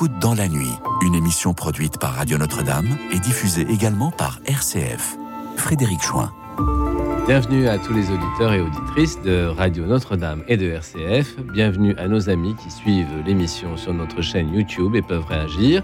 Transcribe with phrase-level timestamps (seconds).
[0.00, 5.18] d'écoute dans la nuit, une émission produite par Radio Notre-Dame et diffusée également par RCF.
[5.56, 6.32] Frédéric Chouin.
[7.26, 11.36] Bienvenue à tous les auditeurs et auditrices de Radio Notre-Dame et de RCF.
[11.52, 15.82] Bienvenue à nos amis qui suivent l'émission sur notre chaîne YouTube et peuvent réagir.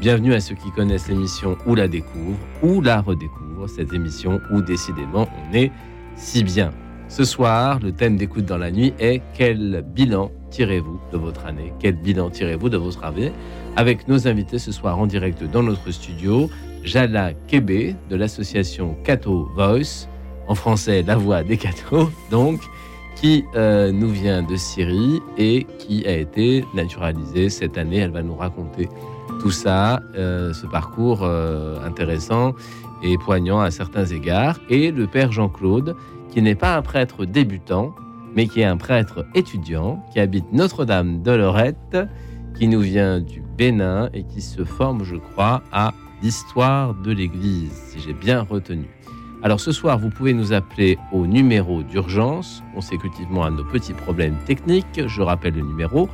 [0.00, 4.62] Bienvenue à ceux qui connaissent l'émission ou la découvrent ou la redécouvrent, cette émission où
[4.62, 5.72] décidément on est
[6.16, 6.70] si bien.
[7.08, 11.72] Ce soir, le thème d'écoute dans la nuit est quel bilan tirez-vous de votre année
[11.78, 13.32] Quel bilan tirez-vous de votre année
[13.76, 16.50] Avec nos invités ce soir en direct dans notre studio,
[16.84, 20.08] Jala Kébé de l'association Cato Voice,
[20.46, 22.60] en français La Voix des Cato, donc,
[23.16, 27.98] qui euh, nous vient de Syrie et qui a été naturalisée cette année.
[27.98, 28.88] Elle va nous raconter
[29.40, 32.54] tout ça, euh, ce parcours euh, intéressant
[33.02, 34.58] et poignant à certains égards.
[34.68, 35.96] Et le père Jean-Claude,
[36.30, 37.94] qui n'est pas un prêtre débutant,
[38.38, 41.98] mais qui est un prêtre étudiant, qui habite Notre-Dame de Lorette,
[42.56, 47.72] qui nous vient du Bénin et qui se forme, je crois, à l'histoire de l'Église,
[47.72, 48.86] si j'ai bien retenu.
[49.42, 54.36] Alors ce soir, vous pouvez nous appeler au numéro d'urgence, consécutivement à nos petits problèmes
[54.46, 55.02] techniques.
[55.04, 56.08] Je rappelle le numéro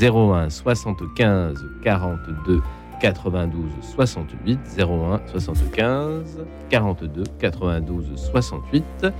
[0.00, 2.62] 01 75 42
[3.02, 6.38] 92 68 01 75
[6.70, 9.12] 42 92 68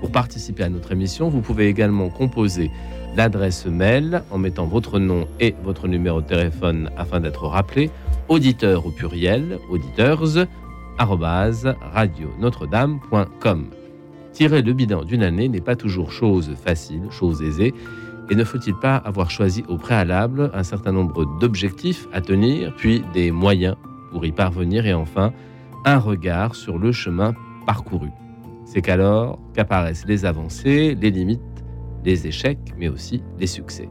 [0.00, 2.70] pour participer à notre émission, vous pouvez également composer
[3.16, 7.90] l'adresse mail en mettant votre nom et votre numéro de téléphone afin d'être rappelé.
[8.28, 10.22] Auditeur au pluriel, auditeurs,
[12.38, 13.66] notre-dame.com.
[14.32, 17.72] Tirer le bilan d'une année n'est pas toujours chose facile, chose aisée,
[18.28, 23.02] et ne faut-il pas avoir choisi au préalable un certain nombre d'objectifs à tenir, puis
[23.14, 23.76] des moyens
[24.10, 25.32] pour y parvenir, et enfin
[25.84, 27.34] un regard sur le chemin
[27.66, 28.08] parcouru
[28.76, 31.40] c'est qu'alors qu'apparaissent les avancées, les limites,
[32.04, 33.88] les échecs, mais aussi les succès.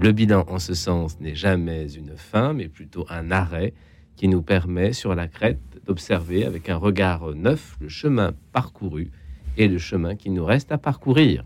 [0.00, 3.74] Le bilan en ce sens n'est jamais une fin, mais plutôt un arrêt
[4.14, 9.10] qui nous permet sur la crête d'observer avec un regard neuf le chemin parcouru
[9.56, 11.44] et le chemin qui nous reste à parcourir.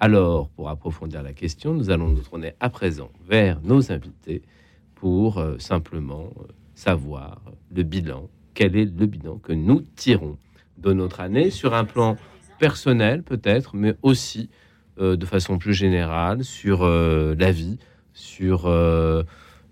[0.00, 4.40] Alors, pour approfondir la question, nous allons nous tourner à présent vers nos invités
[4.94, 6.44] pour euh, simplement euh,
[6.74, 10.38] savoir le bilan, quel est le bilan que nous tirons
[10.82, 12.16] de notre année sur un plan
[12.58, 14.48] personnel peut-être, mais aussi
[15.00, 17.78] euh, de façon plus générale sur euh, la vie,
[18.12, 19.22] sur euh,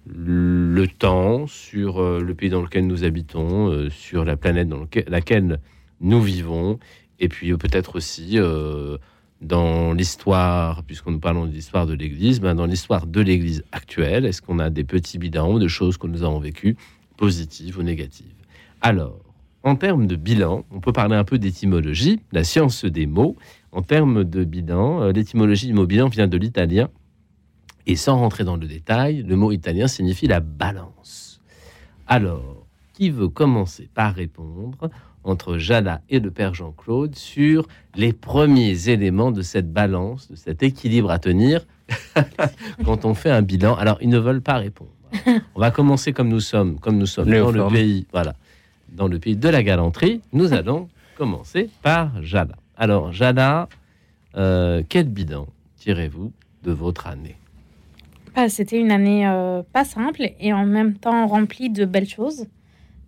[0.06, 5.60] le temps, sur le pays dans lequel nous habitons, sur la planète dans laquelle
[6.00, 6.78] nous vivons,
[7.18, 8.38] et puis peut-être aussi
[9.42, 14.24] dans l'histoire, puisqu'on nous parlons de l'histoire de l'Église, ben dans l'histoire de l'Église actuelle,
[14.24, 16.76] est-ce qu'on a des petits bilans de choses que nous avons vécues,
[17.18, 18.34] positives ou négatives?
[18.80, 19.29] Alors,
[19.62, 23.36] en termes de bilan, on peut parler un peu d'étymologie, la science des mots.
[23.72, 26.88] En termes de bilan, euh, l'étymologie du mot bilan vient de l'italien.
[27.86, 31.40] Et sans rentrer dans le détail, le mot italien signifie la balance.
[32.06, 34.90] Alors, qui veut commencer par répondre
[35.24, 40.62] entre Jala et le père Jean-Claude sur les premiers éléments de cette balance, de cet
[40.62, 41.66] équilibre à tenir
[42.84, 43.74] quand on fait un bilan?
[43.74, 44.90] Alors, ils ne veulent pas répondre.
[45.54, 48.06] On va commencer comme nous sommes, comme nous sommes dans le pays.
[48.12, 48.34] Voilà
[48.92, 52.56] dans le pays de la galanterie, nous allons commencer par Jada.
[52.76, 53.68] Alors, Jada,
[54.36, 55.46] euh, quel bilan
[55.76, 57.36] tirez-vous de votre année?
[58.34, 62.46] Bah, C'était une année euh, pas simple et en même temps remplie de belles choses.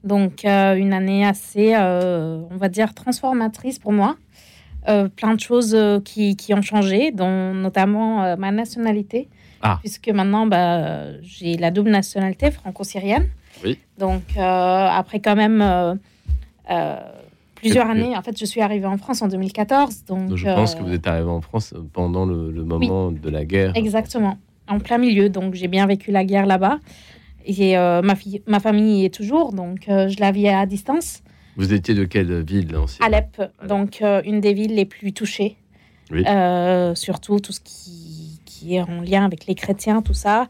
[0.05, 4.17] Donc, euh, une année assez, on va dire, transformatrice pour moi.
[4.85, 9.29] plein de choses qui, qui, ont changé, dont notamment ma nationalité,
[9.63, 9.79] ah.
[9.81, 13.29] puisque maintenant bah, j'ai la double nationalité franco-syrienne.
[13.99, 15.95] Donc, euh, après quand même euh,
[16.71, 16.97] euh,
[17.55, 20.05] plusieurs années, en fait, je suis arrivée en France en 2014.
[20.07, 23.73] Donc, je pense que vous êtes arrivée en France pendant le, moment de la guerre.
[23.77, 25.29] Exactement, en plein milieu.
[25.29, 26.79] Donc, j'ai bien vécu la guerre là-bas.
[27.45, 31.23] Et ma, fille, ma famille est toujours, donc je la vis à distance.
[31.57, 35.57] Vous étiez de quelle ville Alep, Alep, donc une des villes les plus touchées.
[36.95, 40.47] surtout tout ce qui, qui, est en lien avec les chrétiens, tout ça.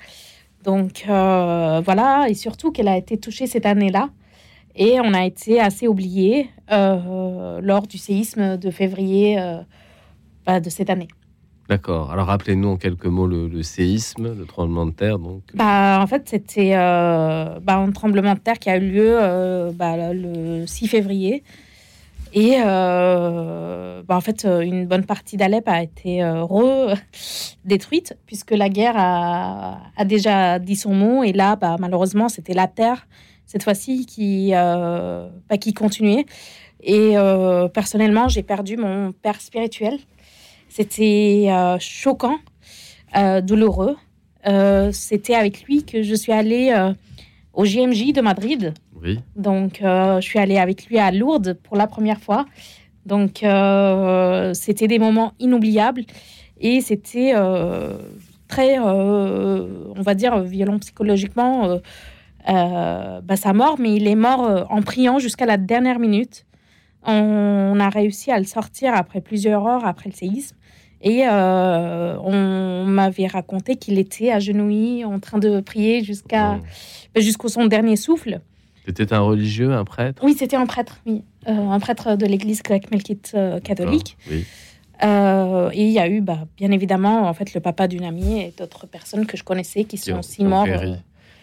[0.64, 4.10] Donc euh, voilà, et surtout qu'elle a été touchée cette année-là.
[4.74, 9.58] Et on a été assez oublié euh, lors du séisme de février euh,
[10.46, 11.08] bah, de cette année.
[11.68, 12.10] D'accord.
[12.10, 15.18] Alors rappelez-nous en quelques mots le, séisme, le tremblement de terre.
[15.18, 15.42] Donc.
[15.54, 19.18] Bah, en fait, c'était bah, un tremblement de terre qui a eu lieu
[19.74, 21.42] bah, le 6 février
[22.34, 26.94] et euh, bah, en fait, euh, une bonne partie d'Alep a été euh,
[27.64, 31.22] détruite puisque la guerre a, déjà dit son mot.
[31.24, 33.06] Et là, bah, malheureusement, c'était la terre
[33.44, 36.24] cette fois-ci qui, bah, qui continuait.
[36.82, 37.14] Et
[37.74, 39.98] personnellement, j'ai perdu mon père spirituel.
[40.70, 41.48] C'était
[41.78, 42.38] choquant,
[43.42, 43.96] douloureux.
[44.92, 46.74] c'était avec lui que je suis allée
[47.52, 48.72] au JMJ de Madrid.
[49.02, 49.20] Oui.
[49.36, 52.46] Donc, je suis allée avec lui à Lourdes pour la première fois.
[53.04, 53.44] Donc,
[54.54, 56.04] c'était des moments inoubliables
[56.60, 57.34] et c'était
[58.46, 61.80] très, on va dire, violent psychologiquement.
[62.46, 66.46] Bah, sa mort, mais il est mort en priant jusqu'à la dernière minute.
[67.04, 70.56] On a réussi à le sortir après plusieurs heures après le séisme.
[71.02, 77.20] Et euh, on m'avait raconté qu'il était agenouillé en train de prier jusqu'à oh.
[77.20, 78.40] jusqu'au son dernier souffle.
[78.86, 80.22] C'était un religieux, un prêtre?
[80.24, 81.22] Oui, c'était un prêtre, oui.
[81.48, 84.16] Euh, un prêtre de l'église grecque-melkite euh, catholique.
[84.28, 84.44] et
[85.72, 88.86] il y a eu, bah, bien évidemment, en fait, le papa d'une amie et d'autres
[88.86, 90.66] personnes que je connaissais qui sont aussi morts.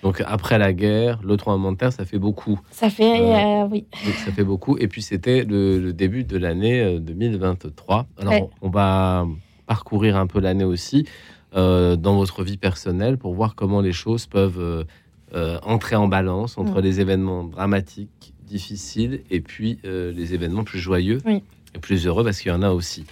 [0.04, 2.60] Donc après la guerre, le tremblement de terre, ça fait beaucoup.
[2.72, 3.86] Ça fait, euh, euh, oui.
[4.26, 4.78] Ça fait beaucoup.
[4.78, 8.00] Et puis c'était le, début de l'année 2023.
[8.00, 9.26] Euh, Alors on va
[9.66, 11.06] parcourir un peu l'année aussi
[11.54, 14.86] dans votre vie personnelle pour voir comment les choses peuvent
[15.34, 16.84] entrer en balance entre mm.
[16.84, 22.52] les événements dramatiques, difficiles, et puis les événements plus joyeux et plus heureux, parce qu'il
[22.52, 23.06] y en a aussi.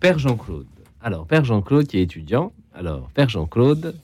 [0.00, 0.66] Père Jean-Claude.
[1.02, 2.52] Alors, Père Jean-Claude qui est étudiant.
[2.74, 3.94] Alors, Père Jean-Claude,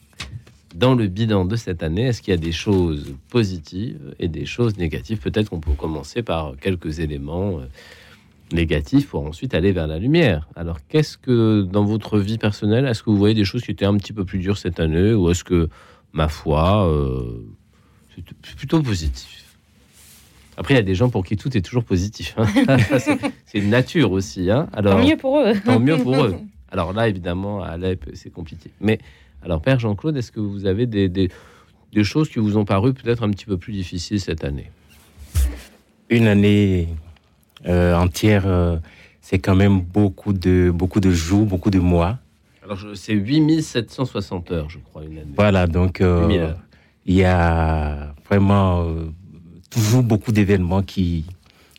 [0.75, 4.47] dans le bilan de cette année, est-ce qu'il y a des choses positives et des
[4.47, 5.19] choses négatives?
[5.19, 7.67] Peut-être qu'on peut commencer par quelques éléments euh,
[8.53, 10.49] négatifs pour ensuite aller vers la lumière.
[10.57, 13.85] Alors, qu'est-ce que dans votre vie personnelle, est-ce que vous voyez des choses qui étaient
[13.85, 15.13] un petit peu plus dures cette année?
[15.13, 15.69] Ou est-ce que,
[16.13, 17.45] ma foi, euh,
[18.17, 19.43] c'est plutôt positif
[20.57, 22.35] après, il y a des gens pour qui tout est toujours positif.
[22.37, 22.47] Hein.
[23.47, 24.51] c'est une nature aussi.
[24.51, 24.69] Hein.
[24.73, 25.55] Alors, tant mieux pour eux.
[25.65, 26.37] tant mieux pour eux.
[26.71, 28.71] Alors là, évidemment, à Alep, c'est compliqué.
[28.81, 28.99] Mais
[29.43, 31.31] alors, Père Jean-Claude, est-ce que vous avez des, des,
[32.03, 34.71] choses qui vous ont paru peut-être un petit peu plus difficiles cette année?
[36.09, 36.89] Une année
[37.67, 38.79] euh, entière, euh,
[39.21, 42.19] c'est quand même beaucoup de, beaucoup de jours, beaucoup de mois.
[42.65, 45.33] Alors, c'est 8760 heures, je crois, une année.
[45.37, 46.55] Voilà, donc euh,
[47.07, 48.87] il y a vraiment
[49.71, 51.25] toujours beaucoup d'événements qui,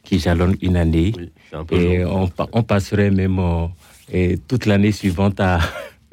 [0.03, 1.13] qui jalonnent une année.
[1.71, 3.39] et on, on, passerait même
[4.11, 5.59] et toute l'année suivante à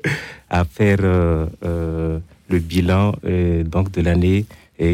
[0.50, 2.18] à faire euh, euh,
[2.48, 4.46] le bilan euh, donc de l'année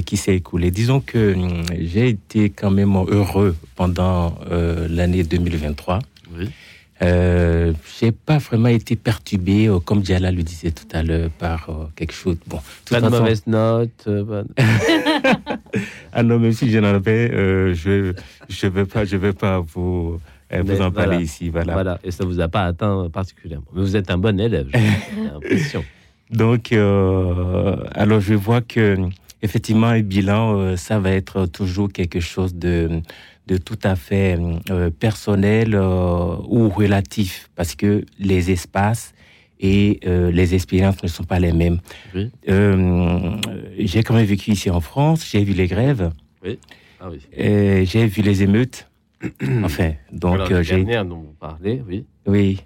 [0.05, 0.73] qui s'est écoulée.
[0.73, 1.37] Disons que
[1.79, 6.01] j'ai été quand même heureux pendant l'année 2023.
[6.37, 6.51] Oui.
[7.03, 12.15] Euh, j'ai pas vraiment été perturbé, comme Diala le disait tout à l'heure, par quelque
[12.15, 12.37] chose.
[12.47, 12.61] Bon,
[12.91, 14.09] pas de mauvaise note.
[16.13, 17.29] ah non, même si j'en avais,
[17.75, 18.15] je
[18.49, 20.21] je vais pas, je vais pas vous
[20.51, 21.73] vous en parlez ici, voilà.
[21.73, 23.67] Voilà, et ça vous a pas atteint particulièrement.
[23.75, 25.85] Mais vous êtes un bon élève, j'ai l'impression.
[26.31, 28.97] Donc, euh, alors je vois que
[29.43, 33.01] effectivement, un bilan, euh, ça va être toujours quelque chose de,
[33.47, 34.39] de tout à fait
[34.71, 39.15] euh, personnel ou relatif, parce que les espaces
[39.59, 41.79] et les expériences ne sont pas les mêmes.
[42.15, 42.31] Oui.
[43.79, 46.11] j'ai quand même vécu ici en France, j'ai vu les grèves,
[46.45, 46.59] oui.
[47.01, 47.21] Ah oui.
[47.87, 48.87] j'ai vu les émeutes.
[49.65, 50.85] enfin, donc euh, j'ai.
[50.85, 52.05] dont vous parlez, oui.
[52.27, 52.61] Oui.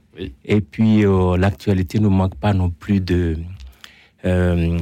[0.44, 3.36] Et puis euh, l'actualité ne manque pas non plus de
[4.24, 4.78] euh,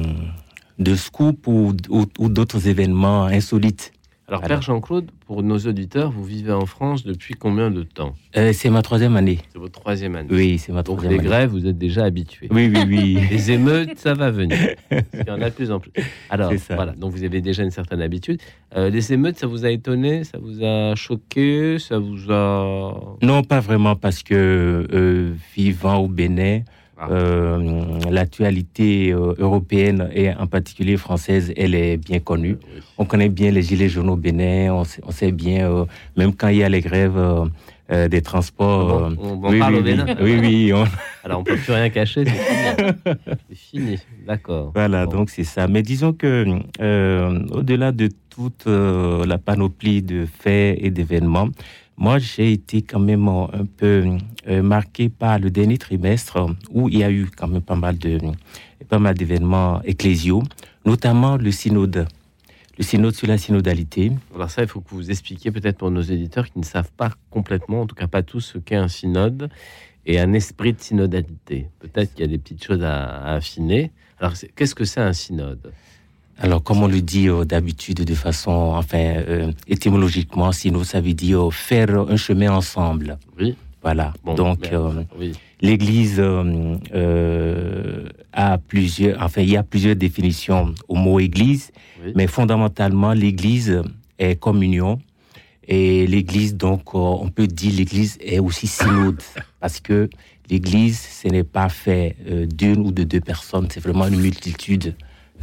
[0.79, 3.91] de scoop ou d'autres événements insolites.
[4.29, 8.13] Alors, Père Jean-Claude, pour nos auditeurs, vous vivez en France depuis combien de temps?
[8.37, 9.39] Euh, C'est ma troisième année.
[9.51, 10.29] C'est votre troisième année.
[10.29, 12.47] Oui, c'est ma troisième Donc, les grèves, vous êtes déjà habitué.
[12.51, 13.17] Oui, oui, oui.
[13.31, 14.55] les émeutes, ça va venir.
[14.91, 15.91] Il y en a de plus en plus.
[16.29, 18.39] Alors, voilà, donc vous avez déjà une certaine habitude.
[18.75, 20.23] Euh, les émeutes, ça vous a étonné?
[20.23, 21.79] Ça vous a choqué?
[21.79, 23.17] Ça vous a...
[23.23, 26.61] Non, pas vraiment, parce que euh, vivant au Bénin,
[27.01, 27.07] ah.
[27.11, 32.57] Euh, l'actualité euh, européenne et en particulier française, elle est bien connue.
[32.97, 35.85] On connaît bien les gilets jaunes au Bénin, on sait, bien, euh,
[36.17, 37.19] même quand il y a les grèves
[37.89, 39.13] des transports.
[39.17, 40.05] on, oui, parle oui, au Bénin.
[40.21, 40.73] Oui, oui.
[41.23, 43.97] Alors on peut plus rien cacher, c'est fini.
[44.27, 44.71] D'accord.
[44.75, 45.67] Voilà, donc c'est ça.
[45.67, 46.45] Mais disons que
[47.51, 51.47] au-delà de toute la panoplie de faits et d'événements,
[51.99, 56.99] moi, j'ai été quand même un peu euh, marqué par le dernier trimestre où il
[56.99, 58.17] y a eu quand même pas mal de
[58.87, 60.41] pas mal d'événements ecclésiaux,
[60.85, 62.07] notamment le synode,
[62.77, 64.13] le synode sur la synodalité.
[64.33, 67.11] Alors ça, il faut que vous expliquiez peut-être pour nos éditeurs qui ne savent pas
[67.29, 69.49] complètement, en tout cas pas tous, ce qu'est un synode
[70.05, 71.67] et un esprit de synodalité.
[71.79, 73.91] Peut-être qu'il y a des petites choses à affiner.
[74.19, 75.73] Alors, qu'est-ce que c'est un synode?
[76.41, 81.13] Alors, comme on le dit euh, d'habitude de façon, enfin, euh, étymologiquement, sinon ça veut
[81.13, 83.17] dire faire un chemin ensemble.
[83.37, 83.55] Oui.
[83.81, 84.13] Voilà.
[84.25, 85.03] Donc, euh,
[85.61, 86.21] l'Église
[88.33, 91.71] a plusieurs, enfin, il y a plusieurs définitions au mot Église,
[92.13, 93.81] mais fondamentalement, l'Église
[94.17, 94.99] est communion.
[95.65, 99.21] Et l'Église, donc, on peut dire l'Église est aussi synode,
[99.61, 100.09] parce que
[100.49, 102.17] l'Église, ce n'est pas fait
[102.53, 104.93] d'une ou de deux personnes, c'est vraiment une multitude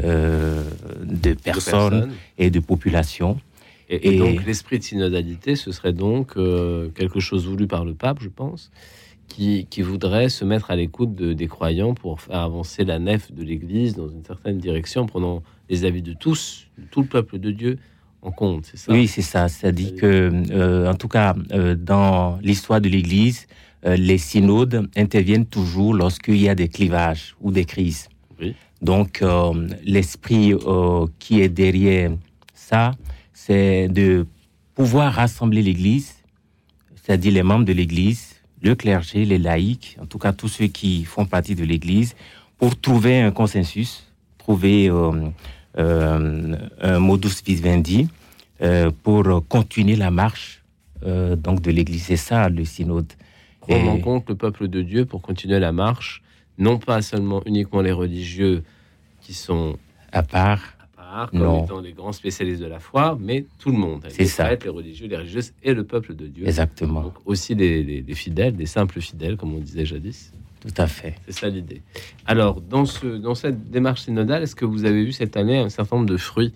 [0.02, 3.38] de, personnes et de populations.
[3.88, 6.34] Et, donc l'esprit de synodalité, ce serait donc
[6.94, 8.70] quelque chose voulu par le pape, je pense,
[9.28, 13.94] qui, voudrait se mettre à l'écoute des croyants pour faire avancer la nef de l'Église
[13.94, 17.50] dans une certaine direction, en prenant les avis de tous, de tout le peuple de
[17.50, 17.78] Dieu
[18.22, 18.92] en compte, c'est ça?
[18.92, 19.48] Oui, c'est ça.
[19.48, 23.46] C'est-à-dire que, euh, en tout cas, euh, dans l'histoire de l'Église,
[23.84, 28.08] euh, les synodes interviennent toujours lorsqu'il y a des clivages ou des crises.
[28.82, 29.24] Donc,
[29.84, 30.52] l'esprit
[31.18, 32.10] qui est derrière
[32.54, 32.92] ça,
[33.32, 34.26] c'est de
[34.74, 36.14] pouvoir rassembler l'Église,
[36.96, 41.04] c'est-à-dire les membres de l'Église, le clergé, les laïcs, en tout cas tous ceux qui
[41.04, 42.14] font partie de l'Église,
[42.58, 45.12] pour trouver un consensus, trouver euh,
[45.78, 48.08] euh, un modus vivendi
[48.62, 50.62] euh, pour continuer la marche
[51.36, 52.04] donc de l'Église.
[52.04, 53.12] C'est ça le synode.
[53.60, 56.22] Prendre en compte le peuple de Dieu pour continuer la marche,
[56.58, 58.62] non pas seulement uniquement les religieux
[59.20, 59.76] qui sont
[60.12, 60.76] à part,
[61.30, 61.64] comme non.
[61.64, 64.04] étant les grands spécialistes de la foi, mais tout le monde.
[64.08, 64.54] C'est ça.
[64.54, 66.46] Les religieux, les religieuses et le peuple de Dieu.
[66.46, 67.02] Exactement.
[67.02, 70.32] Donc aussi des, fidèles, des simples fidèles, comme on disait jadis.
[70.60, 71.14] Tout à fait.
[71.26, 71.82] C'est ça l'idée.
[72.26, 75.68] Alors, dans, ce, dans cette démarche synodale, est-ce que vous avez vu cette année un
[75.68, 76.52] certain nombre de fruits,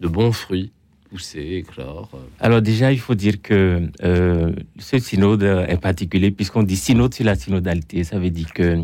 [0.00, 0.70] de bons fruits
[1.10, 2.18] pousser, éclore euh?
[2.38, 7.24] Alors déjà, il faut dire que euh, ce synode est particulier, puisqu'on dit synode sur
[7.24, 8.82] la synodalité, ça veut dire que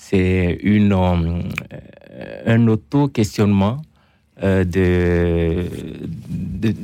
[0.00, 3.82] c'est une euh, un auto-questionnement
[4.42, 5.66] euh, de,
[6.30, 6.74] de,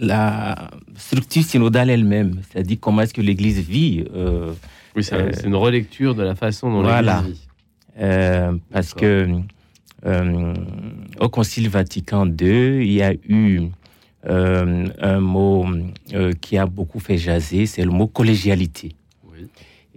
[0.00, 4.04] la structure synodale elle-même, c'est-à-dire comment est-ce que l'Église vit.
[4.14, 4.52] Euh,
[4.94, 7.20] oui, c'est une relecture de la façon dont voilà.
[7.20, 7.48] l'Église vit.
[7.98, 9.28] Euh, parce que
[11.20, 13.62] au Concile Vatican II, il y a eu
[14.28, 15.66] un mot
[16.40, 18.96] qui a beaucoup fait jaser, c'est le mot collégialité.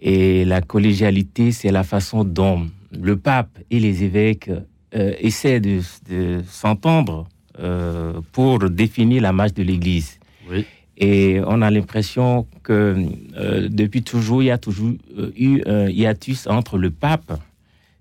[0.02, 4.50] Et la collégialité, c'est la façon dont le pape et les évêques
[4.96, 5.82] euh, essaie de,
[6.48, 7.28] s'entendre
[7.60, 10.18] euh, pour définir la marche de l'Église.
[11.02, 12.96] Et on a l'impression que
[13.38, 14.92] euh, depuis toujours, il y a toujours
[15.38, 17.40] eu un hiatus entre le pape,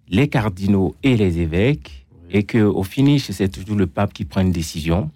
[0.08, 4.52] les cardinaux et les évêques, et qu'au finish, c'est toujours le pape qui prend une
[4.52, 5.10] décision.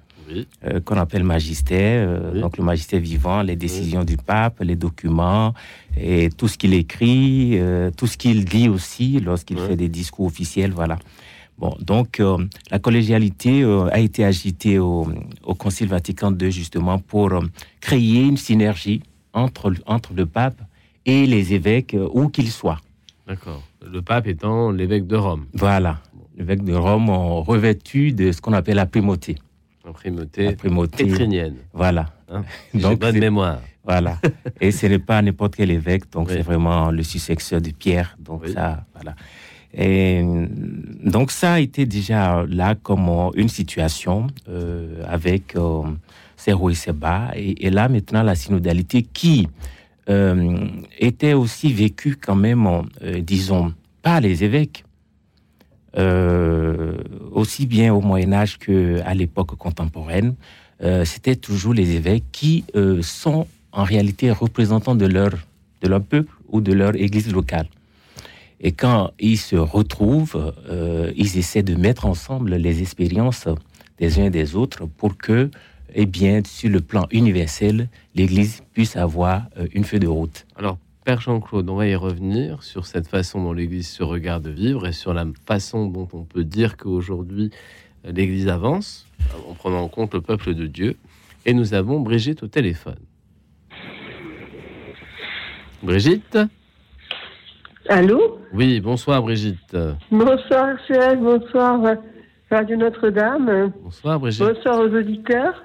[0.85, 5.53] qu'on appelle magistère, donc le magistère vivant, les décisions du pape, les documents
[5.97, 7.61] et tout ce qu'il écrit,
[7.97, 10.99] tout ce qu'il dit aussi lorsqu'il fait des discours officiels, voilà.
[11.59, 12.39] Bon, donc euh,
[12.73, 15.07] la collégialité euh, a été agitée au,
[15.59, 17.41] Concile Vatican II justement pour euh,
[17.81, 19.01] créer une synergie
[19.33, 20.61] entre, entre le pape
[21.07, 22.81] et les évêques, où qu'ils soient.
[23.29, 23.63] D'accord.
[23.85, 25.47] Le pape étant l'évêque de Rome.
[25.55, 26.01] Voilà.
[26.37, 29.37] L'évêque de Rome revêtu de ce qu'on appelle la primauté.
[29.85, 31.57] La primauté, la primauté pétrinienne.
[31.73, 32.13] Voilà.
[32.29, 32.45] Hein
[32.75, 33.61] donc, bonne mémoire.
[33.85, 34.19] Voilà.
[34.61, 38.17] et ce n'est pas n'importe quel évêque, donc c'est vraiment le successeur de Pierre.
[38.21, 39.15] Donc ça, voilà.
[39.75, 40.23] Et
[41.03, 45.83] donc ça a été déjà là comme une situation euh, avec euh,
[46.37, 47.31] ses hauts et ses bas.
[47.35, 49.49] Et, là maintenant la synodalité qui
[50.11, 52.67] euh, était aussi vécue quand même,
[53.03, 53.73] euh, disons,
[54.03, 54.85] par les évêques,
[57.33, 60.35] aussi bien au Moyen Âge qu'à l'époque contemporaine.
[61.05, 62.65] C'était toujours les évêques qui
[63.03, 65.33] sont en réalité représentants de leur,
[65.81, 67.67] de leur peuple ou de leur église locale.
[68.61, 73.49] Et quand ils se retrouvent, euh, ils essaient de mettre ensemble les expériences
[73.99, 75.51] des uns et des autres pour que,
[75.95, 80.47] eh bien, sur le plan universel, l'Église puisse avoir euh, une feuille de route.
[80.57, 84.87] Alors, Père Jean-Claude, on va y revenir sur cette façon dont l'Église se regarde vivre
[84.87, 87.51] et sur la façon dont on peut dire qu'aujourd'hui
[88.05, 89.07] l'Église avance
[89.49, 90.97] en prenant en compte le peuple de Dieu.
[91.45, 92.99] Et nous avons Brigitte au téléphone.
[95.83, 96.39] Brigitte
[97.89, 99.77] Allô Oui, bonsoir Brigitte.
[100.11, 101.81] Bonsoir Axel, bonsoir
[102.51, 103.73] Radio Notre-Dame.
[103.83, 104.47] Bonsoir Brigitte.
[104.47, 105.65] Bonsoir aux auditeurs.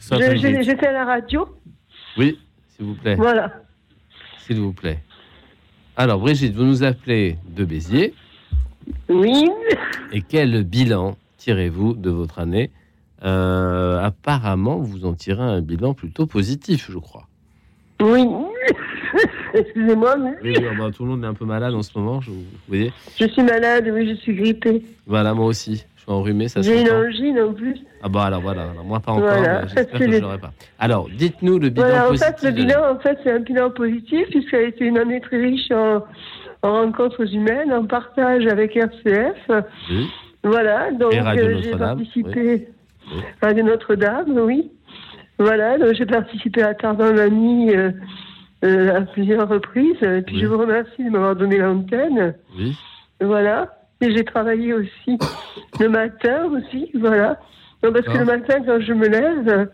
[0.00, 1.48] J'étais à la radio.
[2.16, 3.16] Oui, s'il vous plaît.
[3.16, 3.52] Voilà.
[4.38, 4.98] S'il vous plaît.
[5.96, 8.14] Alors Brigitte, vous nous appelez de Béziers.
[9.08, 9.48] Oui.
[10.12, 12.70] Et quel bilan tirez-vous de votre année?
[13.24, 17.26] Euh, Apparemment, vous en tirez un bilan plutôt positif, je crois.
[18.00, 18.24] Oui.
[19.54, 20.16] Excusez-moi.
[20.42, 22.92] Oui, bah, tout le monde est un peu malade en ce moment, je, vous voyez.
[23.18, 24.82] Je suis malade, oui, je suis grippée.
[25.06, 25.84] Voilà, moi aussi.
[25.96, 27.76] Je suis enrhumé, ça J'ai une angine en plus.
[28.02, 30.52] Ah bah alors voilà, moi pas encore, j'espère que je l'aurai pas.
[30.80, 34.26] Alors, dites-nous le bilan voilà, en fait, le bilan, en fait, c'est un bilan positif,
[34.30, 36.02] puisqu'il a été une année très riche en,
[36.64, 39.50] rencontres humaines, en partage avec RCF.
[39.90, 40.10] Oui.
[40.42, 42.68] Voilà, donc euh, j'ai participé
[43.40, 44.72] à Notre-Dame, oui.
[45.38, 47.92] Voilà, donc j'ai participé à Tardin Mamie euh,
[48.64, 50.02] euh, à plusieurs reprises.
[50.02, 52.34] Et puis je vous remercie de m'avoir donné l'antenne.
[52.56, 52.76] Oui.
[53.20, 53.78] Voilà.
[54.00, 55.18] Et j'ai travaillé aussi
[55.80, 57.38] le matin aussi, voilà.
[57.82, 59.68] Non, parce que le matin, quand je me lève,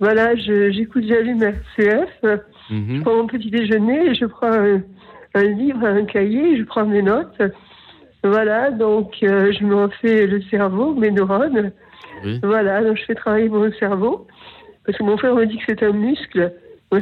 [0.00, 2.96] voilà, j'écoute, j'allume RCF, mhm.
[2.96, 7.02] je prends mon petit déjeuner, et je prends un, livre, un cahier, je prends mes
[7.02, 7.40] notes.
[8.24, 11.72] Voilà, donc euh, je me refais le cerveau, mes neurones.
[12.42, 14.26] Voilà, donc je fais travailler mon cerveau.
[14.84, 16.52] Parce que mon frère me dit que c'est un muscle.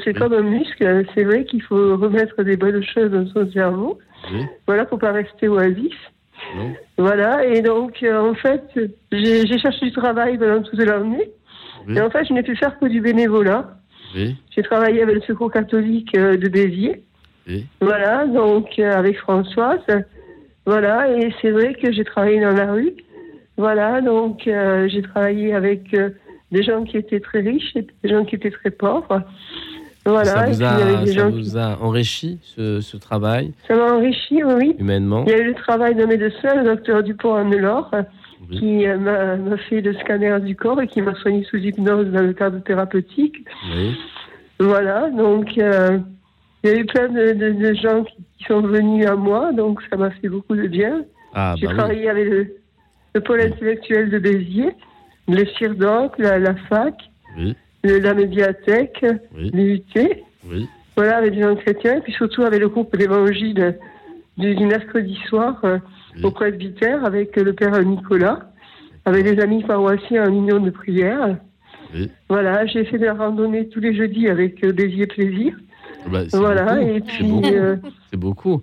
[0.05, 1.05] C'est comme un muscle.
[1.15, 3.99] C'est vrai qu'il faut remettre des bonnes choses dans son cerveau.
[4.67, 5.95] Voilà, pour pas rester oisif.
[6.99, 8.63] Voilà, et donc, euh, en fait,
[9.13, 11.31] j'ai cherché du travail pendant toute l'année.
[11.89, 13.77] Et en fait, je n'ai pu faire que du bénévolat.
[14.15, 17.03] J'ai travaillé avec le Secours catholique euh, de Béziers.
[17.81, 19.85] Voilà, donc euh, avec Françoise.
[20.65, 22.95] Voilà, et c'est vrai que j'ai travaillé dans la rue.
[23.57, 25.97] Voilà, donc j'ai travaillé avec
[26.53, 29.23] des gens qui étaient très riches et des gens qui étaient très pauvres.
[30.07, 34.77] Voilà, ça vous a, ça vous a enrichi ce, ce travail Ça m'a enrichi, oui.
[34.79, 37.91] Humainement Il y a eu le travail d'un médecin, le docteur Dupont-Annelore,
[38.53, 42.23] qui euh, m'a fait le scanner du corps et qui m'a soigné sous hypnose dans
[42.23, 43.45] le cadre thérapeutique.
[43.75, 43.97] Oui.
[44.61, 45.99] Voilà, donc euh,
[46.63, 49.97] il y a eu plein de, de, gens qui, sont venus à moi, donc ça
[49.97, 51.03] m'a fait beaucoup de bien.
[51.35, 52.57] Ah, J'ai bah travaillé avec le,
[53.15, 54.73] le, pôle intellectuel de Béziers,
[55.27, 56.95] le CIRDOC, la, la fac.
[57.37, 59.05] Oui la médiathèque,
[59.35, 59.83] l'UT.
[60.49, 60.69] Oui.
[60.97, 63.79] Voilà, avec des gens chrétiens, et puis surtout avec le groupe d'évangile
[64.39, 65.79] du, du mercredi soir euh,
[66.23, 68.51] au presbytère avec le père Nicolas,
[69.05, 71.37] avec des amis paroissiens en union de prière.
[72.29, 75.55] Voilà, j'ai fait de la randonnée tous les jeudis avec euh, Béziers Plaisir.
[76.05, 77.41] Ah bah, voilà, et puis.
[77.45, 77.77] Euh,
[78.11, 78.63] c'est beaucoup.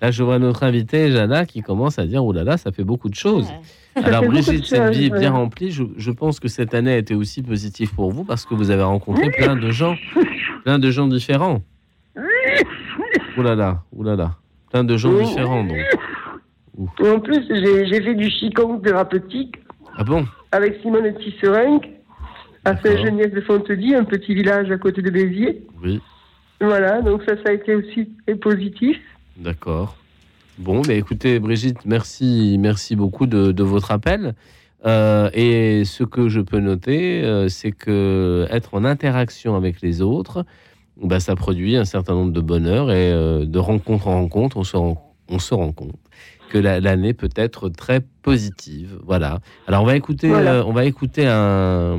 [0.00, 2.84] Là, je vois notre invitée, Jana, qui commence à dire Oh là là, ça fait
[2.84, 3.48] beaucoup de choses.
[3.94, 5.70] Alors Brigitte, cette vie est bien remplie.
[5.70, 8.82] Je, pense que cette année a été aussi positive pour vous parce que vous avez
[8.82, 9.96] rencontré plein de gens,
[10.64, 11.62] plein de gens différents.
[12.16, 14.36] Ouh là là, ouh là là,
[14.70, 15.78] plein de gens différents donc.
[17.00, 19.56] En plus, j'ai fait du Qigong thérapeutique.
[19.96, 20.26] Ah bon?
[20.52, 21.86] Avec Simone Tisserink,
[22.64, 25.62] à Saint-Geniève de Fontely, un petit village à côté de Béziers.
[25.82, 26.00] Oui.
[26.60, 28.08] Voilà, donc ça, ça a été aussi
[28.40, 28.96] positif.
[29.36, 29.96] D'accord.
[30.58, 34.34] Bon, mais écoutez, Brigitte, merci, merci beaucoup de, votre appel.
[34.84, 40.02] Euh, et ce que je peux noter, euh, c'est que être en interaction avec les
[40.02, 40.44] autres,
[41.02, 44.64] bah, ça produit un certain nombre de bonheurs et euh, de rencontre en rencontre, on
[44.64, 45.96] se rend, on se rend compte
[46.50, 48.98] que l'année peut être très positive.
[49.06, 49.40] Voilà.
[49.66, 51.98] Alors on va écouter, on va écouter un,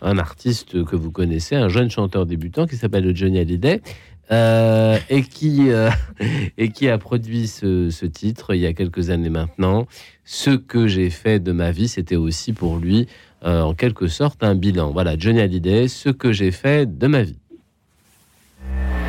[0.00, 3.82] un, artiste que vous connaissez, un jeune chanteur débutant qui s'appelle Johnny Hallyday.
[4.30, 5.90] Euh, et, qui, euh,
[6.58, 9.86] et qui a produit ce, titre il y a quelques années maintenant.
[10.24, 13.08] Ce que j'ai fait de ma vie, c'était aussi pour lui,
[13.44, 14.90] euh, en quelque sorte, un bilan.
[14.90, 17.38] Voilà, Johnny Hallyday, ce que j'ai fait de ma vie.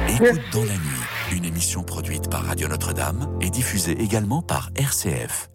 [0.08, 5.50] Écoute dans la nuit, une émission produite par Radio Notre-Dame et diffusée également par RCF.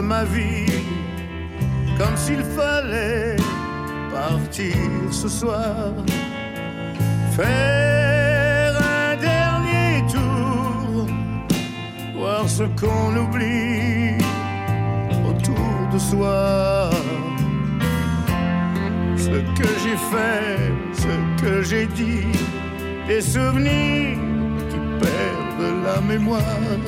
[0.00, 0.66] Ma vie
[1.98, 3.36] comme s'il fallait
[4.10, 4.74] partir
[5.10, 5.92] ce soir.
[7.32, 11.06] Faire un dernier tour,
[12.16, 14.16] voir ce qu'on oublie
[15.28, 16.90] autour de soi.
[19.16, 22.32] Ce que j'ai fait, ce que j'ai dit,
[23.06, 24.18] des souvenirs
[24.70, 26.80] qui perdent la mémoire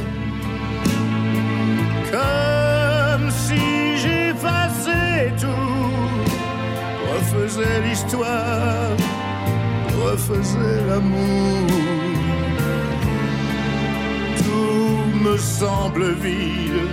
[7.42, 8.96] refaisais l'histoire,
[10.04, 11.66] refaisais l'amour.
[14.36, 16.88] Tout me semble vide,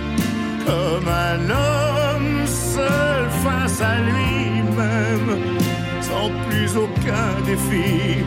[0.66, 5.30] comme un homme seul face à lui-même,
[6.00, 8.24] sans plus aucun défi,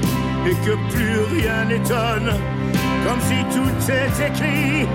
[0.47, 2.31] et que plus rien n'étonne,
[3.05, 4.87] comme si tout était écrit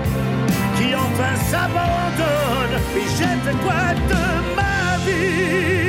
[0.77, 2.75] qui enfin s'abandonne.
[2.95, 3.07] Et
[3.45, 5.88] fait quoi de ma vie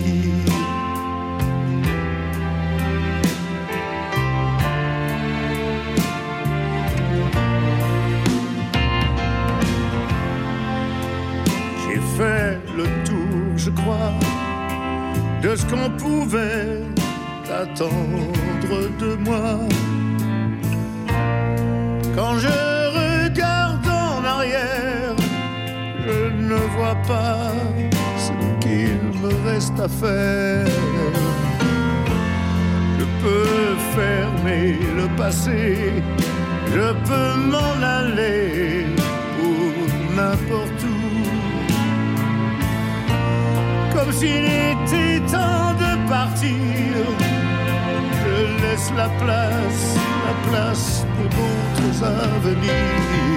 [15.97, 16.81] pouvait
[17.49, 19.59] attendre de moi.
[22.15, 25.15] Quand je regarde en arrière,
[26.05, 27.51] je ne vois pas
[28.17, 30.67] ce qu'il me reste à faire.
[32.99, 36.01] Je peux fermer le passé,
[36.67, 38.85] je peux m'en aller
[39.37, 41.01] pour n'importe où
[43.93, 44.80] comme s'il était
[45.29, 47.03] temps de partir.
[48.21, 49.95] Je laisse la place,
[50.27, 53.31] la place pour d'autres avenirs.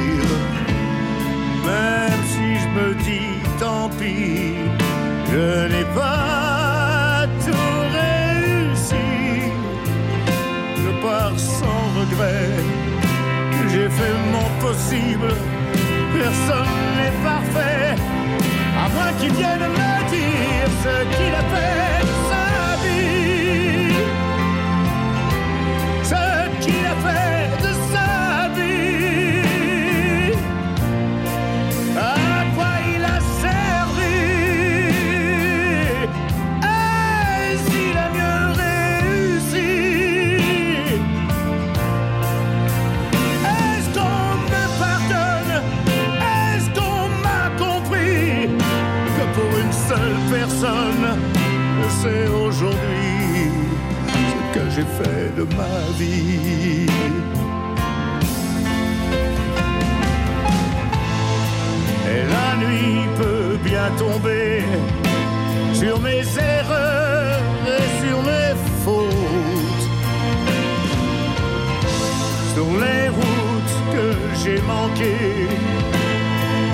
[1.67, 4.55] Même si je me dis tant pis,
[5.31, 9.51] je n'ai pas tout réussi.
[10.83, 12.51] Je pars sans regret,
[13.71, 15.33] j'ai fait mon possible.
[16.19, 17.97] Personne n'est parfait,
[18.85, 22.24] à moins qu'il vienne me dire ce qu'il a fait
[54.75, 56.87] j'ai fait de ma vie.
[62.13, 64.65] Et la nuit peut bien tomber
[65.73, 66.25] sur mes
[66.57, 67.41] erreurs
[67.77, 69.85] et sur mes fautes.
[72.55, 74.07] Sur les routes que
[74.43, 75.49] j'ai manquées,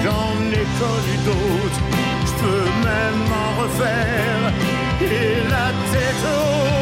[0.05, 1.83] j'en ai connu d'autres.
[2.29, 4.43] Je peux même en refaire
[5.03, 6.80] et la tête haute,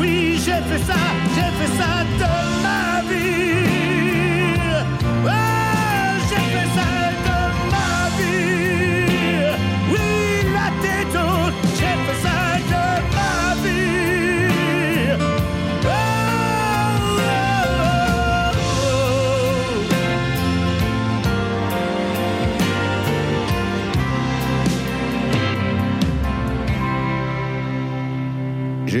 [0.00, 0.94] Oui, j'ai fait ça,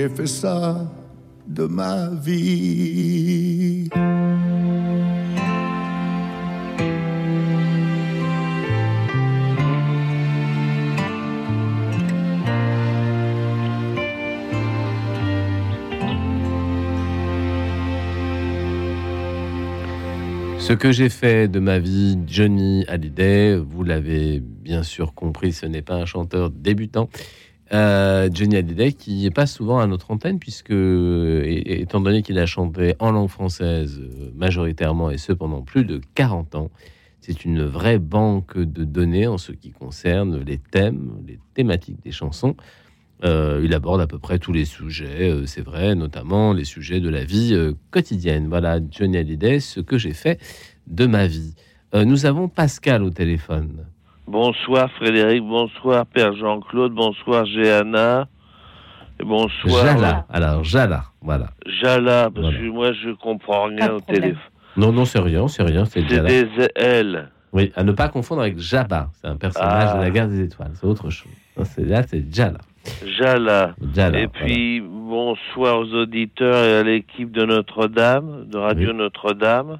[0.06, 0.88] J'ai fait ça
[1.48, 3.88] de ma vie.
[20.58, 25.66] Ce que j'ai fait de ma vie, Johnny Hallyday, vous l'avez bien sûr compris, ce
[25.66, 27.08] n'est pas un chanteur débutant.
[27.72, 32.94] Euh, Johnny Hallyday qui passe souvent à notre antenne puisque, étant donné qu'il a chanté
[33.00, 36.70] en langue française euh, majoritairement et ce pendant plus de 40 ans,
[37.20, 42.12] c'est une vraie banque de données en ce qui concerne les thèmes, les thématiques des
[42.12, 42.54] chansons.
[43.24, 47.00] Euh, il aborde à peu près tous les sujets, euh, c'est vrai, notamment les sujets
[47.00, 47.56] de la vie
[47.90, 48.46] quotidienne.
[48.46, 50.38] Voilà, Johnny Hallyday, ce que j'ai fait
[50.86, 51.54] de ma vie.
[51.94, 53.86] Nous avons Pascal au téléphone.
[54.26, 58.26] Bonsoir Frédéric, bonsoir Père Jean-Claude, bonsoir Géana,
[59.20, 61.46] et bonsoir Jala, alors Jala, voilà.
[61.80, 62.58] Jala, parce Voilà.
[62.58, 64.38] que moi je comprends rien au téléphone.
[64.76, 66.28] Non, non, c'est rien, c'est rien, c'est C'est Jala.
[66.28, 67.28] des L.
[67.52, 69.96] Oui, à ne pas confondre avec Jabba, c'est un personnage Ah.
[69.98, 71.30] de la guerre des étoiles, c'est autre chose.
[71.62, 72.58] C'est- Là, c'est Jala.
[73.06, 73.74] Jala.
[73.94, 78.96] Jala, et puis bonsoir aux auditeurs et à l'équipe de Notre-Dame, de Radio Oui.
[78.98, 79.78] Notre-Dame.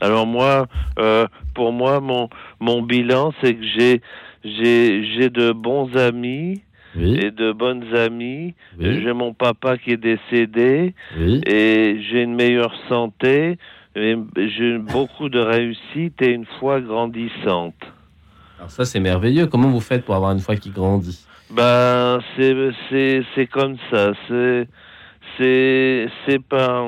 [0.00, 0.66] Alors moi,
[0.98, 2.28] euh, pour moi, mon,
[2.60, 4.00] mon bilan, c'est que j'ai
[4.44, 6.62] j'ai j'ai de bons amis.
[6.96, 8.52] Oui, et de bonnes amies.
[8.76, 10.92] oui, J'ai mon papa qui est décédé.
[11.16, 11.40] oui.
[11.46, 13.58] et j'ai une meilleure santé,
[13.94, 17.76] j'ai beaucoup de réussite et une foi grandissante.
[18.58, 19.46] Alors ça, c'est merveilleux.
[19.46, 21.24] Comment vous faites pour avoir une foi qui grandit?
[21.52, 22.56] Ben, c'est
[22.88, 24.12] c'est c'est comme ça.
[24.26, 24.66] C'est
[25.38, 26.84] c'est c'est pas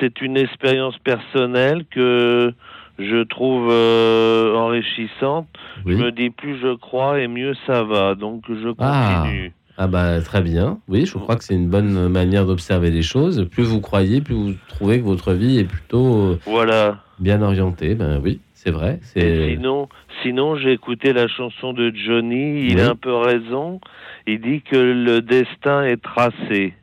[0.00, 2.52] c'est une expérience personnelle que
[2.98, 5.46] je trouve euh, enrichissante.
[5.86, 5.92] Oui.
[5.96, 8.14] Je me dis plus je crois et mieux ça va.
[8.14, 9.20] Donc je Ah.
[9.22, 9.52] continue.
[9.80, 10.78] Ah bah très bien.
[10.88, 13.48] Oui, je crois que c'est une bonne manière d'observer les choses.
[13.48, 16.98] Plus vous croyez, plus vous trouvez que votre vie est plutôt euh, Voilà.
[17.20, 17.94] bien orientée.
[17.94, 18.98] Ben oui, c'est vrai.
[19.02, 19.88] C'est sinon,
[20.24, 22.64] sinon j'ai écouté la chanson de Johnny.
[22.66, 22.80] Il Oui.
[22.80, 23.80] a un peu raison.
[24.26, 26.74] Il dit que le destin est tracé.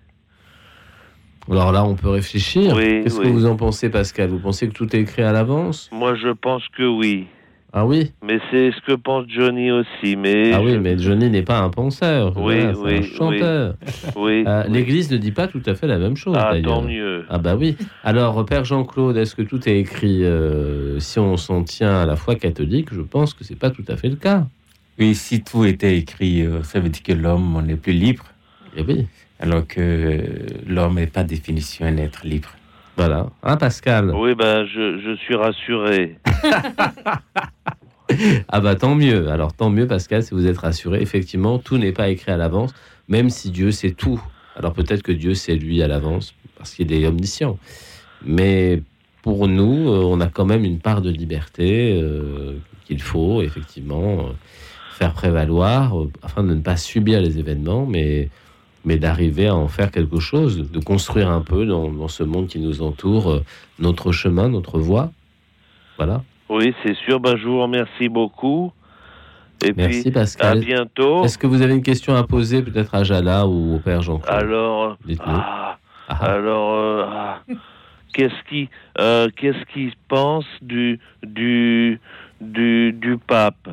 [1.50, 2.76] Alors là, on peut réfléchir.
[2.76, 4.30] Qu'est-ce que vous en pensez, Pascal?
[4.30, 5.90] Vous pensez que tout est écrit à l'avance?
[5.92, 7.28] Moi, je pense que oui.
[7.78, 8.14] Ah oui?
[8.24, 10.16] Mais c'est ce que pense Johnny aussi.
[10.16, 12.32] Mais ah oui, mais Johnny n'est pas un penseur.
[12.38, 13.00] Oui, oui.
[13.00, 13.76] Un chanteur.
[14.16, 14.46] Oui.
[14.48, 16.38] Euh, L'Église ne dit pas tout à fait la même chose.
[16.40, 17.26] Ah, tant mieux.
[17.30, 17.76] Ah bah oui.
[18.06, 22.16] Alors, Père Jean-Claude, est-ce que tout est écrit euh, Si on s'en tient à la
[22.16, 24.46] foi catholique, je pense que c'est pas tout à fait le cas.
[24.98, 28.24] Oui, si tout était écrit, euh, ça veut dire que l'homme n'est plus libre.
[28.76, 29.08] Eh oui.
[29.40, 30.24] Alors que
[30.66, 32.50] l'homme n'est pas définition un être libre.
[32.98, 33.28] Voilà.
[33.44, 34.12] Hein, Pascal?
[34.16, 36.18] Oui, ben, je, je suis rassuré.
[38.48, 39.30] ah bah tant mieux.
[39.30, 41.02] Alors tant mieux Pascal si vous êtes rassuré.
[41.02, 42.74] Effectivement, tout n'est pas écrit à l'avance,
[43.08, 44.22] même si Dieu sait tout.
[44.56, 47.58] Alors peut-être que Dieu sait lui à l'avance parce qu'il est omniscient.
[48.24, 48.82] Mais
[49.22, 54.20] pour nous, euh, on a quand même une part de liberté euh, qu'il faut effectivement
[54.20, 54.32] euh,
[54.92, 58.30] faire prévaloir afin de ne pas subir les événements, mais
[58.86, 62.48] mais d'arriver à en faire quelque chose, de construire un peu dans, dans ce monde
[62.48, 63.42] qui nous entoure
[63.80, 65.12] notre chemin, notre voie.
[65.98, 66.24] Voilà.
[66.50, 67.20] Oui, c'est sûr.
[67.20, 68.72] Ben, je vous remercie beaucoup.
[69.64, 70.58] Et Merci puis, Pascal.
[70.58, 71.24] À bientôt.
[71.24, 74.38] Est-ce que vous avez une question à poser peut-être à Jala ou au père Jean-Claude
[74.38, 75.78] Alors, ah,
[76.10, 76.26] ah.
[76.26, 77.40] alors, euh, ah.
[78.14, 78.70] qu'est-ce qui,
[79.00, 82.00] euh, qu'est-ce qui pense du du
[82.42, 83.70] du du pape?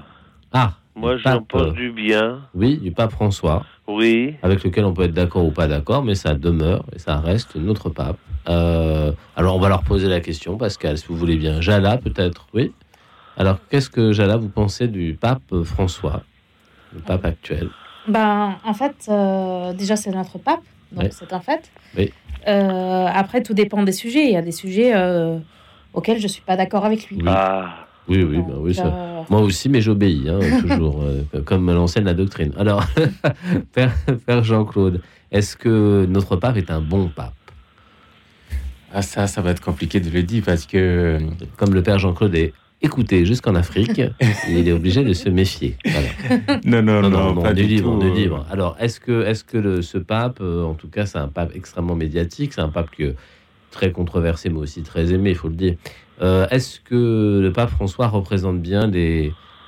[0.52, 0.74] Ah.
[0.94, 2.40] Moi, j'en pense du bien.
[2.54, 3.64] Oui, du pape François.
[3.88, 4.34] Oui.
[4.42, 7.56] Avec lequel on peut être d'accord ou pas d'accord, mais ça demeure et ça reste
[7.56, 8.18] notre pape.
[8.48, 11.60] Euh, alors, on va leur poser la question, Pascal, si vous voulez bien.
[11.60, 12.72] Jala, peut-être, oui.
[13.36, 16.22] Alors, qu'est-ce que, Jala, vous pensez du pape François,
[16.92, 17.70] le pape actuel?
[18.06, 20.60] Ben, En fait, euh, déjà, c'est notre pape,
[20.92, 21.70] donc c'est un fait.
[21.96, 22.12] Oui.
[22.48, 24.24] Euh, après, tout dépend des sujets.
[24.26, 24.92] Il y a des sujets
[25.94, 27.16] auxquels je ne suis pas d'accord avec lui.
[27.16, 27.24] Oui.
[27.26, 27.81] Ah.
[28.08, 28.76] Oui, oui, bah oui
[29.30, 31.04] moi aussi, mais j'obéis, hein, toujours,
[31.44, 32.52] comme l'enseigne la doctrine.
[32.58, 32.84] Alors,
[33.72, 33.94] Père,
[34.26, 37.34] Père Jean-Claude, est-ce que notre pape est un bon pape?
[38.92, 41.18] Ah ça, ça va être compliqué de le dire parce que...
[41.56, 44.02] Comme le père Jean-Claude est écouté jusqu'en Afrique,
[44.48, 45.76] il est obligé de se méfier.
[46.64, 48.14] Non, non, non, non, non, pas du libre, tout.
[48.14, 48.44] libre.
[48.50, 51.52] Alors, est-ce que, est-ce que le, ce pape, euh, en tout cas, c'est un pape
[51.54, 53.14] extrêmement médiatique, c'est un pape que,
[53.70, 55.76] très controversé, mais aussi très aimé, il faut le dire.
[56.20, 58.86] Euh, est-ce que le pape François représente bien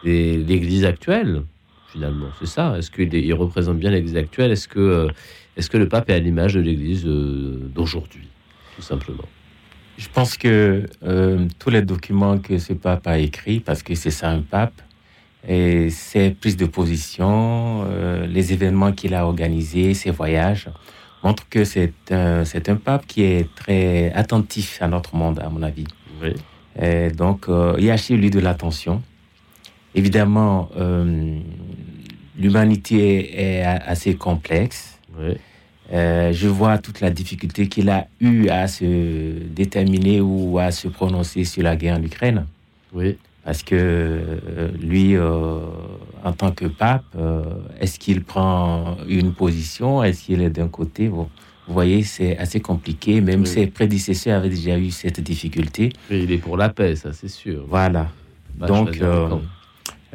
[0.04, 1.42] l'Église actuelle,
[1.88, 2.28] finalement?
[2.38, 4.50] C'est ça Est-ce qu'il représente bien l'Église actuelle?
[4.52, 5.09] Est-ce que, euh,
[5.57, 8.28] est-ce que le pape est à l'image de l'Église d'aujourd'hui
[8.76, 9.24] tout simplement?
[9.96, 14.11] Je pense que euh, tous les documents que ce pape a écrits, parce que c'est
[14.11, 14.83] ça un pape,
[15.46, 20.68] et ses prises de position, euh, les événements qu'il a organisés, ses voyages,
[21.22, 25.87] montrent que c'est un pape qui est très attentif à notre monde, à mon avis.
[26.22, 26.35] Oui.
[26.81, 29.03] Et donc, euh, il y a chez lui de l'attention.
[29.94, 30.70] Évidemment,
[32.37, 34.98] l'humanité est assez complexe.
[35.16, 35.37] Oui.
[35.92, 38.85] Euh, je vois toute la difficulté qu'il a eu à se
[39.48, 42.46] déterminer ou à se prononcer sur la guerre en Ukraine.
[42.92, 43.18] Oui.
[43.44, 45.59] Parce que euh, lui, euh,
[46.24, 47.05] en tant que pape,
[47.79, 50.03] est-ce qu'il prend une position?
[50.03, 51.11] Est-ce qu'il est, d'un côté?
[51.66, 53.20] Vous voyez, c'est assez compliqué.
[53.20, 55.92] Même ses prédécesseurs avaient déjà eu cette difficulté.
[56.11, 57.64] il est pour la paix, ça c'est sûr.
[57.68, 58.09] Voilà.
[58.59, 59.00] Donc,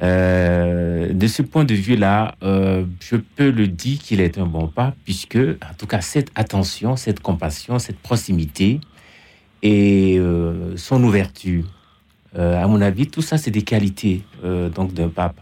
[0.01, 4.67] euh, de ce point de vue-là, euh, je peux le dire qu'il est un bon
[4.67, 8.79] pas, puisque, en tout cas, cette attention, cette compassion, cette proximité
[9.61, 11.65] et euh, son ouverture,
[12.37, 15.41] à mon avis, tout ça, c'est des qualités donc d'un pape.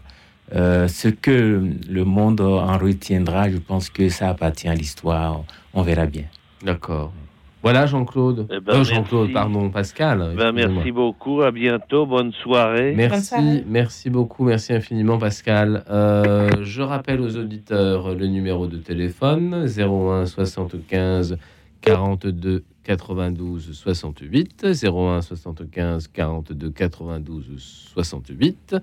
[0.50, 5.44] ce que le monde en retiendra, je pense que ça appartient à l'histoire.
[5.74, 6.24] On verra bien.
[6.62, 7.12] D'accord.
[7.62, 8.46] Voilà Jean-Claude.
[8.50, 10.34] Eh ben, Jean-Claude, pardon, Pascal.
[10.36, 12.94] Ben, merci beaucoup, à bientôt, bonne soirée.
[12.96, 15.84] Merci, merci beaucoup, merci infiniment Pascal.
[15.90, 21.36] Euh, je rappelle aux auditeurs le numéro de téléphone 01 75
[21.80, 28.76] 42 92 68 01 75 42 92 68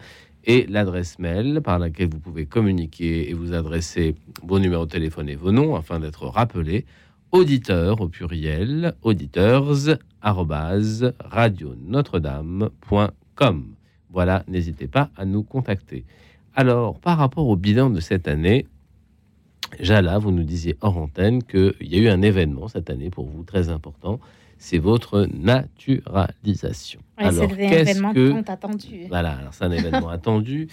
[0.46, 5.30] et l'adresse mail par laquelle vous pouvez communiquer et vous adresser vos numéros de téléphone
[5.30, 6.86] et vos noms afin d'être rappelés
[7.32, 9.66] auditeurs au pluriel, auditeurs,
[11.88, 13.66] notre-dame.com.
[14.12, 16.06] Voilà, n'hésitez pas à nous contacter.
[16.56, 18.66] Alors, par rapport au bilan de cette année,
[19.80, 23.26] Jala, vous nous disiez hors antenne qu'il y a eu un événement cette année pour
[23.26, 24.22] vous très important,
[24.58, 27.00] c'est votre naturalisation.
[27.18, 28.52] alors, c'est un événement que...
[28.52, 29.06] attendu.
[29.10, 30.68] Voilà, alors c'est un événement attendu.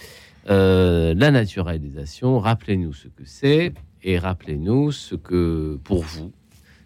[0.49, 6.31] Euh, la naturalisation, rappelez-nous ce que c'est et rappelez-nous ce que, pour vous,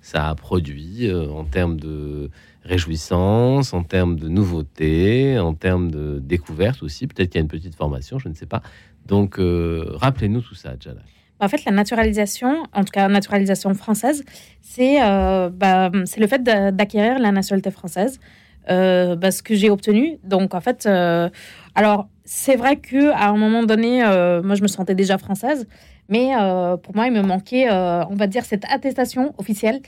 [0.02, 2.30] ça a produit euh, en termes de
[2.64, 7.08] réjouissance, en termes de nouveautés, en termes de découverte aussi.
[7.08, 8.62] Peut-être qu'il y a une petite formation, je ne sais pas.
[9.06, 11.02] Donc, euh, rappelez-nous tout ça, Jala.
[11.40, 14.24] En fait, la naturalisation, en tout cas naturalisation française,
[14.62, 18.20] c'est bah, c'est le fait d'acquérir la nationalité française.
[18.68, 20.18] Bah, ce que j'ai obtenu.
[20.24, 20.88] Donc, en fait,
[21.76, 24.02] alors, c'est vrai que à un moment donné,
[24.44, 25.68] moi, je me sentais déjà française,
[26.10, 26.32] mais
[26.84, 29.82] pour moi, il me manquait, on va dire, cette attestation officielle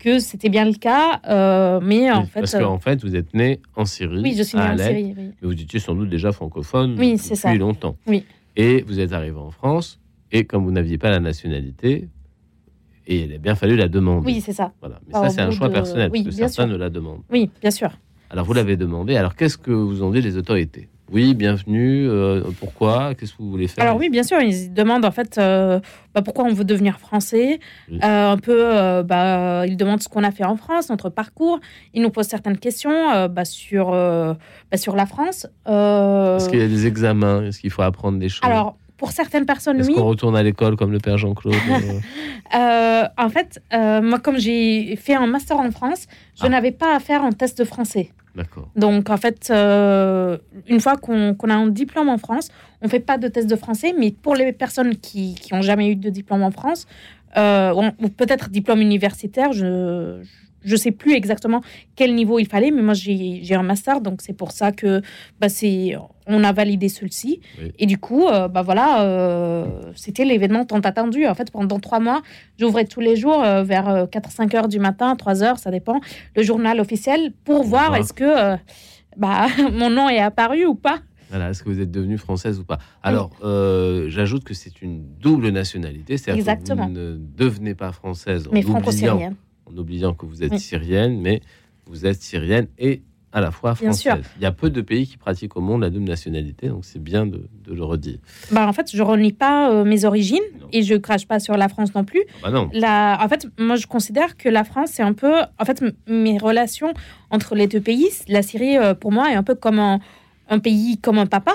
[0.00, 2.40] que c'était bien le cas, euh, mais en fait...
[2.40, 5.30] Parce qu'en fait, vous êtes né en Syrie, oui, je suis né en Syrie, mais
[5.42, 7.54] vous étiez sans doute déjà francophone oui, depuis ça.
[7.54, 7.96] longtemps.
[8.06, 8.24] Oui.
[8.56, 10.00] Et vous êtes arrivé en France,
[10.32, 12.08] et comme vous n'aviez pas la nationalité,
[13.06, 14.26] et il a bien fallu la demander.
[14.26, 14.72] Oui, c'est ça.
[14.80, 15.00] Voilà.
[15.06, 17.22] Mais ça, c'est un choix personnel, parce que certains ne la demandent.
[17.30, 17.90] Oui, bien sûr.
[18.30, 19.16] Alors, vous l'avez demandé.
[19.16, 20.88] Alors, qu'est-ce que vous ont dit les autorités?
[21.12, 22.08] Oui, bienvenue.
[22.08, 23.16] Euh, pourquoi?
[23.16, 25.80] Qu'est-ce que vous voulez faire Alors oui, bien sûr, ils demandent en fait euh,
[26.14, 27.58] bah, pourquoi on veut devenir français.
[27.90, 31.58] Euh, un peu, bah, ils demandent ce qu'on a fait en France, notre parcours.
[31.94, 33.86] Ils nous posent certaines questions bah, sur,
[34.76, 35.48] sur la France.
[35.66, 37.42] Est-ce qu'il y a des examens?
[37.42, 38.48] Est-ce qu'il faut apprendre des choses?
[38.48, 39.82] Alors, pour certaines personnes, oui.
[39.82, 41.54] Est-ce qu'on retourne à l'école comme le père Jean-Claude
[42.52, 46.06] En fait, moi, comme j'ai fait un master en France,
[46.38, 46.48] je ah.
[46.50, 48.12] n'avais pas à faire un test de français.
[48.76, 52.48] Donc, en fait, euh, une fois qu'on a un diplôme en France,
[52.82, 55.90] on ne fait pas de test de français, mais pour les personnes qui n'ont jamais
[55.90, 56.86] eu de diplôme en France,
[57.36, 60.22] euh, ou peut-être diplôme universitaire, je
[60.62, 61.62] je sais plus exactement
[61.96, 65.00] quel niveau il fallait, mais moi j'ai un master, donc c'est pour ça que
[65.40, 65.48] bah,
[66.32, 67.40] on a validé celui-ci.
[67.78, 71.26] Et du coup, euh, bah voilà, euh, c'était l'événement tant attendu.
[71.26, 72.22] En fait, pendant trois mois,
[72.58, 76.00] j'ouvrais tous les jours euh, vers 4-5 heures du matin, 3 heures, ça dépend,
[76.36, 78.56] le journal officiel pour voir est-ce que
[79.16, 81.00] bah, mon nom est apparu ou pas.
[81.30, 82.78] Voilà, est-ce que vous êtes devenue française ou pas.
[83.02, 83.30] Alors,
[84.08, 89.36] j'ajoute que c'est une double nationalité, c'est-à-dire que vous ne devenez pas française mais franco-syrienne.
[89.66, 91.40] en oubliant que vous êtes syrienne, mais
[91.86, 94.24] vous êtes syrienne et à la fois française.
[94.36, 97.02] Il y a peu de pays qui pratiquent au monde la double nationalité, donc c'est
[97.02, 98.18] bien de, le redire.
[98.50, 100.38] Bah, en fait, je renie pas euh, mes origines
[100.72, 102.22] et je crache pas sur la France non plus.
[102.42, 102.70] Ah bah non.
[102.72, 105.32] La, en fait, moi, je considère que la France, c'est un peu...
[105.58, 106.92] En fait, mes relations
[107.30, 110.98] entre les deux pays, la Syrie, euh, pour moi, est un peu comme un, pays,
[110.98, 111.54] comme un papa.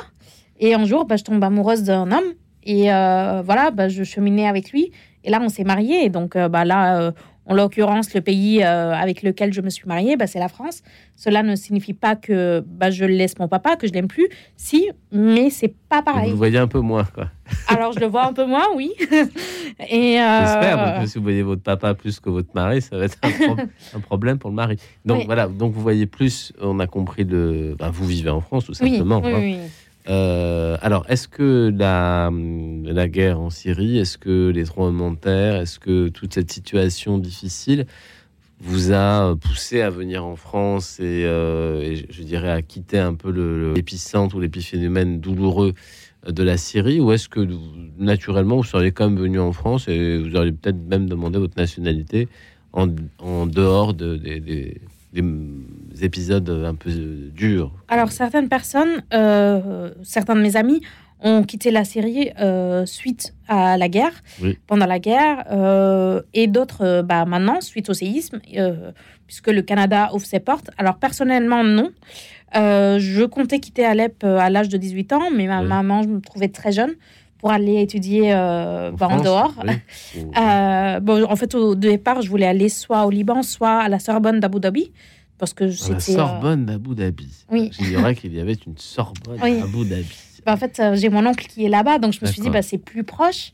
[0.60, 2.34] Et un jour, bah, je tombe amoureuse d'un homme
[2.64, 4.92] et euh, voilà, bah, je cheminais avec lui.
[5.26, 6.10] Et là, on s'est mariés.
[6.10, 7.12] Donc bah, là
[7.47, 10.81] en l'occurrence, le pays euh, avec lequel je me suis mariée, bah, c'est la France.
[11.15, 14.27] Cela ne signifie pas que bah, je laisse mon papa, que je l'aime plus.
[14.58, 16.25] Si, mais c'est pas pareil.
[16.25, 17.29] Vous le voyez un peu moins, quoi.
[17.67, 18.93] Alors, je le vois un peu moins, oui.
[19.89, 20.39] Et euh...
[20.41, 23.19] J'espère, parce que si vous voyez votre papa plus que votre mari, ça va être
[23.93, 24.77] un, problème pour le mari.
[25.05, 27.75] Donc, voilà, donc vous voyez plus, on a compris, de...
[27.77, 29.21] Bah, vous vivez en France, tout simplement.
[29.23, 29.58] Oui, oui,
[30.08, 32.30] euh, alors, est-ce que la,
[33.08, 37.86] guerre en Syrie, est-ce que les tremblements de terre, est-ce que toute cette situation difficile
[38.60, 43.30] vous a poussé à venir en France et, euh, je dirais à quitter un peu
[43.74, 45.74] l'épicentre ou l'épiphénomène douloureux
[46.28, 47.00] de la Syrie?
[47.00, 47.48] Ou est-ce que
[47.98, 51.58] naturellement vous seriez quand même venu en France et vous auriez peut-être même demandé votre
[51.58, 52.28] nationalité
[52.74, 52.88] en,
[53.48, 54.82] dehors de, des
[56.03, 56.91] épisodes un peu
[57.34, 60.81] durs Alors, certaines personnes, euh, certains de mes amis,
[61.21, 64.21] ont quitté la Syrie euh, suite à la guerre,
[64.67, 68.39] pendant la guerre, euh, et d'autres bah, maintenant, suite au séisme,
[69.25, 70.69] puisque le Canada ouvre ses portes.
[70.77, 71.91] Alors, personnellement, non.
[72.53, 76.49] je comptais quitter Alep à l'âge de 18 ans, mais ma maman, je me trouvais
[76.49, 76.93] très jeune
[77.39, 79.53] pour aller étudier en, bah, en, dehors.
[81.01, 84.39] bon, en fait, au départ, je voulais aller soit au Liban, soit à la Sorbonne
[84.39, 84.91] d'Abu Dhabi.
[85.38, 85.93] Parce que c'était.
[85.93, 87.30] La Sorbonne d'Abu Dhabi.
[87.50, 87.71] Oui.
[87.80, 90.15] J'ignorais qu'il y avait une Sorbonne Abu Dhabi.
[90.45, 92.50] Bah, en fait, euh, j'ai mon oncle qui est là-bas, donc je me suis dit,
[92.50, 93.52] bah, c'est plus proche.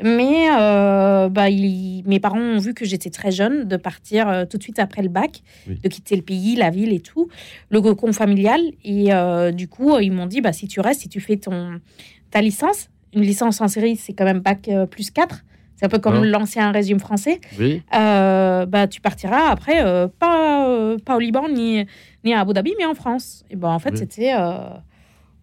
[0.00, 4.56] Mais euh, bah, mes parents ont vu que j'étais très jeune de partir euh, tout
[4.56, 7.28] de suite après le bac, de quitter le pays, la ville et tout,
[7.70, 8.60] le cocon familial.
[8.84, 9.10] Et
[9.52, 11.80] du coup, ils m'ont dit, bah, si tu restes, si tu fais ton,
[12.30, 15.42] ta licence, une licence en série, c'est quand même bac plus 4.
[15.78, 17.40] C'est un peu comme l'ancien régime français.
[17.56, 17.82] Oui.
[17.94, 20.57] Euh, bah, tu partiras après, euh, pas, euh,
[20.96, 21.84] pas au Liban ni,
[22.24, 23.44] ni à Abu Dhabi, mais en France.
[23.50, 24.32] Et ben, en fait, c'était.
[24.32, 24.82] un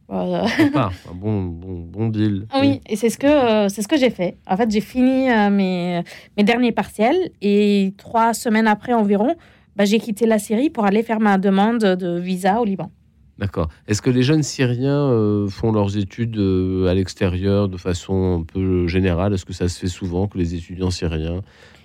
[0.09, 2.47] bon, bon, bon deal.
[2.59, 4.37] Oui, et c'est ce que, c'est ce que j'ai fait.
[4.47, 6.01] En fait, j'ai fini mes,
[6.37, 9.35] mes derniers partiels et trois semaines après environ,
[9.75, 12.91] bah, j'ai quitté la Syrie pour aller faire ma demande de visa au Liban.
[13.37, 13.67] D'accord.
[13.87, 18.43] Est-ce que les jeunes Syriens euh, font leurs études euh, à l'extérieur de façon un
[18.43, 19.33] peu générale?
[19.33, 21.41] Est-ce que ça se fait souvent que les étudiants syriens...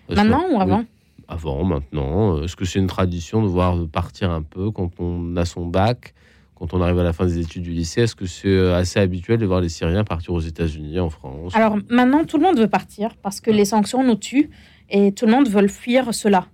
[0.08, 0.84] Maintenant ou avant?
[1.28, 2.42] Avant, maintenant.
[2.42, 6.14] Est-ce que c'est une tradition de voir partir un peu quand on a son bac,
[6.54, 8.02] quand on arrive à la fin des études du lycée?
[8.02, 11.54] Est-ce que c'est euh, assez habituel de voir les Syriens partir aux États-Unis, en France?
[11.54, 14.50] Alors maintenant, tout le monde veut partir parce que les sanctions nous tuent
[14.88, 16.46] et tout le monde veut fuir cela.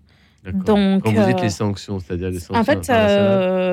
[0.52, 2.86] Donc, Quand vous dites les sanctions, c'est-à-dire les sanctions En fait,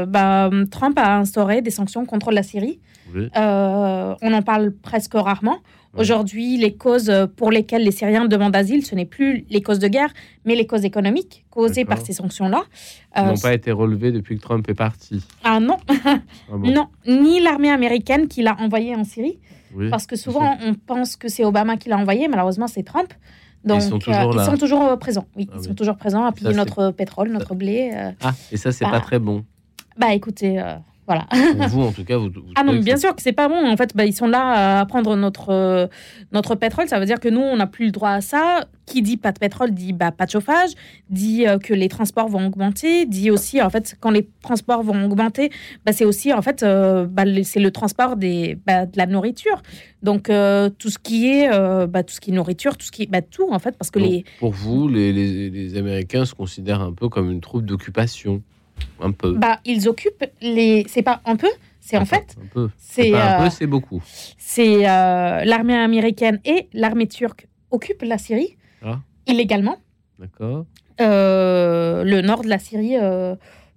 [0.10, 2.80] bah, Trump a instauré des sanctions contre la Syrie.
[3.36, 5.58] On en parle presque rarement.
[5.96, 9.88] Aujourd'hui, les causes pour lesquelles les Syriens demandent asile, ce n'est plus les causes de
[9.88, 10.12] guerre,
[10.44, 12.64] mais les causes économiques causées par ces sanctions-là.
[13.14, 15.24] Elles n'ont pas été relevées depuis que Trump est parti.
[15.44, 16.20] Ah non, ah
[16.52, 19.38] non, ni l'armée américaine qui l'a envoyé en Syrie,
[19.92, 23.14] parce que souvent on pense que c'est Obama qui l'a envoyé, malheureusement c'est Trump.
[23.64, 25.26] Donc, ils sont toujours, ils sont toujours présents.
[25.36, 27.92] Oui, ah ils sont toujours présents à piller notre pétrole, notre blé.
[27.94, 28.12] Euh.
[28.22, 29.00] Ah, et ça, c'est pas bah.
[29.00, 29.46] très bon.
[29.98, 30.76] Bah, écoutez, euh,
[31.06, 31.26] voilà.
[31.58, 32.32] Pour vous, en tout cas, vous.
[32.56, 33.68] ah non, bien sûr que c'est pas bon.
[33.70, 35.88] En fait, bah, ils sont là à prendre notre, euh,
[36.32, 36.88] notre pétrole.
[36.88, 38.66] Ça veut dire que nous, on n'a plus le droit à ça.
[38.86, 40.72] Qui dit pas de pétrole dit bah, pas de chauffage,
[41.10, 45.06] dit euh, que les transports vont augmenter, dit aussi, en fait, quand les transports vont
[45.06, 45.52] augmenter,
[45.86, 49.62] bah, c'est aussi, en fait, euh, bah, c'est le transport des, bah, de la nourriture.
[50.02, 51.50] Donc, tout ce qui est
[51.88, 53.90] bah, tout ce qui est nourriture, tout ce qui est bah, tout, en fait, parce
[53.90, 54.26] que les.
[54.40, 58.42] Pour vous, les, les, les Américains se considèrent un peu comme une troupe d'occupation.
[59.00, 59.34] Un peu.
[59.34, 60.86] Bah, ils occupent les.
[60.88, 62.36] C'est pas un peu, c'est en fait.
[62.42, 62.70] Un peu.
[62.78, 64.02] C'est un peu, euh, c'est beaucoup.
[64.38, 69.00] C'est euh, l'armée américaine et l'armée turque occupent la Syrie ah.
[69.28, 69.78] illégalement.
[70.20, 70.66] D'accord.
[71.02, 72.98] Euh, le nord de la Syrie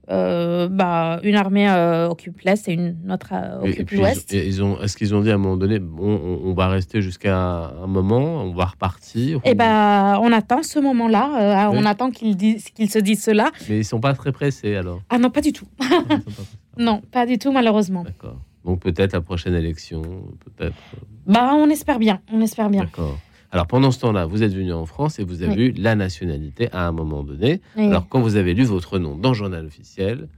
[0.09, 4.33] euh, bah, une armée euh, occupe l'Est et une autre euh, occupe l'Ouest.
[4.33, 7.37] Ils ont, est-ce qu'ils ont dit à un moment donné, bon, on, va rester jusqu'à
[7.37, 12.71] un moment, on va repartir Eh ben, on attend ce moment-là, on attend qu'ils, disent,
[12.71, 13.51] qu'ils se disent cela.
[13.69, 15.67] Mais ils sont pas très pressés alors Ah non, pas du tout.
[16.79, 18.05] non, pas du tout, malheureusement.
[18.05, 18.39] D'accord.
[18.65, 20.03] Donc peut-être la prochaine élection,
[20.45, 20.77] peut-être.
[21.27, 22.83] Bah, on espère bien, on espère bien.
[22.83, 23.19] D'accord.
[23.57, 26.69] Alors pendant ce temps-là, vous êtes venu en France et vous avez eu la nationalité
[26.73, 27.63] à un moment donné.
[27.79, 30.29] Alors quand vous avez lu votre nom dans le journal officiel.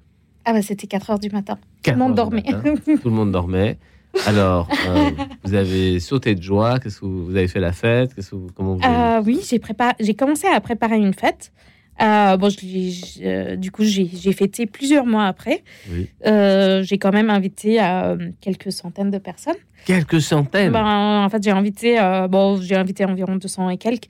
[0.45, 1.59] Ah bah c'était 4 heures du matin.
[1.83, 2.45] Tout le monde dormait.
[2.45, 3.77] Tout le monde dormait.
[4.25, 5.11] Alors, euh,
[5.43, 6.79] vous avez sauté de joie.
[6.79, 8.15] Qu'est-ce que vous, avez fait la fête?
[8.15, 9.95] Qu'est-ce que comment vous euh, Oui, j'ai préparé.
[9.99, 11.51] J'ai commencé à préparer une fête.
[12.01, 15.65] Euh, bon, je, du coup, j'ai fêté plusieurs mois après.
[16.25, 17.81] j'ai quand même invité
[18.41, 19.57] quelques centaines de personnes.
[19.85, 24.09] Quelques centaines ben, En fait, j'ai invité, euh, bon, j'ai invité environ 200 et quelques.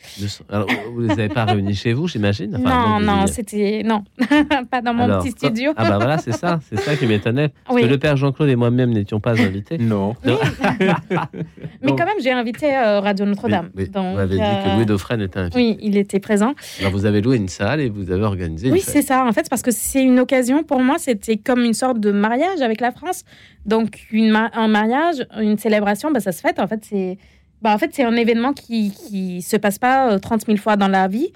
[0.48, 2.50] Alors, vous ne les avez pas réunis chez vous, j'imagine?
[2.50, 3.82] Non, non, c'était.
[3.84, 4.02] Non,
[4.70, 5.72] pas dans mon petit studio.
[5.76, 7.50] Ah, bah voilà, c'est ça, c'est ça qui m'étonnait.
[7.66, 9.78] Parce que le père Jean-Claude et moi-même n'étions pas invités.
[9.88, 10.16] Non.
[10.24, 13.70] Mais, quand même, j'ai invité euh, Radio Notre-Dame.
[13.74, 15.56] vous avez dit que Louis Dauphren était invité.
[15.56, 16.54] Oui, il était présent.
[16.80, 18.70] Alors, vous avez loué une salle et vous avez organisé.
[18.70, 21.74] Oui, c'est ça, en fait, parce que c'est une occasion pour moi, c'était comme une
[21.74, 23.24] sorte de mariage avec la France.
[23.66, 26.58] Donc, une un mariage, une célébration, bah, ça se fête.
[26.58, 27.18] En fait, c'est.
[27.60, 30.76] Bah, en fait, c'est un événement qui ne se passe pas 30 euh, 000 fois
[30.76, 31.32] dans la vie,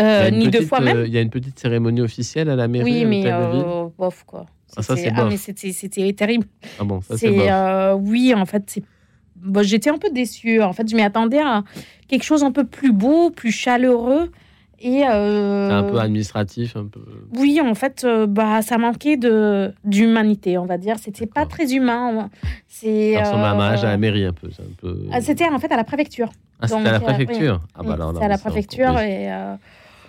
[0.00, 0.96] euh, ni deux fois même.
[0.96, 2.84] Euh, il y a une petite cérémonie officielle à la mairie.
[2.84, 3.30] Oui, mais
[3.96, 4.46] bof, quoi.
[4.76, 6.46] Ah, ça, c'est ah, c'était terrible.
[6.78, 7.52] Ah bon, ça, c'est
[7.94, 8.82] Oui, en fait, c'est
[9.36, 10.60] bon, j'étais un peu déçue.
[10.60, 11.62] En fait, je m'y attendais à
[12.08, 14.30] quelque chose un peu plus beau, plus chaleureux.
[14.82, 17.00] Et euh, c'est un peu administratif, un peu.
[17.36, 20.96] Oui, en fait, euh, bah, ça manquait de d'humanité, on va dire.
[20.98, 22.30] C'était pas très humain.
[22.66, 23.14] C'est.
[23.14, 24.48] Ça ressemble à un mariage à la mairie un peu.
[25.12, 26.30] Ah, c'était en fait à la préfecture.
[26.60, 27.60] Ah, c'était à la préfecture.
[27.74, 29.28] Ah bah à la préfecture et.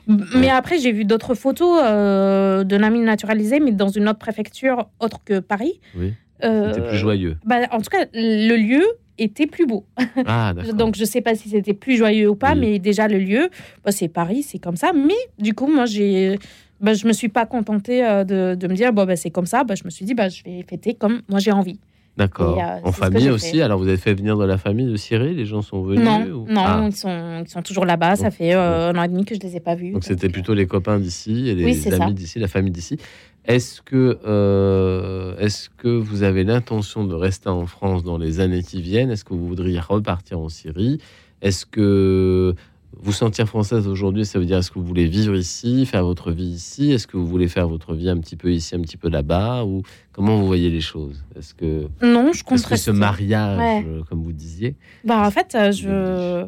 [0.07, 4.87] Mais après, j'ai vu d'autres photos euh, de Nami naturalisé, mais dans une autre préfecture
[4.99, 5.79] autre que Paris.
[5.95, 6.13] Oui.
[6.41, 7.37] C'était plus joyeux.
[7.45, 8.83] Bah, en tout cas, le lieu
[9.21, 9.85] était plus beau.
[10.25, 13.49] Ah, Donc je sais pas si c'était plus joyeux ou pas, mais déjà le lieu,
[13.83, 14.91] bah, c'est Paris, c'est comme ça.
[14.93, 16.37] Mais du coup, moi, j'ai,
[16.79, 19.45] bah, je me suis pas contentée euh, de, de me dire bon bah, c'est comme
[19.45, 19.63] ça.
[19.63, 21.79] Bah, je me suis dit bah, je vais fêter comme moi j'ai envie.
[22.17, 22.59] D'accord.
[22.59, 25.45] Euh, en famille aussi Alors, vous avez fait venir de la famille de Cyril Les
[25.45, 26.83] gens sont venus Non, non ah.
[26.85, 28.17] ils, sont, ils sont toujours là-bas.
[28.17, 29.91] Ça fait euh, un an et demi que je les ai pas vus.
[29.91, 32.97] Donc, c'était plutôt les copains d'ici et les amis d'ici, la famille d'ici.
[33.45, 38.63] Est-ce que, euh, est que vous avez l'intention de rester en France dans les années
[38.63, 39.09] qui viennent?
[39.09, 40.99] Est-ce que vous voudriez repartir en Syrie?
[41.41, 42.53] Est-ce que
[42.99, 46.31] vous sentir française aujourd'hui, ça veut dire est-ce que vous voulez vivre ici, faire votre
[46.31, 46.91] vie ici?
[46.91, 49.63] Est-ce que vous voulez faire votre vie un petit peu ici, un petit peu là-bas?
[49.63, 49.81] Ou
[50.11, 51.23] comment vous voyez les choses?
[51.35, 54.75] Est-ce que non, je compte que ce mariage, comme vous disiez?
[55.03, 56.45] Bah en fait, euh, je,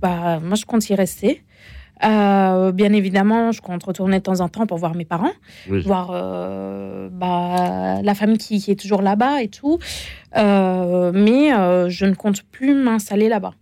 [0.00, 1.42] bah moi je compte y rester.
[2.02, 5.32] Euh, bien évidemment, je compte retourner de temps en temps pour voir mes parents,
[5.68, 9.78] voir euh, bah, la famille qui, est toujours là-bas et tout.
[10.36, 11.50] Euh, mais
[11.90, 13.54] je ne compte plus m'installer là-bas.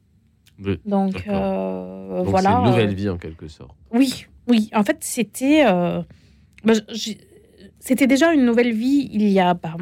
[0.86, 2.50] Donc, voilà.
[2.50, 3.76] C'est une nouvelle vie en quelque sorte.
[3.92, 4.70] Oui, oui.
[4.74, 5.64] En fait, c'était
[6.64, 6.74] bah,
[7.80, 9.74] c'était déjà une nouvelle vie il y a bah,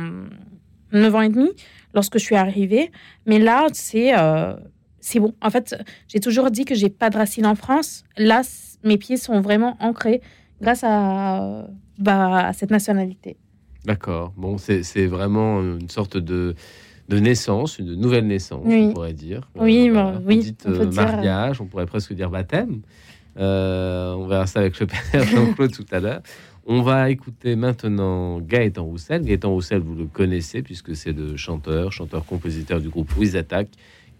[0.92, 1.50] 9 ans et demi
[1.94, 2.90] lorsque je suis arrivée.
[3.26, 4.12] Mais là, c'est
[5.00, 5.34] c'est bon.
[5.40, 5.74] En fait,
[6.08, 8.04] j'ai toujours dit que j'ai pas de racines en France.
[8.16, 8.42] Là,
[8.84, 10.20] mes pieds sont vraiment ancrés
[10.60, 11.66] grâce à,
[11.98, 13.36] bah, cette nationalité.
[13.84, 14.32] D'accord.
[14.36, 16.54] Bon, c'est vraiment une sorte de,
[17.08, 19.48] de naissance, une nouvelle naissance, on pourrait dire.
[19.56, 20.54] Oui, euh, bah, oui.
[20.66, 22.82] on dit euh, mariage, on pourrait presque dire baptême.
[23.36, 26.22] on verra ça avec le père Jean-Claude tout à l'heure.
[26.66, 29.22] On va écouter maintenant Gaëtan Roussel.
[29.22, 33.68] Gaëtan Roussel, vous le connaissez puisque c'est le chanteur, chanteur-compositeur du groupe Louise Attack,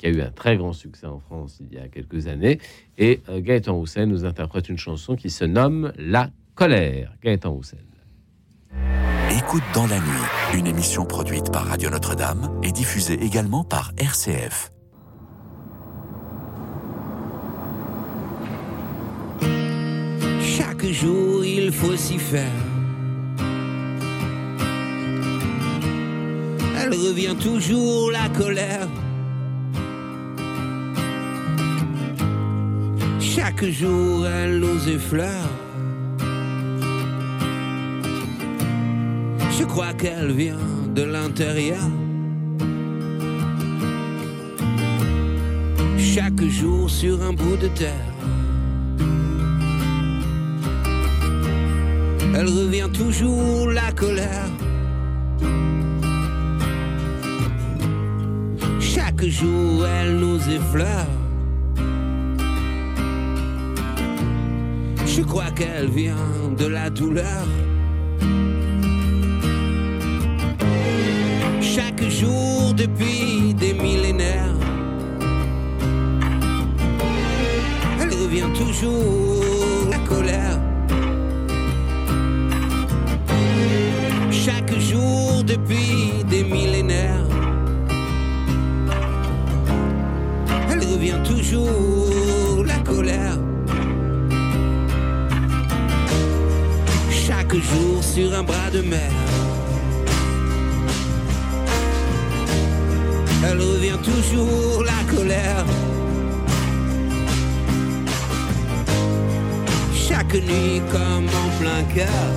[0.01, 2.59] qui a eu un très grand succès en France il y a quelques années.
[2.97, 7.13] Et Gaëtan Roussel nous interprète une chanson qui se nomme La colère.
[7.23, 7.81] Gaëtan Roussel.
[9.37, 14.73] Écoute dans la nuit, une émission produite par Radio Notre-Dame et diffusée également par RCF.
[20.41, 22.51] Chaque jour, il faut s'y faire.
[26.83, 28.89] Elle revient toujours, la colère.
[33.33, 35.51] Chaque jour, elle nous effleure.
[39.57, 40.59] Je crois qu'elle vient
[40.97, 41.89] de l'intérieur.
[45.97, 48.11] Chaque jour sur un bout de terre.
[52.35, 54.51] Elle revient toujours la colère.
[58.81, 61.20] Chaque jour elle nous effleure.
[65.17, 66.15] Je crois qu'elle vient
[66.57, 67.47] de la douleur.
[72.11, 74.55] jour depuis des millénaires.
[78.01, 80.59] Elle revient toujours, la colère.
[84.31, 87.27] Chaque jour depuis des millénaires.
[90.71, 93.39] Elle revient toujours, la colère.
[97.51, 99.11] Chaque jour sur un bras de mer.
[103.45, 105.65] elle revient toujours la colère.
[109.93, 112.31] Chaque nuit comme en plein cœur.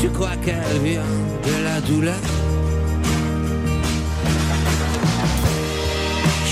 [0.00, 1.12] Je crois qu'elle vient
[1.44, 2.22] de la douleur.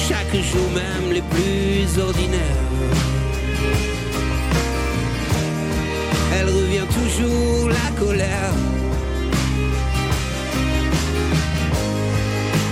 [0.09, 2.64] Chaque jour même les plus ordinaires.
[7.17, 8.53] Toujours la colère.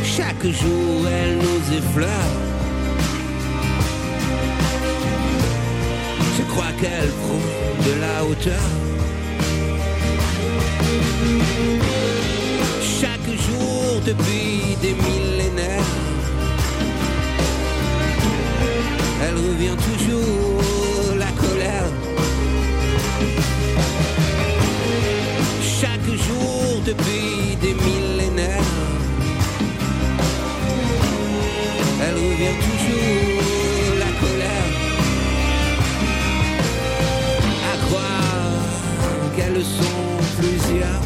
[0.05, 2.33] chaque jour elle nous effleure.
[6.37, 7.43] Je crois qu'elle prend
[7.87, 8.67] de la hauteur.
[13.01, 15.93] Chaque jour depuis des millénaires,
[19.23, 20.52] elle revient toujours
[26.93, 28.71] depuis des millénaires.
[32.05, 33.43] elle revient toujours
[34.03, 34.71] la colère.
[37.73, 38.65] À croire
[39.37, 41.03] qu'elles sont plusieurs.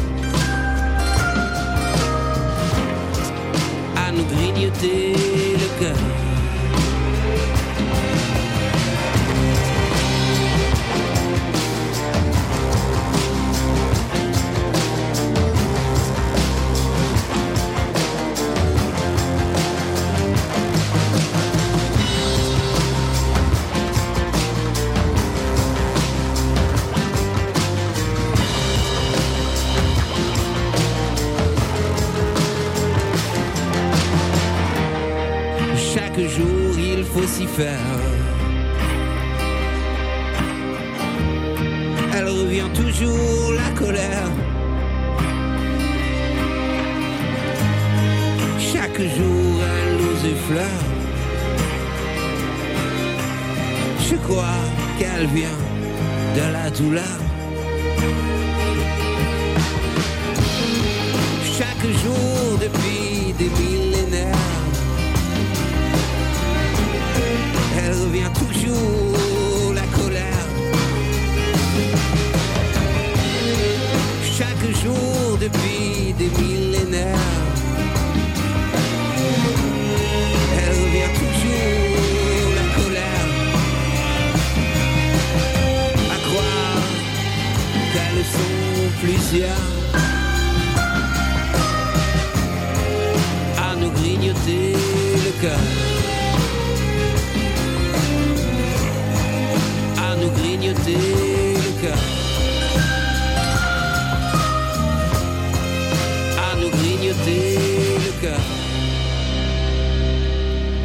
[3.95, 5.26] À nous grignoter
[42.15, 44.29] Elle revient toujours la colère.
[48.59, 50.83] Chaque jour elle nous effleure.
[54.09, 54.63] Je crois
[54.97, 55.59] qu'elle vient
[56.35, 57.19] de la douleur.
[61.43, 64.66] Chaque jour depuis des millénaires.
[67.77, 70.45] Elle revient toujours la colère.
[74.37, 77.17] Chaque jour depuis des millénaires,
[80.59, 83.27] elle revient toujours la colère.
[86.15, 86.83] À croire
[87.93, 89.67] qu'elles sont plusieurs.
[93.57, 94.73] À nous grignoter
[95.25, 95.96] le cœur.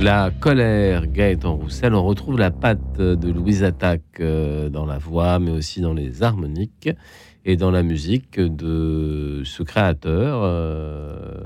[0.01, 5.41] La colère, Gaëtan Roussel, on retrouve la patte de Louise Attaque euh, dans la voix,
[5.41, 6.91] mais aussi dans les harmoniques
[7.45, 11.41] et dans la musique de ce créateur euh,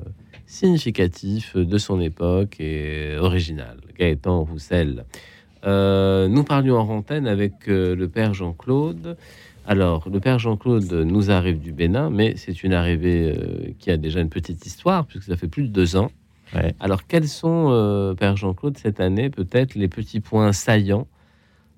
[0.47, 5.07] significatif de son époque et original, Gaëtan Roussel.
[5.67, 9.17] Euh, nous parlions en antenne avec le père Jean-Claude.
[9.67, 14.21] Alors, le père Jean-Claude nous arrive du Bénin, mais c'est une arrivée qui a déjà
[14.21, 16.11] une petite histoire, puisque ça fait plus de deux ans.
[16.81, 21.07] Alors, quels sont, euh, Père Jean-Claude, cette année, peut-être les petits points saillants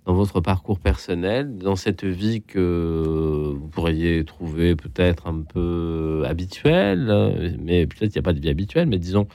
[0.04, 7.56] dans votre parcours personnel, dans cette vie que vous pourriez trouver peut-être un peu habituelle,
[7.60, 9.26] mais peut-être qu'il n'y a pas de vie habituelle, mais disons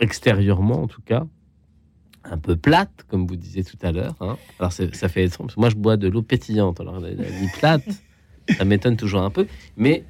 [0.00, 1.24] extérieurement en tout cas,
[2.24, 4.16] un peu plate, comme vous disiez tout à l'heure.
[4.20, 4.36] Hein.
[4.58, 7.84] Alors ça fait moi je bois de l'eau pétillante, alors la, vie plate,
[8.56, 9.46] ça m'étonne toujours un peu,
[9.76, 10.04] mais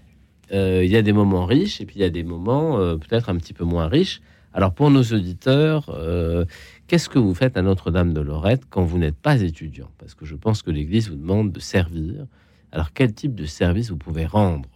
[0.52, 2.96] euh, il y a des moments riches et puis il y a des moments euh,
[2.96, 4.20] peut-être un petit peu moins riches.
[4.54, 6.44] Alors pour nos auditeurs, euh,
[6.86, 9.90] qu'est-ce que vous faites à Notre-Dame de Lorette quand vous n'êtes pas étudiant?
[9.98, 12.26] Parce que je pense que l'Église vous demande de servir.
[12.70, 14.68] Alors quel type de service vous pouvez rendre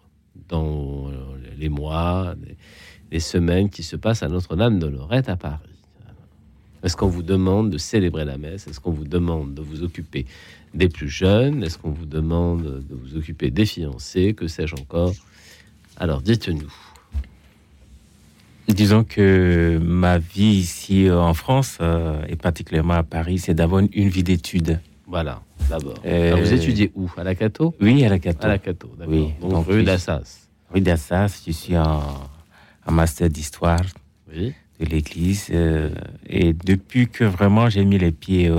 [0.48, 1.10] dans
[1.58, 2.34] les mois,
[3.10, 5.75] les, semaines qui se passent à Notre-Dame de Lorette à Paris?
[6.86, 8.68] Est-ce qu'on vous demande de célébrer la messe?
[8.68, 10.24] Est-ce qu'on vous demande de vous occuper
[10.72, 11.64] des plus jeunes?
[11.64, 14.34] Est-ce qu'on vous demande de vous occuper des fiancés?
[14.34, 15.12] Que sais-je encore?
[15.96, 16.72] Alors dites-nous.
[18.68, 23.82] Disons que ma vie ici euh, en France, euh, et particulièrement à Paris, c'est d'avoir
[23.92, 24.78] une, vie d'études.
[25.08, 25.98] Voilà, d'abord.
[26.04, 27.10] Euh, vous étudiez où?
[27.16, 27.74] À la Cato?
[27.80, 28.46] Oui, à la Cato.
[28.46, 29.12] À la Cato, d'accord.
[29.12, 30.48] Oui, donc, rue d'Assas.
[30.72, 32.00] Rue d'Assas, je suis en,
[32.88, 33.82] master d'histoire
[34.80, 35.50] de l'Église.
[36.28, 38.50] et depuis que vraiment j'ai mis les pieds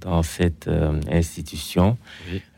[0.00, 0.68] dans cette
[1.10, 1.96] institution,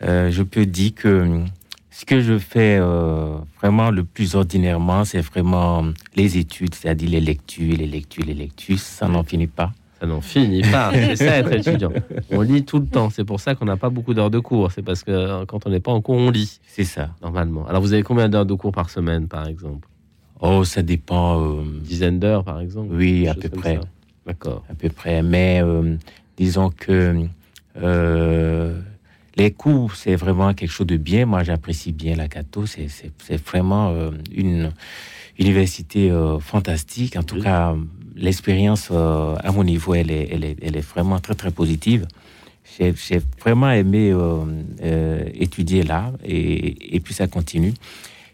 [0.01, 1.45] je peux dire que
[1.93, 5.85] ce que je fais euh, vraiment le plus ordinairement, c'est vraiment
[6.17, 8.79] les études, c'est-à-dire les lectures, les lectures, les lectures.
[8.79, 9.73] Ça n'en finit pas.
[10.01, 10.91] Ça n'en finit pas.
[10.95, 11.93] C'est ça être étudiant.
[12.33, 13.11] On lit tout le temps.
[13.11, 14.73] C'est pour ça qu'on n'a pas beaucoup d'heures de cours.
[14.73, 16.61] C'est parce que euh, quand on n'est pas en cours, on lit.
[16.67, 17.11] C'est ça.
[17.23, 17.69] Normalement.
[17.69, 19.87] Alors, vous avez combien d'heures de cours par semaine, par exemple?
[20.43, 21.41] Oh, ça dépend.
[21.41, 21.63] Euh...
[21.81, 23.81] Dizaine d'heures, par exemple Oui, à peu près.
[24.27, 24.65] D'accord.
[24.69, 25.23] À peu près.
[25.23, 25.97] Mais euh,
[26.37, 27.27] disons que
[29.37, 31.27] les cours, c'est vraiment quelque chose de bien.
[31.27, 32.67] Moi, j'apprécie bien la Cato.
[32.67, 34.73] C'est vraiment euh, une
[35.39, 37.17] université euh, fantastique.
[37.17, 37.75] En tout cas,
[38.15, 42.07] l'expérience euh, à mon niveau, elle est, elle, est, elle est, vraiment très, très positive.
[42.79, 44.15] J'ai vraiment aimé
[45.35, 47.75] étudier là et, et, puis ça continue.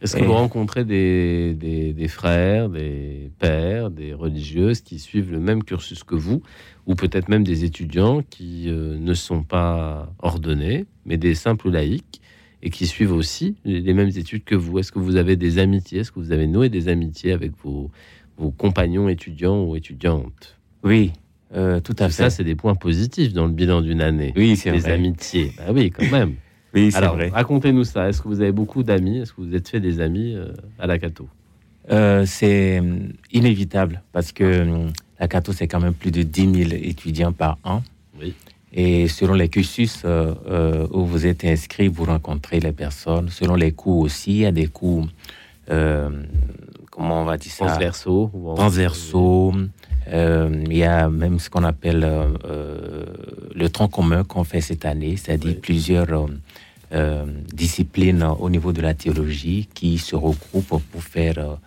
[0.01, 5.41] Est-ce que vous rencontrez des, des, des, frères, des pères, des religieuses qui suivent le
[5.41, 6.43] même cursus que vous
[6.87, 12.21] ou peut-être même des étudiants qui euh, ne sont pas ordonnés, mais des simples laïcs,
[12.63, 14.79] et qui suivent aussi les, mêmes études que vous?
[14.79, 16.01] Est-ce que vous avez des amitiés?
[16.01, 17.91] Est-ce que vous avez noué des amitiés avec vos,
[18.37, 20.59] vos compagnons étudiants ou étudiantes?
[20.83, 21.13] Oui,
[21.55, 22.15] euh, tout à fait.
[22.15, 24.33] Ça, c'est des points positifs dans le bilan d'une année.
[24.37, 24.93] Oui, c'est vrai.
[24.93, 25.53] amitiés.
[25.57, 26.35] Bah oui, quand même.
[26.85, 27.29] Oui, c'est vrai.
[27.29, 28.09] Racontez-nous ça.
[28.09, 29.18] Est-ce que vous avez beaucoup d'amis?
[29.18, 31.29] Est-ce que vous êtes fait des amis euh, à la Cato
[32.24, 34.89] C'est hum, inévitable parce que
[35.20, 37.83] la Cato, c'est quand même plus de 10 000 étudiants par an.
[38.72, 43.29] Et selon les cursus euh, euh, où vous êtes inscrit, vous rencontrez les personnes.
[43.31, 45.07] Selon les cours aussi, il y a des cours,
[45.70, 46.11] euh,
[46.91, 47.66] comment on va dire ça?
[47.66, 48.31] Transversaux.
[48.57, 49.55] Transversaux.
[50.12, 52.07] il y a même ce qu'on appelle
[53.55, 56.29] le tronc commun qu'on fait cette année, c'est-à-dire plusieurs
[57.53, 61.59] disciplines au niveau de la théologie qui se regroupent pour faire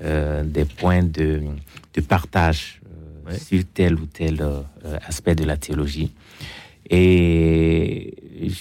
[0.00, 1.42] des points de,
[1.94, 2.80] de partage
[3.38, 4.62] sur tel ou tel euh,
[5.06, 6.10] aspect de la théologie.
[6.88, 8.14] Et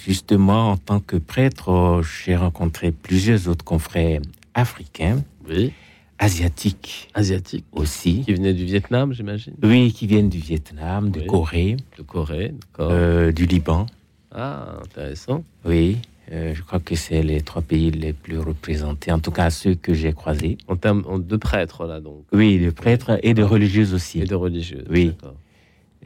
[0.06, 4.22] justement, en tant que prêtre, j'ai rencontré plusieurs autres confrères
[4.54, 5.24] africains.
[5.50, 5.74] Oui.
[6.20, 7.10] Asiatiques.
[7.14, 7.66] Asiatiques.
[7.72, 8.24] Aussi.
[8.26, 9.54] Qui venaient du Vietnam, j'imagine.
[9.64, 11.78] Oui, qui viennent du Vietnam, de Corée.
[11.98, 13.88] De Corée, euh, du Liban.
[14.32, 15.44] Ah, intéressant.
[15.66, 15.98] Oui.
[16.32, 19.74] Euh, je crois que c'est les trois pays les plus représentés, en tout cas ceux
[19.74, 20.58] que j'ai croisés.
[20.68, 24.22] En termes de prêtres, là, donc Oui, de prêtres et de religieuses aussi.
[24.22, 25.14] Et de religieuses, oui.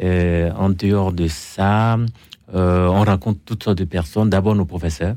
[0.02, 1.98] Euh, en dehors de ça,
[2.56, 4.30] euh, on rencontre toutes sortes de personnes.
[4.30, 5.16] D'abord nos professeurs.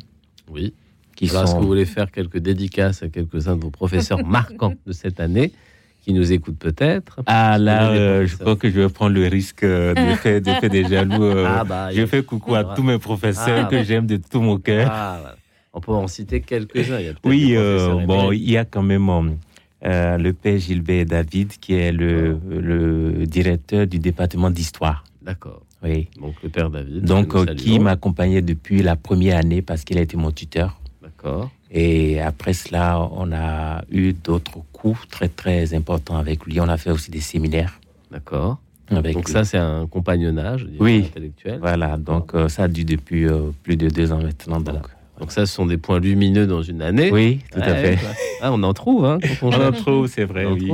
[0.50, 0.74] Oui.
[1.14, 1.42] Qui sont...
[1.42, 5.20] Est-ce que vous voulez faire quelques dédicaces à quelques-uns de vos professeurs marquants de cette
[5.20, 5.52] année
[6.06, 7.20] qui nous écoutent peut-être.
[7.26, 10.40] Ah là, euh, je crois que je vais prendre le risque euh, de, faire,
[10.70, 11.24] des jaloux.
[11.24, 11.48] Euh.
[11.48, 14.56] Ah, bah, je fais coucou à tous mes professeurs ah, que j'aime de tout mon
[14.56, 14.88] cœur.
[14.88, 15.34] Ah,
[15.72, 17.00] on peut en citer quelques-uns.
[17.24, 17.56] Oui,
[18.06, 19.36] bon, il y a quand même
[19.82, 25.02] le père Gilbert David qui est le, le directeur du département d'histoire.
[25.22, 25.62] D'accord.
[25.82, 26.08] Oui.
[26.20, 27.02] Donc le père David.
[27.04, 30.80] Donc qui m'accompagnait depuis la première année parce qu'il a été mon tuteur.
[31.02, 31.50] D'accord.
[31.70, 36.60] Et après cela, on a eu d'autres coups très très importants avec lui.
[36.60, 37.80] On a fait aussi des séminaires.
[38.10, 38.58] D'accord.
[38.90, 41.58] donc ça, c'est un compagnonnage oui, intellectuel.
[41.60, 43.26] Voilà, donc ça a dû depuis
[43.62, 44.60] plus de deux ans maintenant.
[44.60, 44.86] Donc.
[45.18, 47.10] donc ça, ce sont des points lumineux dans une année.
[47.10, 47.98] Oui, tout à fait.
[48.42, 50.46] Ah, on en trouve, hein, on, en trouve, c'est vrai.
[50.46, 50.70] oui.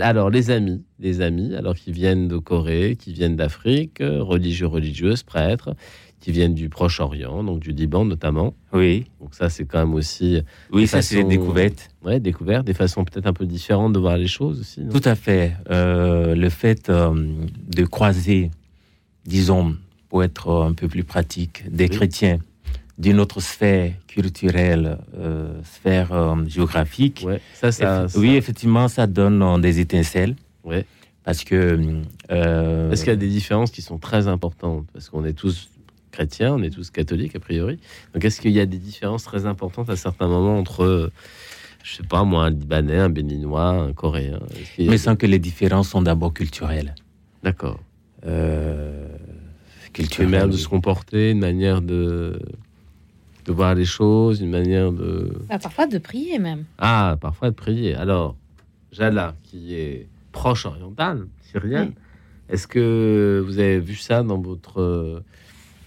[0.00, 5.22] Alors, les amis, les amis, alors qui viennent de Corée, qui viennent d'Afrique, religieux, religieuses,
[5.22, 5.76] prêtres,
[6.20, 8.54] qui viennent du Proche-Orient, donc du Liban notamment.
[8.72, 9.06] Oui.
[9.20, 10.42] Donc ça, c'est quand même aussi.
[10.72, 11.90] Oui, ça c'est des découvertes.
[12.04, 14.82] Oui, découvertes, des façons peut-être un peu différentes de voir les choses aussi.
[14.90, 15.52] Tout à fait.
[15.70, 17.14] Euh, le fait euh,
[17.68, 18.50] de croiser,
[19.24, 19.76] disons,
[20.08, 22.38] pour être un peu plus pratique, des chrétiens
[22.98, 27.24] d'une autre sphère culturelle, euh, sphère géographique.
[27.26, 30.34] Ouais, ça, ça, Oui, effectivement, ça donne des étincelles.
[30.64, 30.86] Ouais.
[31.22, 31.78] Parce que.
[32.30, 35.68] Est-ce qu'il y a des différences qui sont très importantes Parce qu'on est tous
[36.16, 37.78] chrétiens, on est tous catholiques a priori.
[38.12, 41.10] Donc est-ce qu'il y a des différences très importantes à certains moments entre,
[41.84, 44.40] je sais pas moi, un Libanais, un Béninois, un Coréen?
[44.78, 46.94] Mais sans que les différences sont d'abord culturelles.
[47.42, 47.78] D'accord.
[48.26, 49.08] Euh,
[50.18, 52.40] Une manière de se comporter, une manière de
[53.46, 55.32] de voir les choses, une manière de...
[55.48, 56.64] Bah, parfois de prier même.
[56.78, 57.94] Ah, parfois de prier.
[57.94, 58.34] Alors,
[58.90, 61.92] Jala, qui est proche orientale, syrienne,
[62.48, 65.22] est-ce que vous avez vu ça dans votre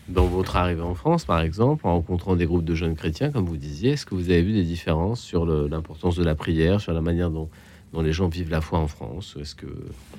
[0.10, 3.46] dans votre arrivée en France, par exemple, en rencontrant des groupes de jeunes chrétiens, comme
[3.46, 6.94] vous disiez, est-ce que vous avez vu des différences sur l'importance de la prière, sur
[6.94, 7.50] la manière dont,
[7.94, 9.38] dont, les gens vivent la foi en France?
[9.40, 9.68] Est-ce que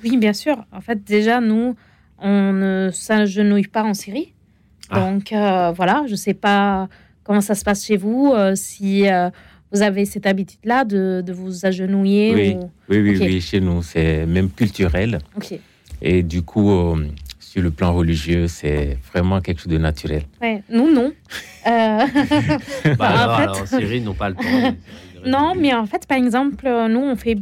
[0.03, 0.57] oui, bien sûr.
[0.71, 1.75] En fait, déjà nous,
[2.19, 4.33] on ne s'agenouille pas en Syrie,
[4.89, 4.99] ah.
[4.99, 6.03] donc euh, voilà.
[6.07, 6.87] Je ne sais pas
[7.23, 9.29] comment ça se passe chez vous, euh, si euh,
[9.73, 12.33] vous avez cette habitude-là de, de, vous agenouiller.
[12.33, 12.57] Oui,
[12.89, 15.19] oui, oui, oui, chez nous, c'est même culturel.
[15.35, 15.59] Ok.
[16.01, 16.95] Et du coup,
[17.51, 20.23] sur le plan religieux, c'est vraiment quelque chose de naturel.
[20.41, 21.11] Ouais, nous, non.
[21.67, 22.05] Euh...
[22.97, 24.77] bah en, Syrie, n'ont pas le temps.
[25.25, 27.35] non, mais en fait, par exemple, nous, on fait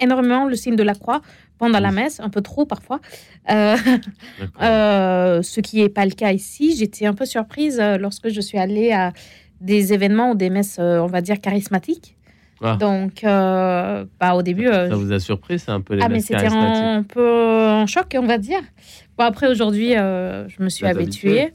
[0.00, 1.22] énormément le signe de la croix
[1.58, 2.98] pendant la messe, un peu trop parfois.
[3.50, 3.76] Euh,
[4.60, 6.74] euh, ce qui n'est pas le cas ici.
[6.76, 9.12] J'étais un peu surprise euh, lorsque je suis allée à
[9.60, 12.16] des événements ou des messes, on va dire, charismatiques.
[12.62, 12.76] Ah.
[12.76, 14.66] Donc, euh, bah, au début.
[14.66, 18.16] ça vous a surpris, c'est un peu les Ah, mais c'était un, peu en choc,
[18.16, 18.60] on va dire.
[19.18, 21.52] Bon, après, aujourd'hui, euh, je me suis habituée.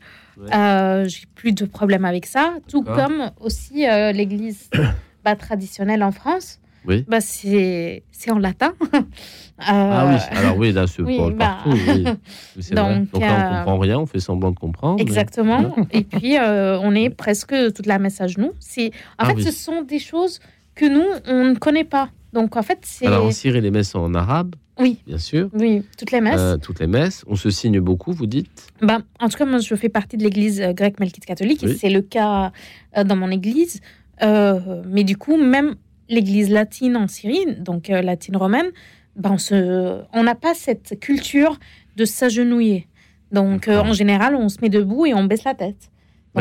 [0.54, 2.56] Euh, j'ai plus de problème avec ça.
[2.70, 4.70] Tout comme aussi l'église
[5.24, 6.60] bah, traditionnelle en France.
[6.86, 7.04] Oui.
[7.08, 8.74] Bah, c'est en latin.
[9.60, 11.58] ah oui, alors oui, là, c'est oui, bah...
[11.64, 11.72] partout.
[11.72, 12.04] Oui.
[12.72, 15.02] Donc, Donc là, on comprend rien, on fait semblant de comprendre.
[15.02, 15.76] Exactement.
[15.92, 18.54] Et puis, on est presque toute la messe à genoux.
[18.78, 20.40] En ah fait, ce sont des choses
[20.78, 22.10] que nous, on ne connaît pas.
[22.32, 23.08] Donc en fait, c'est.
[23.08, 24.56] Alors en Syrie, les messes sont en arabe.
[24.80, 25.00] Oui.
[25.08, 25.50] Bien sûr.
[25.54, 26.40] Oui, toutes les messes.
[26.40, 27.24] Euh, toutes les messes.
[27.28, 30.24] On se signe beaucoup, vous dites bah, En tout cas, moi, je fais partie de
[30.24, 32.52] l'église euh, grecque melkite catholique et c'est le cas
[32.96, 33.82] euh, dans mon église.
[34.22, 35.76] mais du coup, même
[36.10, 38.68] l'église latine en Syrie, donc latine romaine,
[39.16, 41.58] bah, on n'a pas cette culture
[41.96, 42.88] de s'agenouiller.
[43.32, 45.90] Donc en général, on se met debout et on baisse la tête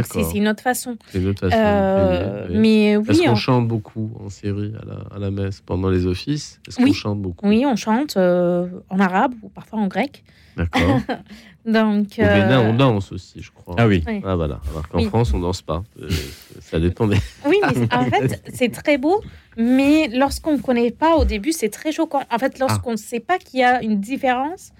[0.04, 0.96] c'est une autre façon.
[1.08, 1.56] C'est une autre façon.
[1.58, 3.04] Euh, mais oui.
[3.08, 4.72] Est-ce qu'on chante beaucoup en Syrie
[5.14, 6.60] à la, messe pendant les offices?
[6.68, 7.48] Est-ce qu'on chante beaucoup?
[7.48, 10.24] Oui, on chante euh, en arabe ou parfois en grec.
[10.56, 11.00] D'accord.
[11.66, 12.06] Donc.
[12.18, 13.74] Au Bénin, on euh, danse aussi, je crois.
[13.76, 14.02] Ah oui.
[14.24, 14.60] Ah voilà.
[14.70, 15.82] Alors qu'en France, on danse pas.
[16.60, 17.16] Ça dépend des.
[17.46, 19.20] oui, mais en fait, c'est très beau,
[19.56, 22.22] mais lorsqu'on ne connaît pas au début, c'est très choquant.
[22.30, 24.72] En fait, lorsqu'on ne sait pas qu'il y a une différence,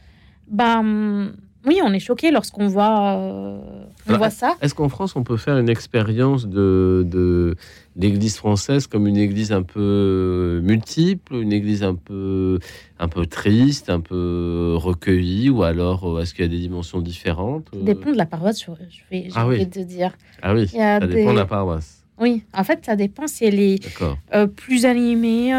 [0.48, 1.32] ben
[1.66, 3.58] oui, on est choqué lorsqu'on voit, euh,
[4.06, 4.56] voit ça.
[4.62, 7.56] Est-ce qu'en France, on peut faire une expérience de, de
[7.96, 12.60] l'Église française comme une Église un peu multiple, une Église un peu,
[13.00, 17.00] un peu triste, un peu recueillie, ou alors euh, est-ce qu'il y a des dimensions
[17.00, 19.68] différentes Ça dépend de la paroisse, je vais, ah oui.
[19.68, 20.12] te dire.
[20.42, 22.04] Ah oui, ça dépend de la paroisse.
[22.18, 24.00] Oui, en fait, ça dépend si elle est
[24.32, 25.52] euh, plus animée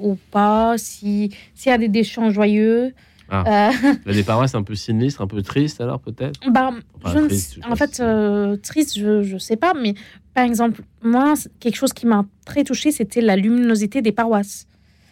[0.00, 1.30] ou pas, s'il
[1.66, 2.94] y a des, des chants joyeux.
[3.30, 3.70] Ah.
[3.70, 3.94] Euh...
[4.12, 6.70] des paroisses un peu sinistres, un peu tristes alors peut-être bah,
[7.04, 9.94] En fait, euh, triste, je ne sais pas, mais
[10.34, 14.66] par exemple, moi, quelque chose qui m'a très touchée, c'était la luminosité des paroisses.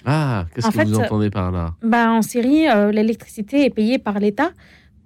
[0.05, 1.75] Ah, qu'est-ce que vous entendez par là?
[1.83, 4.51] bah, En Syrie, euh, l'électricité est payée par l'État.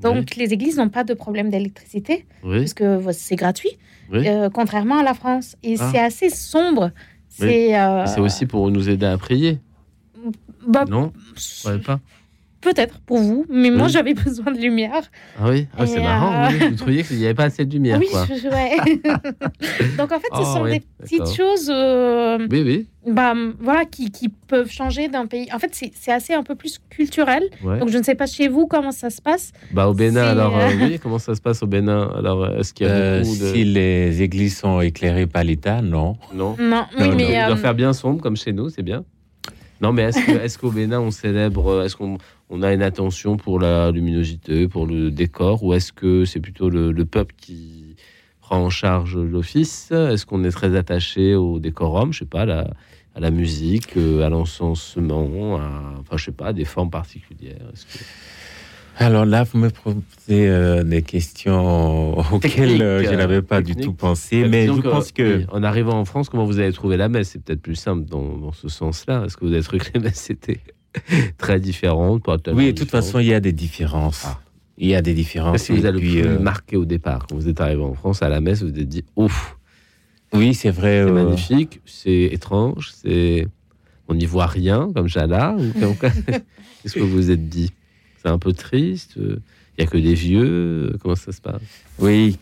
[0.01, 3.77] Donc, les églises n'ont pas de problème d'électricité, parce que c'est gratuit,
[4.55, 5.57] contrairement à la France.
[5.63, 5.91] Et ah.
[5.91, 6.91] c'est assez sombre.
[7.29, 9.59] C'est aussi pour nous aider à prier.
[10.67, 11.13] Bah, non,
[11.85, 12.01] pas?
[12.61, 15.11] Peut-être pour vous, mais moi j'avais besoin de lumière.
[15.39, 16.45] Ah oui, ah, c'est marrant.
[16.45, 17.99] Euh, vous trouviez qu'il n'y avait pas assez de lumière.
[17.99, 18.09] Oui,
[19.97, 21.71] Donc en fait, ce ah sont des petites choses.
[21.71, 22.87] Euh, oui, oui.
[23.07, 25.49] Bah, voilà, qui, qui peuvent changer d'un pays.
[25.55, 27.45] En fait, c'est assez un peu plus culturel.
[27.63, 29.53] Donc je ne sais pas chez vous comment ça se passe.
[29.73, 32.11] Bah, au Bénin, alors euh, oui, comment ça se passe au Bénin?
[32.15, 33.47] Alors est-ce qu'il y a beaucoup de...
[33.55, 36.17] Si les églises sont éclairées par l'État, non.
[36.35, 36.57] Non.
[36.61, 37.39] Non, oui, mais.
[37.41, 39.03] Il doit faire bien sombre comme chez nous, c'est bien.
[39.81, 42.19] Non, mais est-ce qu'au Bénin, on célèbre, est-ce qu'on
[42.51, 46.69] on a une attention pour la luminosité, pour le décor, ou est-ce que c'est plutôt
[46.69, 47.97] le, peuple qui
[48.41, 49.91] prend en charge l'office?
[49.91, 54.29] Est-ce qu'on est très attaché au décorum, je sais pas, à la, musique, euh, à
[54.29, 55.55] l'encensement,
[55.99, 57.57] enfin, je sais pas, à des formes particulières
[58.99, 59.97] alors là, vous me posez
[60.49, 65.45] euh, des questions auxquelles euh, je n'avais pas du tout pensé, mais je pense que...
[65.51, 67.31] en arrivant en France, comment vous avez trouvé la messe?
[67.31, 69.25] C'est peut-être plus simple dans, ce sens-là.
[69.25, 70.61] Est-ce que vous avez trouvé que la messe était
[71.39, 74.25] très différente Oui, de toute façon, il y a des différences.
[74.27, 74.39] Ah.
[74.77, 75.65] Il y a des différences.
[75.65, 77.27] Qui vous a le plus euh, marqué au départ?
[77.27, 79.57] Quand vous êtes arrivé en France, à la messe, vous vous êtes dit «Ouf!»
[80.33, 81.05] Oui, c'est vrai.
[81.07, 83.47] C'est magnifique, c'est étrange, c'est...
[84.09, 85.57] On n'y voit rien, comme Jala.
[86.83, 87.71] Qu'est-ce que vous vous êtes dit?
[88.21, 89.15] C'est un peu triste.
[89.17, 89.41] Il
[89.79, 90.97] n'y a que des vieux.
[91.01, 91.61] Comment ça se passe?
[91.99, 92.39] Oui,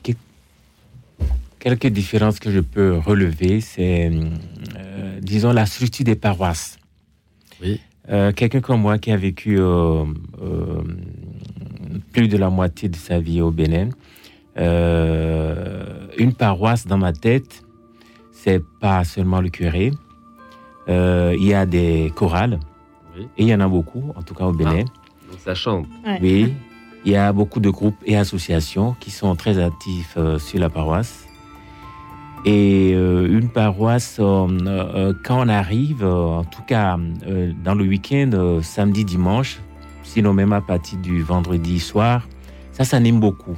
[1.58, 4.10] quelques différences que je peux relever, c'est,
[4.76, 6.78] euh, disons, la structure des paroisses.
[7.62, 7.80] Oui.
[8.10, 10.04] Euh, quelqu'un comme moi qui a vécu euh,
[12.12, 13.90] plus de la moitié de sa vie au Bénin,
[14.56, 17.62] une paroisse dans ma tête,
[18.32, 19.92] c'est pas seulement le curé.
[20.88, 22.58] Il y a des chorales,
[23.36, 24.84] et il y en a beaucoup, en tout cas au Bénin.
[24.86, 24.97] Ah
[25.45, 25.86] ça chante.
[26.20, 26.53] Oui,
[27.05, 30.68] il y a beaucoup de groupes et associations qui sont très actifs euh, sur la
[30.68, 31.26] paroisse.
[32.45, 36.97] Et euh, une paroisse, euh, quand on arrive, en tout cas
[37.64, 39.59] dans le week-end, samedi, dimanche,
[40.03, 42.28] sinon même à partir du vendredi soir,
[42.72, 43.57] ça s'anime beaucoup.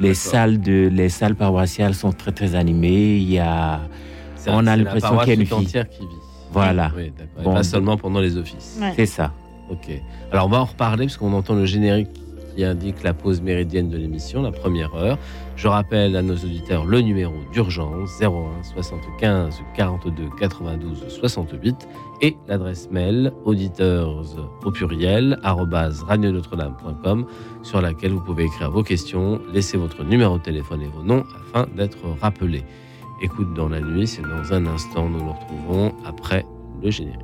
[0.00, 3.16] Les salles, de, les salles paroissiales sont très très animées.
[3.16, 3.80] Il y a,
[4.46, 5.66] on a l'impression qu'il y a une vie.
[5.66, 6.06] qui vit.
[6.52, 6.92] Voilà.
[7.44, 8.80] pas seulement pendant les offices.
[8.96, 9.32] C'est ça.
[9.70, 9.90] Ok.
[10.32, 12.08] Alors on va en reparler parce qu'on entend le générique
[12.58, 15.16] qui indique la pause méridienne de l'émission, la première heure.
[15.54, 21.88] Je rappelle à nos auditeurs le numéro d'urgence 01 75 42 92 68
[22.20, 24.24] et l'adresse mail auditeurs
[24.64, 27.26] au pluriel radionotre-dame.com
[27.62, 31.24] sur laquelle vous pouvez écrire vos questions, laisser votre numéro de téléphone et vos noms
[31.52, 32.64] afin d'être rappelés.
[33.22, 36.44] Écoute dans la nuit, c'est dans un instant, nous nous retrouvons après
[36.82, 37.22] le générique.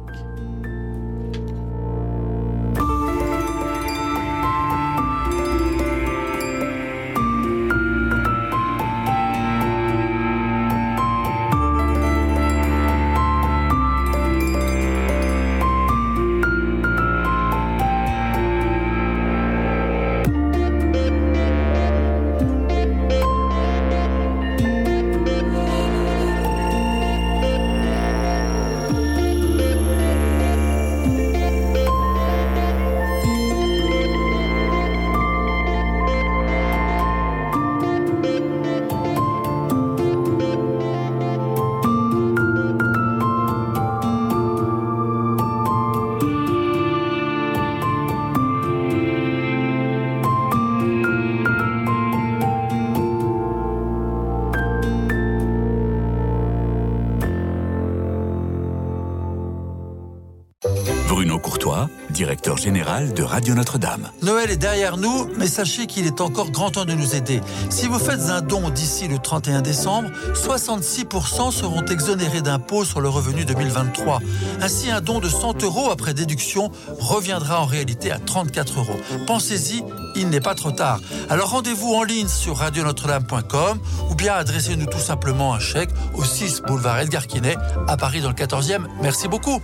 [62.56, 64.10] Général de Radio Notre-Dame.
[64.22, 67.40] Noël est derrière nous, mais sachez qu'il est encore grand temps de nous aider.
[67.68, 73.08] Si vous faites un don d'ici le 31 décembre, 66% seront exonérés d'impôts sur le
[73.08, 74.20] revenu 2023.
[74.60, 78.96] Ainsi, un don de 100 euros après déduction reviendra en réalité à 34 euros.
[79.26, 79.82] Pensez-y,
[80.16, 81.00] il n'est pas trop tard.
[81.28, 83.78] Alors rendez-vous en ligne sur radionotre-dame.com
[84.10, 87.56] ou bien adressez-nous tout simplement un chèque au 6 boulevard Edgar Quinet
[87.88, 88.86] à Paris dans le 14e.
[89.02, 89.60] Merci beaucoup.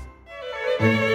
[0.81, 1.10] Radio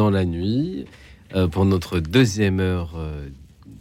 [0.00, 0.86] dans la nuit,
[1.34, 3.28] euh, pour notre deuxième heure euh,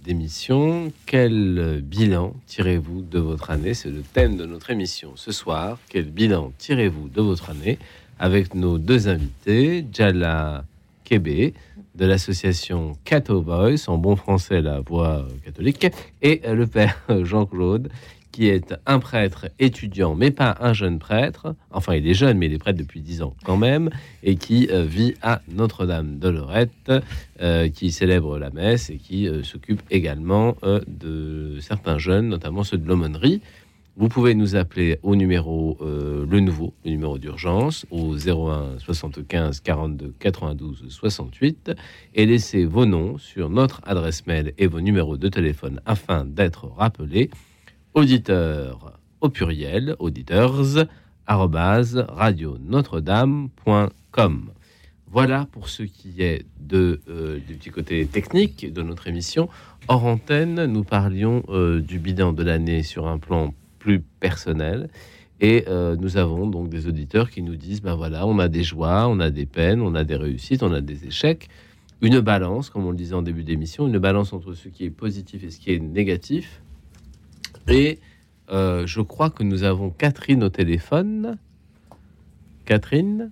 [0.04, 3.74] d'émission, quel bilan tirez-vous de votre année?
[3.74, 5.78] C'est le thème de notre émission ce soir.
[5.88, 7.80] Quel bilan tirez-vous de votre année?
[8.20, 10.66] Avec nos deux invités, Jala
[11.06, 11.54] Kébé
[11.96, 15.88] de l'association Cato Boys, en bon français la voix catholique,
[16.22, 17.90] et le père Jean-Claude
[18.32, 21.56] qui est un prêtre étudiant, mais pas un jeune prêtre.
[21.72, 23.90] Enfin, il est jeune, mais il est prêtre depuis dix ans quand même,
[24.24, 26.92] et qui euh, vit à Notre-Dame de Lorette,
[27.42, 30.56] euh, qui célèbre la messe et qui euh, s'occupe également
[30.88, 33.42] de certains jeunes, notamment ceux de l'aumônerie.
[33.98, 40.14] Vous pouvez nous appeler au numéro le nouveau, le numéro d'urgence, au 01 75 42
[40.20, 41.72] 92 68,
[42.16, 46.68] et laisser vos noms sur notre adresse mail et vos numéros de téléphone afin d'être
[46.78, 47.30] rappelés
[47.94, 50.56] auditeurs au pluriel, auditeurs,
[51.28, 54.52] radio notre-dame.com.
[55.12, 59.50] Voilà pour ce qui est de, euh, du petit côté technique de notre émission.
[59.88, 64.90] Hors antenne, nous parlions euh, du bilan de l'année sur un plan plus personnel.
[65.42, 68.64] Et euh, nous avons donc des auditeurs qui nous disent, ben voilà, on a des
[68.64, 71.48] joies, on a des peines, on a des réussites, on a des échecs.
[72.02, 74.90] Une balance, comme on le disait en début d'émission, une balance entre ce qui est
[74.92, 76.62] positif et ce qui est négatif.
[77.72, 78.00] Et
[78.52, 81.38] euh, je crois que nous avons Catherine au téléphone.
[82.66, 83.32] Catherine?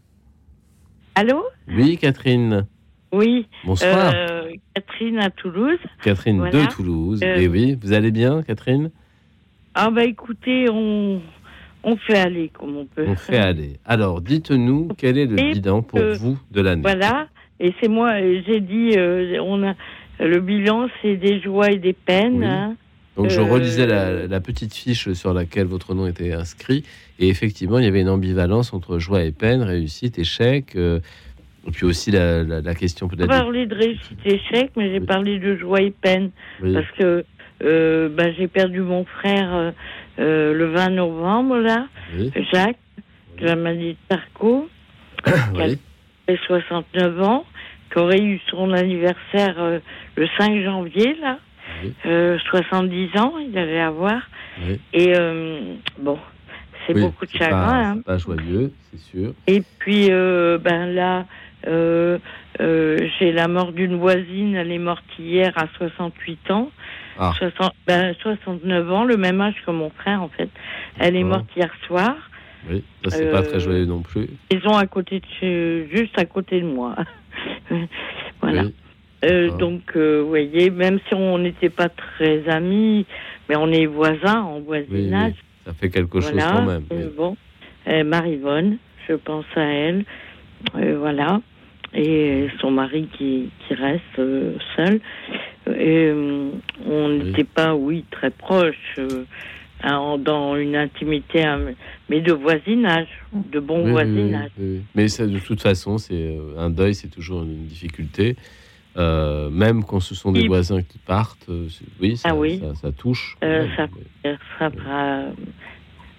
[1.16, 1.44] Allô?
[1.68, 2.66] Oui, Catherine.
[3.12, 3.48] Oui.
[3.66, 4.14] Bonsoir.
[4.14, 5.80] Euh, Catherine à Toulouse.
[6.04, 7.22] Catherine de Toulouse.
[7.24, 8.92] Euh, Et oui, vous allez bien, Catherine?
[9.74, 11.22] Ah bah écoutez, on,
[11.84, 13.06] on fait aller comme on peut.
[13.08, 13.80] On fait aller.
[13.86, 16.82] Alors, dites-nous quel est le bilan pour vous de l'année.
[16.82, 17.28] Voilà.
[17.60, 18.96] Et c'est moi, j'ai dit,
[19.40, 19.76] on a
[20.20, 22.44] le bilan, c'est des joies et des peines.
[22.44, 22.76] Hein.
[23.18, 26.84] Donc je relisais euh, la, petite fiche sur laquelle votre nom était inscrit,
[27.20, 31.00] et effectivement, il y avait une ambivalence entre joie et peine, réussite, échec, euh,
[31.68, 33.24] et puis aussi la, question peut-être...
[33.24, 36.30] J'ai parlé de réussite échec, mais j'ai parlé de joie et peine,
[36.62, 37.26] parce que
[37.64, 39.74] euh, bah, j'ai perdu mon frère
[40.20, 41.88] le 20 novembre, là,
[42.54, 42.78] Jacques,
[43.40, 44.70] de la maladie de Tarco,
[45.26, 45.62] qui
[46.28, 47.46] a 69 ans,
[47.92, 49.82] qui aurait eu son anniversaire
[50.16, 51.40] le 5 janvier, là.
[52.04, 54.22] 70 euh, ans, il devait avoir.
[54.94, 56.18] Et euh, bon,
[56.86, 58.02] c'est beaucoup de chagrin.
[58.06, 58.18] Pas, hein.
[58.18, 59.34] joyeux, c'est sûr.
[59.46, 61.26] Et puis, euh, ben là,
[61.66, 66.72] j'ai la mort d'une voisine, elle est morte hier à 68 ans.
[67.18, 70.50] 60, ben, 69 ans, le même âge que mon frère en fait.
[71.00, 72.16] Elle est morte hier soir.
[72.70, 74.30] Oui, c'est pas très joyeux non plus.
[74.52, 76.96] Ils ont à côté de, juste à côté de moi.
[78.42, 78.64] voilà.
[79.26, 83.06] Euh, donc, euh, vous voyez, même si on n'était pas très amis,
[83.50, 85.34] mais on est voisins en voisinage.
[85.66, 86.86] Ça fait quelque chose quand même.
[86.92, 87.36] Euh, bon,
[88.06, 90.06] Marivonne, je pense à elle,
[90.74, 91.42] voilà,
[91.94, 94.22] et son mari qui, qui reste
[94.76, 95.00] seul.
[95.78, 96.12] Et,
[96.86, 99.00] on n'était pas, oui, très proches.
[99.84, 101.44] dans une intimité,
[102.08, 104.52] mais de voisinage, de bon voisinage.
[104.96, 108.36] mais ça, de toute façon, c'est un deuil, c'est toujours une difficulté.
[108.98, 111.68] Euh, même quand ce sont des voisins qui partent, euh,
[112.02, 113.38] oui, ça, ah Ça, touche.
[113.44, 113.88] Euh, ça,
[114.58, 114.72] ça,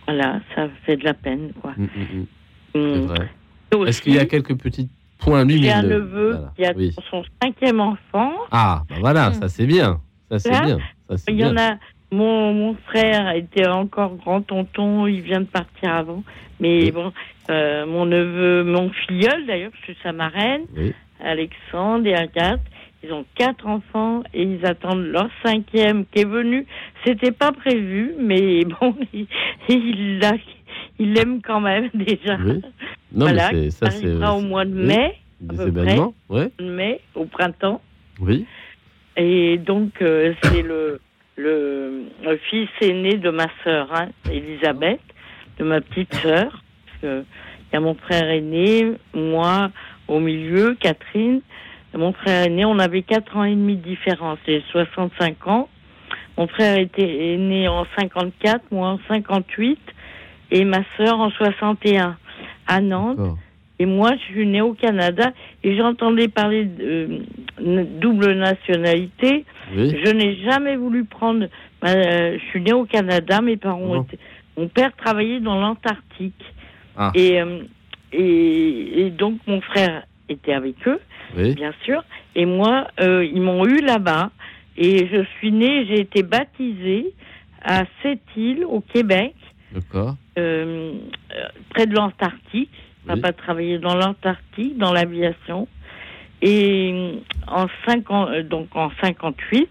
[0.06, 1.52] voilà, ça fait de la peine.
[1.60, 1.72] Quoi.
[1.76, 3.08] Mm, mm,
[3.74, 3.86] mm.
[3.86, 6.72] Est-ce qu'il y a quelques petits points lumineux J'ai un neveu qui a
[7.10, 8.32] son cinquième enfant.
[8.52, 10.00] Ah, ben voilà, ça c'est bien.
[10.30, 10.78] Ça c'est bien.
[11.28, 11.78] il y en a.
[12.10, 16.22] Mon, mon frère était encore grand tonton, il vient de partir avant.
[16.58, 17.12] Mais bon,
[17.48, 20.62] mon neveu, mon filleul d'ailleurs, je suis sa marraine.
[20.76, 20.94] Oui.
[21.20, 22.60] Alexandre et Agathe.
[23.04, 26.66] Ils ont quatre enfants et ils attendent leur cinquième qui est venu.
[27.04, 29.28] C'était pas prévu, mais bon, il,
[30.98, 32.36] il l'aime quand même déjà.
[32.44, 32.60] Oui.
[33.12, 36.50] Non, voilà, mais ça, c'est au mois de mai, des événements, ouais.
[36.60, 37.80] mai, au printemps.
[38.20, 38.46] Oui.
[39.16, 41.00] Et donc euh, c'est le,
[41.36, 42.04] le,
[42.50, 45.00] fils aîné de ma sœur, hein, Elisabeth,
[45.58, 46.62] de ma petite sœur.
[47.02, 47.24] Il
[47.72, 49.70] y a mon frère aîné, moi,
[50.08, 51.40] au milieu, Catherine.
[51.94, 55.68] Mon frère est né, on avait 4 ans et demi de différence, et 65 ans.
[56.36, 59.78] Mon frère était, est né en 54, moi en 58,
[60.50, 62.16] et ma sœur en 61,
[62.66, 63.18] à Nantes.
[63.80, 65.32] Et moi, je suis née au Canada,
[65.62, 67.22] et j'entendais parler de
[67.60, 69.44] euh, double nationalité.
[69.72, 71.46] Je n'ai jamais voulu prendre...
[71.84, 74.18] Euh, je suis née au Canada, mes parents étaient...
[74.56, 76.44] Mon père travaillait dans l'Antarctique.
[76.96, 77.12] Ah.
[77.14, 77.40] Et...
[77.40, 77.60] Euh,
[78.12, 81.00] et, donc mon frère était avec eux,
[81.34, 82.02] bien sûr.
[82.34, 84.30] Et moi, euh, ils m'ont eu là-bas.
[84.76, 87.12] Et je suis née, j'ai été baptisée
[87.62, 89.34] à cette île au Québec.
[89.72, 90.14] D'accord.
[90.38, 90.92] Euh,
[91.70, 92.70] près de l'Antarctique.
[93.06, 95.66] Papa travaillait dans l'Antarctique, dans l'aviation.
[96.42, 99.68] Et en 50, donc en 58,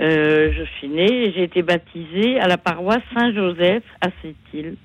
[0.00, 4.76] euh, je suis née et j'ai été baptisée à la paroisse Saint-Joseph à Sept-Îles.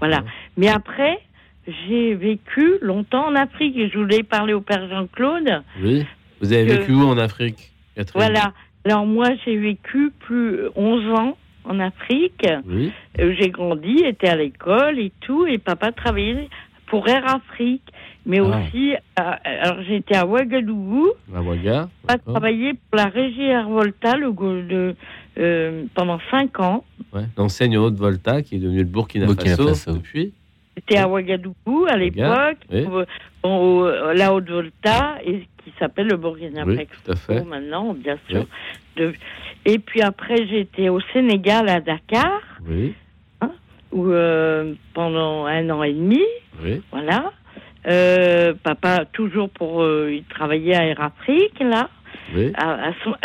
[0.00, 0.24] Voilà.
[0.56, 1.20] Mais après,
[1.66, 5.62] j'ai vécu longtemps en Afrique et je voulais parler au Père Jean-Claude.
[5.82, 6.04] Oui.
[6.40, 8.20] Vous avez vécu où en Afrique, Catherine?
[8.20, 8.52] Voilà.
[8.84, 12.46] Alors moi, j'ai vécu plus 11 ans en Afrique.
[12.66, 12.92] Oui.
[13.18, 16.48] Euh, j'ai grandi, été à l'école et tout, et papa travaillait
[16.86, 17.82] pour Air Afrique.
[18.24, 18.42] Mais ah.
[18.42, 21.10] aussi, euh, alors j'étais à Ouagadougou.
[21.34, 21.88] À Ouaga.
[22.06, 24.94] Pas travaillé pour la régie Air Volta le, de,
[25.38, 26.84] euh, pendant 5 ans.
[27.12, 27.22] Ouais.
[27.36, 30.32] L'enseigne Haute Volta qui est devenue le Burkina, Faso, depuis.
[30.76, 36.64] J'étais à Ouagadougou à l'époque, la Haute Volta, et qui s'appelle le Burkina
[37.04, 38.46] Faso maintenant, bien sûr.
[38.96, 39.12] De,
[39.64, 42.40] et puis après, j'étais au Sénégal à Dakar.
[42.68, 42.94] Oui.
[43.40, 43.50] Hein,
[43.90, 46.22] où, euh, pendant un an et demi.
[46.62, 46.82] Oui.
[46.92, 47.32] Voilà.
[47.88, 49.82] Euh, papa, toujours pour.
[49.82, 51.90] Euh, il travaillait à Air Afrique, là.
[52.34, 52.52] Oui.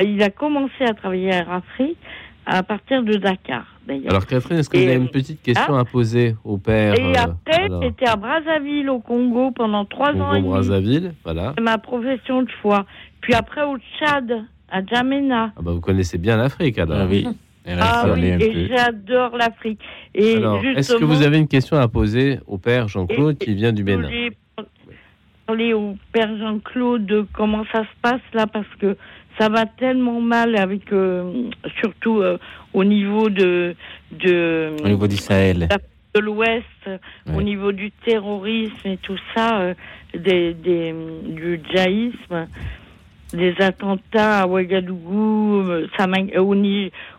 [0.03, 1.97] il a commencé à travailler à Air Afrique
[2.45, 4.09] à partir de Dakar, d'ailleurs.
[4.09, 7.21] Alors, Catherine, est-ce que vous avez une petite question à poser au père Et euh,
[7.21, 10.49] après, j'étais à Brazzaville, au Congo, pendant trois ans et demi.
[10.49, 11.53] Brazzaville, voilà.
[11.57, 12.85] C'est ma profession de foi.
[13.21, 15.51] Puis après, au Tchad, à Djamena.
[15.55, 16.97] Ah bah, vous connaissez bien l'Afrique, alors.
[17.01, 17.27] Ah oui.
[17.67, 19.79] Ah oui, et j'adore l'Afrique.
[20.15, 20.41] Et
[20.75, 24.09] est-ce que vous avez une question à poser au père Jean-Claude qui vient du Bénin
[25.51, 28.95] parler au père Jean-Claude de comment ça se passe là parce que
[29.37, 32.37] ça va tellement mal avec euh, surtout euh,
[32.73, 33.75] au niveau de
[34.11, 35.67] de au niveau du Sahel
[36.13, 36.65] de l'Ouest
[37.33, 39.73] au niveau du terrorisme et tout ça euh,
[40.13, 40.93] des, des,
[41.25, 42.47] du djaïsme
[43.33, 45.63] des attentats à Ouagadougou,
[45.97, 46.05] ça
[46.37, 46.53] au,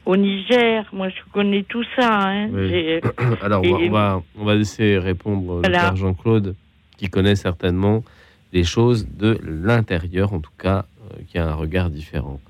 [0.04, 0.84] au, Niger.
[0.92, 2.28] Moi, je connais tout ça.
[2.28, 2.50] Hein.
[3.42, 5.62] Alors, on, va, on, va, laisser répondre
[5.94, 6.54] Jean-Claude,
[6.98, 8.02] qui connaît certainement
[8.52, 10.84] les choses de l'intérieur, en tout cas,
[11.28, 12.40] qui a un regard différent.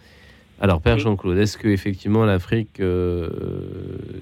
[0.60, 3.28] Alors, Père Jean-Claude, est-ce que effectivement l'Afrique euh,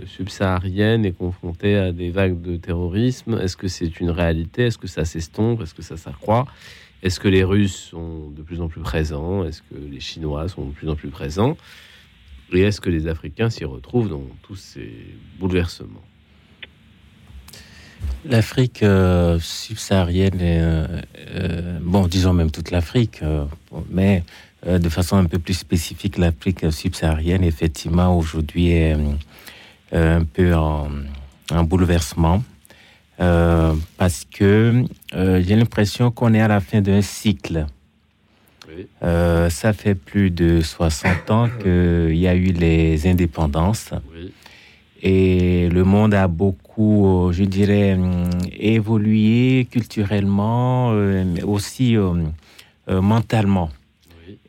[0.06, 3.38] subsaharienne est confrontée à des vagues de terrorisme?
[3.42, 4.66] Est-ce que c'est une réalité?
[4.66, 5.60] Est-ce que ça s'estompe?
[5.60, 6.46] Est-ce que ça s'accroît?
[7.02, 9.44] Est-ce que les Russes sont de plus en plus présents?
[9.44, 11.58] Est-ce que les Chinois sont de plus en plus présents?
[12.52, 14.90] Et est-ce que les Africains s'y retrouvent dans tous ces
[15.38, 16.02] bouleversements?
[18.26, 20.86] L'Afrique euh, subsaharienne, euh,
[21.36, 23.22] euh, bon, disons même toute l'Afrique,
[23.90, 24.24] mais
[24.66, 28.94] de façon un peu plus spécifique, l'Afrique subsaharienne, effectivement, aujourd'hui est
[29.92, 30.90] un peu en,
[31.64, 32.44] bouleversement.
[33.16, 37.64] parce que j'ai l'impression qu'on est à la fin d'un cycle.
[39.00, 43.94] ça fait plus de 60 ans qu'il y a eu les indépendances.
[45.02, 51.96] Et le monde a beaucoup, euh, je dirais, euh, évolué culturellement, euh, mais aussi
[52.88, 53.70] mentalement.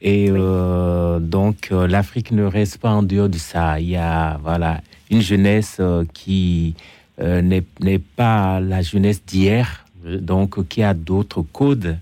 [0.02, 3.80] Et donc, l'Afrique ne reste pas en dehors de ça.
[3.80, 4.82] Il y a voilà,
[5.12, 5.80] une jeunesse
[6.12, 6.74] qui
[7.20, 12.00] n'est pas la jeunesse d'hier, donc qui a d'autres codes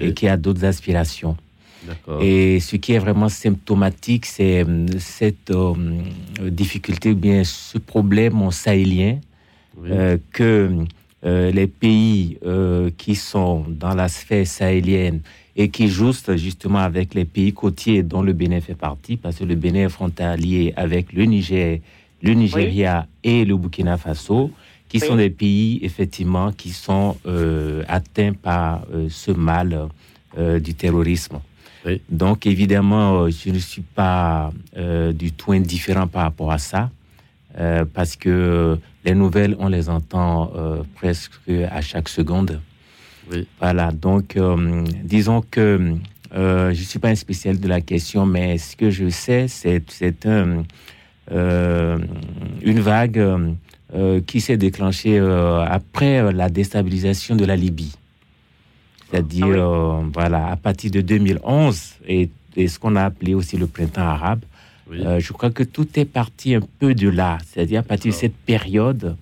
[0.00, 1.36] et qui a d'autres aspirations.
[2.20, 5.74] Et ce qui est vraiment symptomatique, c'est euh, cette euh,
[6.40, 9.18] difficulté, ou bien ce problème sahélien
[9.86, 10.70] euh, que
[11.26, 12.38] les pays
[12.98, 15.20] qui sont dans la sphère sahélienne
[15.56, 19.44] et qui jouent justement avec les pays côtiers dont le Bénin fait partie, parce que
[19.44, 21.80] le Bénin est frontalier avec le Niger,
[22.22, 24.50] le Nigeria et le Burkina Faso,
[24.86, 27.16] qui sont des pays effectivement qui sont
[27.88, 29.88] atteints par ce mal
[30.60, 31.38] du terrorisme.
[32.08, 36.90] Donc, évidemment, euh, je ne suis pas euh, du tout indifférent par rapport à ça,
[37.58, 40.50] euh, parce que les nouvelles, on les entend
[40.94, 41.32] presque
[41.70, 42.60] à chaque seconde.
[43.60, 44.38] Voilà, donc,
[45.02, 45.94] disons que
[46.34, 50.26] je ne suis pas un spécialiste de la question, mais ce que je sais, c'est
[50.26, 50.64] un,
[51.30, 53.22] une vague
[54.26, 57.94] qui s'est déclenchée après la déstabilisation de la Libye
[59.14, 63.66] c'est-à-dire ah euh, voilà, à partir de 2011 et, ce qu'on a appelé aussi le
[63.66, 64.42] printemps arabe.
[64.92, 68.16] Euh, je crois que tout est parti un peu de là, c'est-à-dire à partir de
[68.16, 69.16] cette période,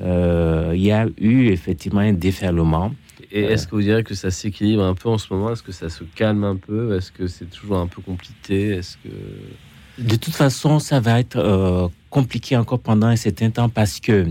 [0.00, 2.92] euh, il y a eu effectivement un déferlement.
[3.30, 5.52] Et est-ce que vous direz que ça s'équilibre un peu en ce moment?
[5.52, 6.96] Est-ce que ça se calme un peu?
[6.96, 8.70] Est-ce que c'est toujours un peu compliqué?
[8.70, 14.00] Est-ce que de toute façon, ça va être compliqué encore pendant un certain temps parce
[14.00, 14.26] que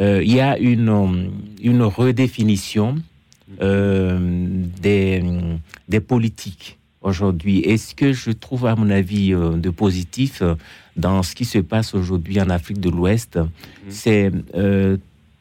[0.00, 1.30] il y a une,
[1.62, 2.96] une redéfinition
[3.60, 5.22] des,
[5.88, 7.60] des politiques aujourd'hui.
[7.60, 10.54] Et ce que je trouve, à mon avis, euh, de positif euh,
[10.96, 13.50] dans ce qui se passe aujourd'hui en Afrique de l'Ouest, mhm.
[13.88, 14.32] c'est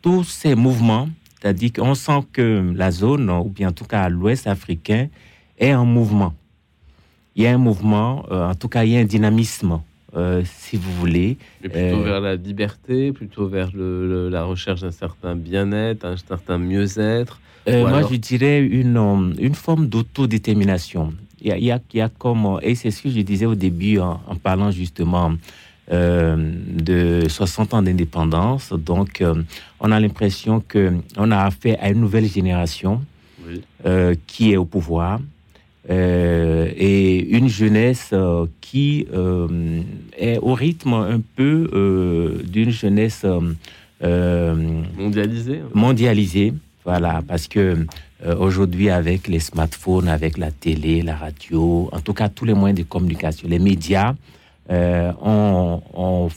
[0.02, 1.10] tous ces mouvements,
[1.42, 5.08] C'est-à-dire qu'on sent que la zone, ou bien en tout cas l'Ouest africain,
[5.58, 6.34] est en mouvement.
[7.36, 9.82] Il y a un mouvement, en tout cas il y a un dynamisme.
[10.44, 11.38] si vous voulez.
[11.62, 17.40] plutôt vers la liberté, plutôt vers la recherche d'un certain bien-être, un certain mieux-être.
[17.68, 21.14] Moi, je dirais une, une forme d'autodétermination.
[21.42, 24.00] Il y, a, il, y a, comme, et c'est ce que je disais au début
[24.00, 25.34] en, parlant justement
[25.92, 28.74] euh, de 60 ans d'indépendance.
[28.74, 29.36] Donc, euh,
[29.80, 33.02] on a l'impression qu'on a affaire à une nouvelle génération
[33.86, 35.20] euh, qui est au pouvoir
[35.90, 38.14] et une jeunesse
[38.60, 39.08] qui
[40.18, 43.26] est au rythme un peu d'une jeunesse
[44.02, 45.62] mondialisée.
[45.74, 46.54] Mondialisée,
[46.88, 47.86] voilà, parce que
[48.26, 52.54] euh, aujourd'hui avec les smartphones, avec la télé, la radio, en tout cas tous les
[52.54, 54.16] moyens de communication, les médias
[54.72, 56.30] euh, ont,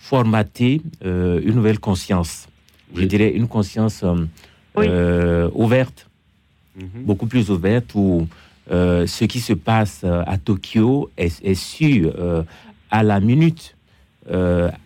[0.00, 2.48] formaté euh, une nouvelle conscience.
[2.96, 4.04] Je dirais une conscience
[4.74, 6.08] ouverte,
[6.76, 7.04] mhm.
[7.04, 8.26] beaucoup plus ouverte, où
[8.68, 12.08] ce qui se passe à Tokyo est, est su
[12.90, 13.76] à la minute.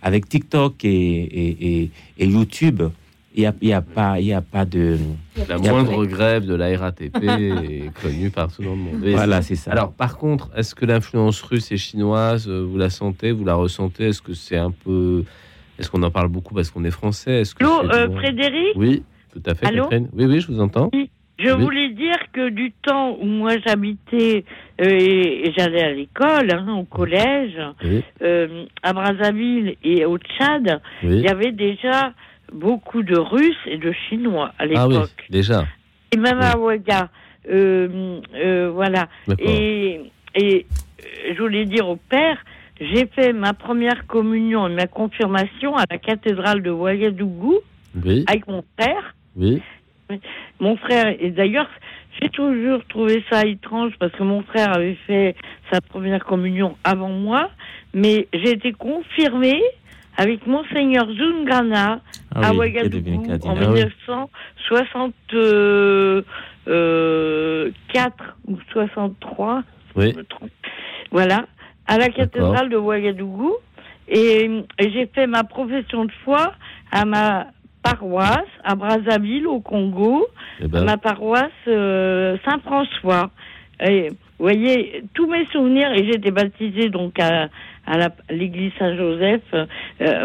[0.03, 2.83] avec TikTok et YouTube,
[3.35, 4.97] il n'y a, y a, pas, y a pas de...
[5.49, 9.05] La moindre grève de la RATP est connue partout dans le monde.
[9.05, 9.73] voilà, c'est ça.
[9.73, 13.57] Alors, par contre, est-ce que l'influence russe et chinoise, euh, vous la sentez, vous la
[13.57, 14.09] ressentez?
[14.09, 15.25] Est-ce que c'est un peu...
[15.81, 17.41] Est-ce qu'on en parle beaucoup parce qu'on est français?
[17.41, 18.77] Est Allô, euh, Frédéric?
[18.77, 19.03] Oui,
[19.33, 19.89] tout à fait, Allô?
[19.91, 20.93] Oui, oui, je vous entends.
[21.37, 24.45] Je voulais dire que du temps où moi j'habitais
[24.81, 27.61] euh, et j'allais à l'école, hein, au collège,
[28.85, 32.13] à Brazzaville et au Tchad, il y avait déjà
[32.55, 34.93] beaucoup de Russes et de Chinois à l'époque.
[34.95, 35.67] Ah oui, déjà.
[36.13, 37.11] Et même à Ouaga.
[37.51, 39.09] Euh, euh, voilà.
[39.39, 40.01] Et,
[40.35, 40.67] et
[41.03, 42.39] euh, je voulais dire au père,
[42.81, 47.59] j'ai fait ma première communion et ma confirmation à la cathédrale de Ouagadougou
[48.05, 48.25] oui.
[48.27, 49.15] avec mon frère.
[49.37, 49.61] Oui.
[50.61, 51.69] Mon frère, et d'ailleurs,
[52.21, 55.35] j'ai toujours trouvé ça étrange parce que mon frère avait fait
[55.73, 57.51] sa première communion avant moi,
[57.93, 59.63] mais j'ai été confirmée
[60.17, 62.01] avec Monseigneur Zungana
[62.35, 66.25] ah à Ouagadougou en 1964
[66.69, 67.83] euh,
[68.47, 69.63] ou 63.
[69.97, 70.15] Oui.
[71.11, 71.47] Voilà,
[71.87, 73.55] à la cathédrale de Ouagadougou.
[74.09, 76.55] Et, j'ai fait ma profession de foi
[76.93, 77.47] à ma
[77.83, 80.27] paroisse, à Brazzaville, au Congo,
[80.61, 80.85] eh ben.
[80.85, 83.31] ma paroisse euh, Saint-François.
[83.81, 87.49] Et vous voyez, tous mes souvenirs, et j'ai été baptisée donc à,
[87.87, 89.43] à l'église Saint-Joseph.
[89.53, 89.67] Euh,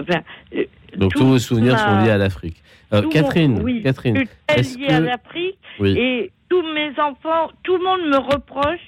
[0.01, 0.21] enfin,
[0.55, 0.63] euh,
[0.95, 2.61] Donc tous vos souvenirs sont liés à l'Afrique.
[2.93, 4.17] Euh, Catherine, oui, Catherine,
[4.47, 8.79] est lié à l'Afrique et tous mes enfants, tout le monde me reproche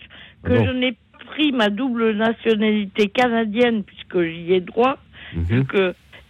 [0.44, 4.98] que je n'ai pas pris ma double nationalité canadienne puisque j'y ai droit.
[5.34, 5.66] Mhm.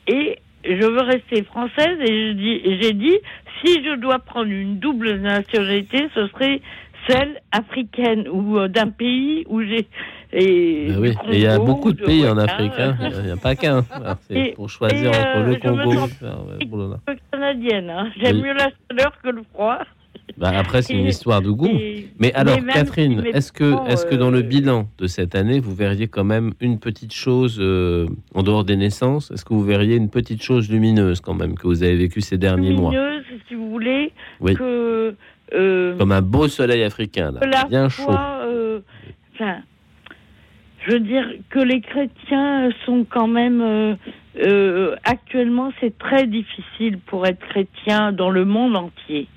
[0.08, 3.18] et je veux rester française et j'ai dit
[3.64, 6.62] si je dois prendre une double nationalité, ce serait
[7.08, 9.88] celle africaine ou d'un pays où j'ai
[10.34, 12.96] et ben il y a beaucoup de pays en Afrique, hein.
[13.02, 13.84] il n'y a pas qu'un.
[14.30, 16.08] C'est pour choisir entre le euh, Congo.
[17.08, 18.10] Je canadienne, hein.
[18.18, 19.80] j'aime mieux la chaleur que le froid.
[20.38, 21.70] Bah après, c'est une histoire de goût.
[22.18, 25.76] Mais alors, Catherine, est-ce que, est que dans le euh, bilan de cette année, vous
[25.76, 29.30] verriez quand même une petite chose euh, en dehors des naissances?
[29.32, 32.38] Est-ce que vous verriez une petite chose lumineuse quand même que vous avez vécu ces
[32.38, 32.92] derniers mois?
[32.92, 34.14] Lumineuse, si vous voulez.
[34.40, 34.56] Oui.
[34.56, 35.16] Que,
[35.52, 38.10] Comme un beau soleil africain, là, bien chaud.
[39.34, 39.62] Enfin,
[40.86, 43.96] je veux dire que les chrétiens sont quand même euh,
[44.40, 49.28] euh, actuellement c'est très difficile pour être chrétien dans le monde entier.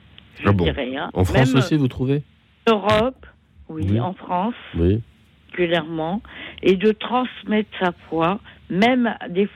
[0.41, 0.97] Je ah dirais.
[0.97, 1.11] Hein.
[1.12, 2.23] En France aussi, vous trouvez?
[2.66, 3.27] En Europe,
[3.69, 5.01] oui, en France, oui.
[5.47, 6.23] particulièrement,
[6.62, 9.49] et de transmettre sa foi, même des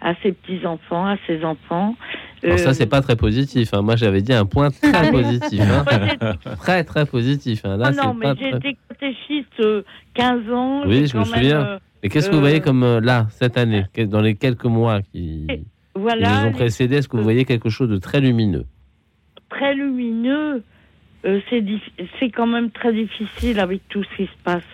[0.00, 1.94] à ses petits enfants, à ses enfants.
[2.42, 3.72] Alors ça, c'est pas très positif.
[3.72, 3.82] Hein.
[3.82, 5.60] Moi, j'avais dit un point très positif.
[5.60, 6.34] Hein.
[6.58, 7.64] très, très positif.
[7.64, 7.76] Hein.
[7.76, 9.84] Là, non, mais j'ai été catéchiste
[10.14, 10.82] 15 euh, ans.
[10.86, 11.60] Oui, je me souviens.
[11.60, 15.00] Euh, mais qu'est-ce que vous voyez euh, comme là, cette année, dans les quelques mois
[15.02, 15.46] qui,
[15.94, 18.66] voilà, nous ont précédés Est-ce que vous voyez quelque chose de très lumineux?
[19.48, 20.62] Très lumineux,
[21.22, 24.64] c'est quand même très difficile avec tout ce qui se passe.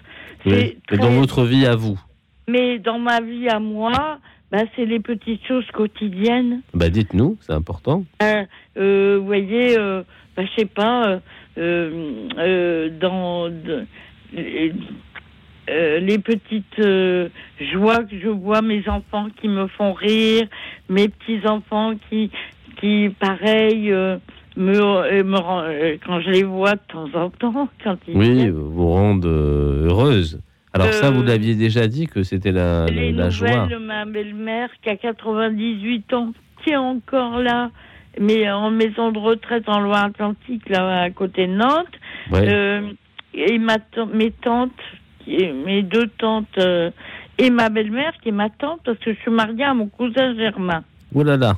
[0.45, 0.79] Oui.
[0.99, 2.01] dans votre vie à vous?
[2.49, 4.19] Mais dans ma vie à moi,
[4.53, 6.61] bah, c'est les petites choses quotidiennes.
[6.75, 8.05] Bah, dites-nous, c'est important.
[8.23, 8.45] Euh,
[8.77, 10.03] euh, vous voyez, euh,
[10.37, 11.21] bah, je sais pas,
[11.57, 13.51] dans
[15.67, 16.83] les petites
[17.73, 20.47] joies que je vois, mes enfants qui me font rire,
[20.91, 22.31] mes petits-enfants qui,
[22.79, 27.71] qui, pareil, me, me, quand je les vois de temps en temps.
[27.83, 30.43] Quand ils oui, vous rendent heureuse.
[30.75, 33.67] Alors ça, vous euh, l'aviez déjà dit que c'était la, la, la joie.
[33.67, 36.33] de ma belle-mère qui a 98 ans,
[36.63, 37.71] qui est encore là
[38.21, 41.87] mais en maison de retraite en Loire-Atlantique, là, à côté de Nantes.
[42.33, 42.93] Euh,
[43.35, 43.79] et ma
[44.13, 44.71] mes tantes,
[45.27, 46.59] mes deux tantes
[47.39, 50.37] et ma belle-mère, qui est ma tante, parce que je suis mariée à mon cousin
[50.37, 50.85] Germain.
[51.15, 51.57] Ouh là là.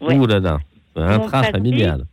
[0.00, 0.58] Ouh là là.
[0.94, 2.04] Un train familial.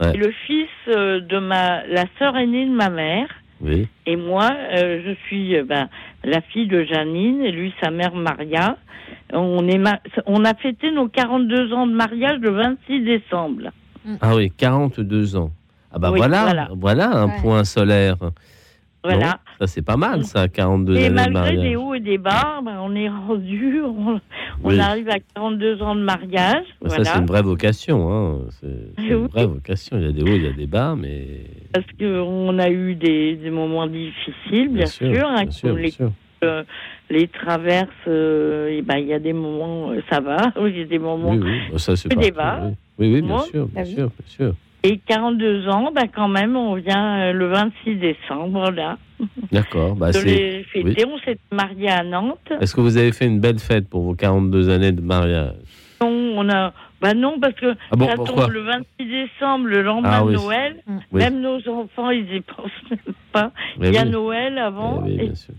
[0.00, 3.28] Le fils de ma, la sœur aînée de ma mère.
[3.60, 3.88] Oui.
[4.06, 5.88] Et moi, je suis ben,
[6.24, 8.76] la fille de Janine, et lui, sa mère Maria.
[9.32, 9.80] On, est
[10.26, 13.70] on a fêté nos 42 ans de mariage le 26 décembre.
[14.20, 15.50] Ah oui, 42 ans.
[15.92, 18.16] Ah bah voilà, voilà, un point solaire.
[19.02, 19.40] Voilà.
[19.60, 21.32] Ça c'est pas mal ça, 42 et années de mariage.
[21.34, 23.82] malgré des hauts et des bas, ben, on est rendu,
[24.64, 26.64] on, arrive à 42 ans de mariage.
[26.86, 28.38] Ça c'est une vraie vocation, hein.
[28.60, 29.98] c'est une vraie vocation.
[29.98, 32.94] Il y a des hauts, il y a des bas, mais parce qu'on a eu
[32.94, 35.92] des, des, moments difficiles, bien, sûr, hein, bien sûr, les,
[36.42, 36.64] euh,
[37.10, 40.82] les, traverses, euh, et ben il y a des moments, euh, ça va, il y
[40.82, 41.78] a des moments, oui, oui.
[41.78, 42.62] Ça c'est des bas.
[42.98, 44.54] Oui, oui, bien sûr, bien sûr, bien sûr.
[44.82, 48.98] Et 42 ans, ben quand même, on vient le 26 décembre, là.
[49.52, 49.94] D'accord.
[49.94, 50.64] Bah c'est.
[50.74, 52.52] On s'est mariés à Nantes.
[52.60, 55.52] Est-ce que vous avez fait une belle fête pour vos 42 années de mariage?
[56.00, 59.82] Non, on a, bah non, parce que ah bon, ça tombe le 26 décembre, le
[59.82, 60.76] lendemain ah de Noël.
[61.12, 63.52] Même nos enfants, ils y pensent même pas.
[63.80, 65.02] Il y a Noël avant.
[65.02, 65.54] Oui, bien sûr.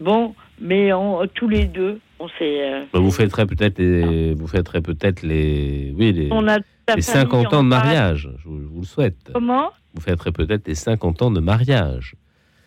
[0.00, 0.90] Bon, mais
[1.34, 2.62] tous les deux, on s'est.
[2.62, 6.58] Euh, bah, vous fêterez peut-être les, vous fêterez peut-être les, oui, les, on a
[6.96, 8.28] les 50 ans de mariage.
[8.42, 9.16] Je vous, le souhaite.
[9.32, 9.70] Comment?
[9.94, 12.14] Vous fêterez peut-être les 50 ans de mariage.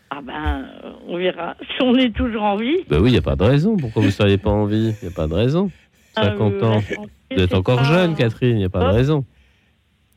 [0.09, 0.65] Ah ben,
[1.07, 1.55] on verra.
[1.77, 2.77] Si on est toujours en vie.
[2.89, 3.77] Ben oui, il n'y a pas de raison.
[3.77, 4.93] Pourquoi vous ne seriez pas en vie?
[5.01, 5.71] Il n'y a pas de raison.
[6.15, 6.83] 50 ah, ans.
[7.31, 9.25] Vous êtes encore jeune, Catherine, il n'y a pas de raison.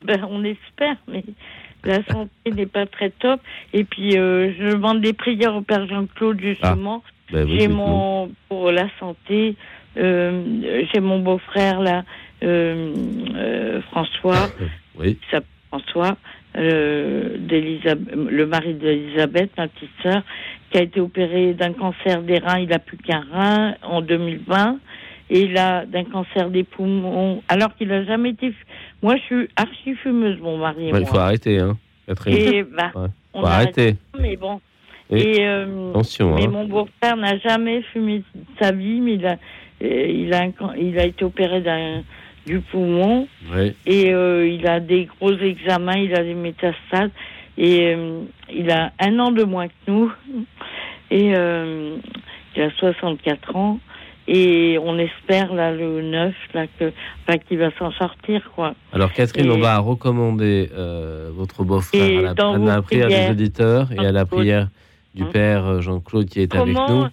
[0.04, 1.24] Ben, on espère, mais
[1.84, 3.40] la santé n'est pas très top.
[3.72, 7.02] Et puis, euh, je demande des prières au Père Jean-Claude, justement.
[7.06, 9.56] Ah, ben j'ai mon, pour la santé,
[9.96, 12.02] euh, j'ai mon beau-frère, là, euh,
[13.90, 14.48] François.
[14.98, 15.18] oui.
[15.68, 16.16] François,
[16.54, 20.22] le mari d'Elisabeth, ma petite sœur,
[20.70, 22.58] qui a été opéré d'un cancer des reins.
[22.58, 24.78] Il n'a plus qu'un rein en 2020
[25.30, 28.52] et il a d'un cancer des poumons, alors qu'il n'a jamais été.
[29.02, 30.90] Moi, je suis archi fumeuse, mon mari.
[30.94, 31.76] il faut arrêter, hein.
[32.26, 32.92] Et bah,
[33.34, 33.96] on faut arrêter.
[34.18, 34.60] Mais bon.
[35.10, 36.50] Et, euh, Attention, mais hein.
[36.50, 38.22] mon beau-frère n'a jamais fumé
[38.60, 39.36] sa vie, mais il a,
[39.82, 40.46] euh, il a,
[40.78, 42.02] il a été opéré d'un
[42.46, 43.28] du poumon.
[43.54, 43.74] Oui.
[43.86, 47.10] Et euh, il a des gros examens, il a des métastases.
[47.58, 50.12] Et euh, il a un an de moins que nous.
[51.10, 51.96] Et euh,
[52.54, 53.80] il a 64 ans.
[54.28, 56.92] Et on espère là le 9 là que
[57.48, 58.74] qu'il va s'en sortir quoi.
[58.92, 60.68] Alors Catherine, on va recommander
[61.30, 64.68] votre beau-frère à, la, prière des auditeurs et à la prière
[65.14, 67.06] du hein père Jean-Claude qui est avec nous.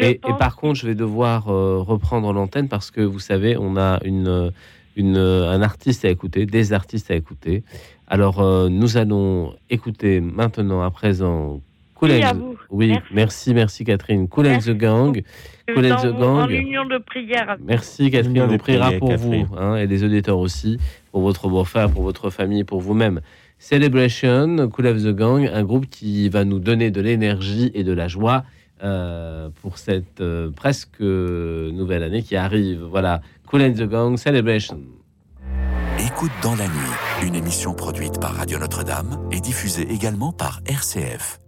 [0.00, 4.00] Et, par contre, je vais devoir euh, reprendre l'antenne parce que vous savez, on a
[4.04, 4.52] une,
[4.96, 7.62] une, un artiste à écouter, des artistes à écouter.
[8.06, 11.60] Alors, nous allons écouter maintenant, à présent,
[12.70, 13.54] oui, merci.
[13.54, 14.28] merci, Catherine.
[14.28, 15.22] Cool the Gang.
[15.72, 16.50] Cool the Gang.
[16.50, 17.56] union de prière.
[17.64, 20.78] Merci Catherine, on priera pour vous hein, et les auditeurs aussi,
[21.12, 23.20] pour votre beau-frère, pour votre famille, pour vous-même.
[23.58, 28.08] Celebration, Cool the Gang, un groupe qui va nous donner de l'énergie et de la
[28.08, 28.44] joie
[28.82, 32.82] euh, pour cette euh, presque nouvelle année qui arrive.
[32.82, 34.80] Voilà, Cool the Gang, Celebration.
[35.98, 41.38] Écoute dans la nuit, une émission produite par Radio Notre-Dame et diffusée également par RCF.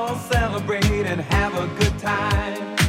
[0.00, 2.79] all celebrate and have a good time.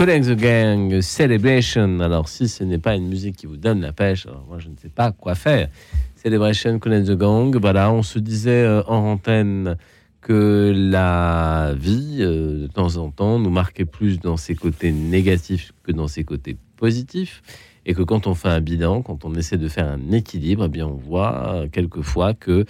[0.00, 2.00] Collect the Gang Celebration.
[2.00, 4.70] Alors, si ce n'est pas une musique qui vous donne la pêche, alors moi, je
[4.70, 5.68] ne sais pas quoi faire.
[6.16, 7.54] Celebration, Collect the Gang.
[7.60, 9.76] Voilà, on se disait euh, en antenne
[10.22, 15.74] que la vie, euh, de temps en temps, nous marquait plus dans ses côtés négatifs
[15.82, 17.42] que dans ses côtés positifs.
[17.84, 20.68] Et que quand on fait un bilan, quand on essaie de faire un équilibre, eh
[20.70, 22.64] bien, on voit euh, quelquefois que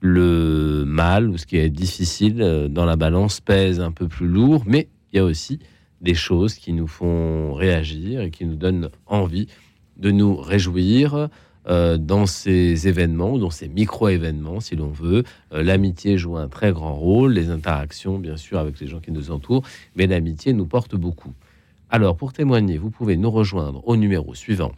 [0.00, 4.64] le mal ou ce qui est difficile dans la balance pèse un peu plus lourd,
[4.66, 5.60] mais il y a aussi
[6.04, 9.48] des choses qui nous font réagir et qui nous donnent envie
[9.96, 11.28] de nous réjouir
[11.66, 15.24] euh, dans ces événements, dans ces micro-événements, si l'on veut.
[15.52, 19.12] Euh, l'amitié joue un très grand rôle, les interactions, bien sûr, avec les gens qui
[19.12, 19.62] nous entourent,
[19.96, 21.32] mais l'amitié nous porte beaucoup.
[21.88, 24.72] Alors, pour témoigner, vous pouvez nous rejoindre au numéro suivant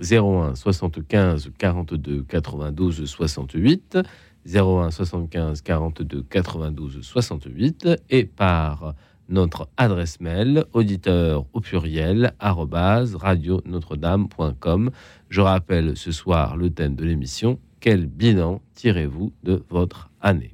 [0.00, 3.98] 01 75 42 92 68,
[4.46, 8.94] 01 75 42 92 68, et par
[9.30, 14.90] notre adresse mail auditeur au pluriel radio notre-dame.com.
[15.28, 20.50] Je rappelle ce soir le thème de l'émission quel bilan tirez-vous de votre année?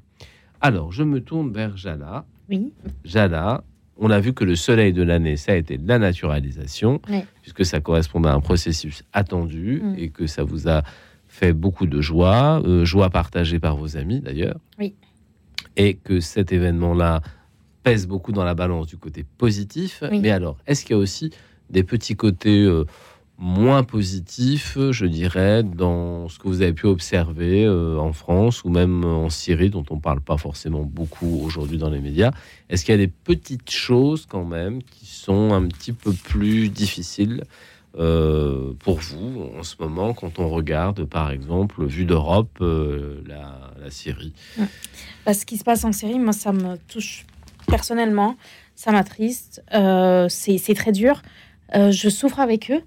[0.60, 2.24] Alors, je me tourne vers Jala.
[2.48, 2.72] Oui.
[3.04, 3.64] Jala,
[3.98, 7.22] on a vu que le soleil de l'année, ça a été la naturalisation, Oui.
[7.42, 9.94] puisque ça correspond à un processus attendu Mm.
[9.98, 10.82] et que ça vous a
[11.28, 14.60] fait beaucoup de joie, euh, joie partagée par vos amis d'ailleurs.
[14.78, 14.94] Oui.
[15.76, 17.22] Et que cet événement-là
[17.86, 20.02] pèse beaucoup dans la balance du côté positif.
[20.10, 20.18] Oui.
[20.18, 21.30] Mais alors, est-ce qu'il y a aussi
[21.70, 22.84] des petits côtés euh,
[23.38, 28.70] moins positifs, je dirais, dans ce que vous avez pu observer euh, en France ou
[28.70, 32.32] même en Syrie, dont on ne parle pas forcément beaucoup aujourd'hui dans les médias?
[32.68, 36.70] Est-ce qu'il y a des petites choses quand même qui sont un petit peu plus
[36.70, 37.44] difficiles
[37.96, 43.70] euh, pour vous en ce moment quand on regarde, par exemple, vue d'Europe, euh, la,
[43.80, 44.32] la Syrie?
[45.24, 47.24] Bah, ce qui se passe en Syrie, moi, ça me touche
[47.66, 48.36] personnellement,
[48.74, 51.22] ça m'attriste, euh, c'est très dur.
[51.74, 52.82] Euh, je souffre avec eux,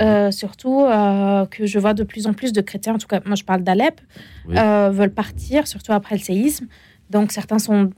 [0.00, 3.20] euh, surtout euh, que je vois de plus en plus de chrétiens, en tout cas,
[3.26, 4.00] moi je parle d'Alep,
[4.48, 4.54] Oui.
[4.56, 6.66] veulent partir, surtout après le séisme.
[7.10, 7.90] Donc certains sont.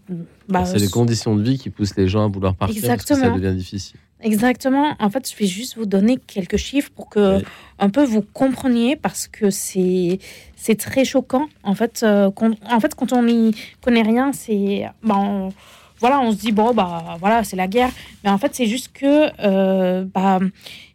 [0.48, 3.08] bah, C'est les conditions de vie qui poussent les gens à vouloir partir parce que
[3.08, 3.36] ça Exactement.
[3.36, 3.96] devient difficile.
[4.20, 4.94] Exactement.
[4.98, 7.40] En fait, je vais juste vous donner quelques chiffres pour que
[7.78, 10.18] un peu vous compreniez parce que c'est
[10.56, 11.46] c'est très choquant.
[11.62, 12.30] En fait, euh,
[12.70, 15.50] en fait, quand on n'y connaît rien, c'est ben,
[16.00, 17.90] voilà, on se dit bon bah voilà, c'est la guerre.
[18.22, 20.40] Mais en fait, c'est juste que euh, bah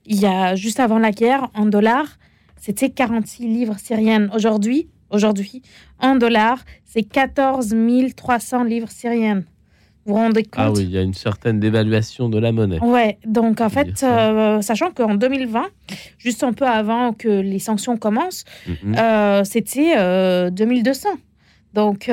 [0.06, 2.18] il y a juste avant la guerre, en dollars,
[2.58, 4.30] c'était 46 livres syriennes.
[4.34, 5.62] Aujourd'hui, aujourd'hui,
[6.00, 7.76] en dollars, c'est 14
[8.16, 9.46] 300 livres syriennes.
[10.06, 12.80] Vous vous rendez compte Ah oui, il y a une certaine dévaluation de la monnaie.
[12.80, 15.66] Ouais, donc en fait, euh, sachant qu'en 2020,
[16.18, 18.98] juste un peu avant que les sanctions commencent, mm-hmm.
[18.98, 21.10] euh, c'était 2200.
[21.10, 21.14] Euh,
[21.76, 22.10] donc,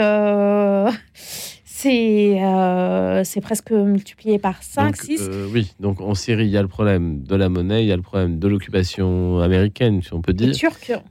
[1.78, 5.20] c'est euh, presque multiplié par 5, 6.
[5.20, 7.93] Euh, oui, donc en Syrie, il y a le problème de la monnaie, il y
[7.93, 10.55] a le problème de l'occupation américaine, si on peut dire.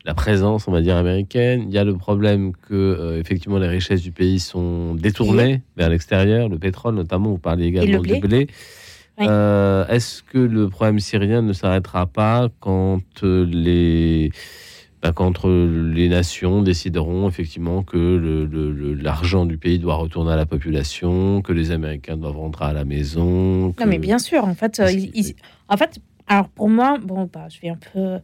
[0.05, 1.65] La présence, on va dire, américaine.
[1.67, 5.89] Il y a le problème que, euh, effectivement, les richesses du pays sont détournées vers
[5.89, 8.47] l'extérieur, le pétrole notamment, vous parlez également du blé.
[9.19, 14.31] Est-ce que le problème syrien ne s'arrêtera pas quand les
[15.05, 18.49] bah, quand les nations décideront effectivement que
[18.99, 22.85] l'argent du pays doit retourner à la population, que les Américains doivent rentrer à la
[22.85, 23.67] maison.
[23.79, 24.89] Non, mais bien sûr, en fait, euh,
[25.69, 28.19] en fait, alors pour moi, bon, bah, je vais un peu euh,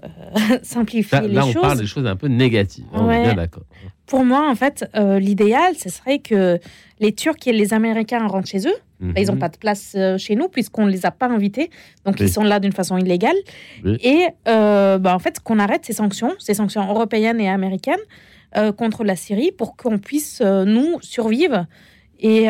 [0.62, 1.34] simplifier les choses.
[1.34, 2.86] Là, on parle des choses un peu négatives.
[2.94, 3.64] Hein, on est bien d'accord.
[4.06, 6.58] Pour moi, en fait, euh, l'idéal, ce serait que
[7.02, 9.40] les Turcs et les Américains rentrent chez eux bah, ils n'ont mhm.
[9.40, 11.70] pas de place euh, chez nous puisqu'on ne les a pas invités.
[12.04, 13.36] Donc, ils sont là d'une façon illégale.
[13.84, 18.00] Et euh, bah, en fait, qu'on arrête ces sanctions, ces sanctions européennes et américaines
[18.56, 21.66] euh, contre la Syrie pour qu'on puisse, nous, survivre.
[22.24, 22.42] Et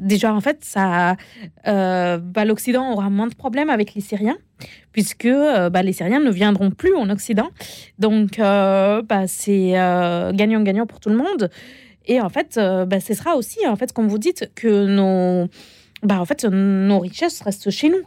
[0.00, 1.16] déjà, en fait, ça,
[1.64, 4.38] bah, l'Occident aura moins de problèmes avec les Syriens
[4.92, 7.48] puisque les Syriens ne viendront plus en Occident.
[7.98, 8.40] Donc,
[9.26, 9.70] c'est
[10.32, 11.50] gagnant-gagnant pour tout le monde.
[12.06, 15.48] Et en fait, euh, bah, ce sera aussi, en fait, comme vous dites, que nos,
[16.02, 18.02] bah, en fait, nos richesses restent chez nous.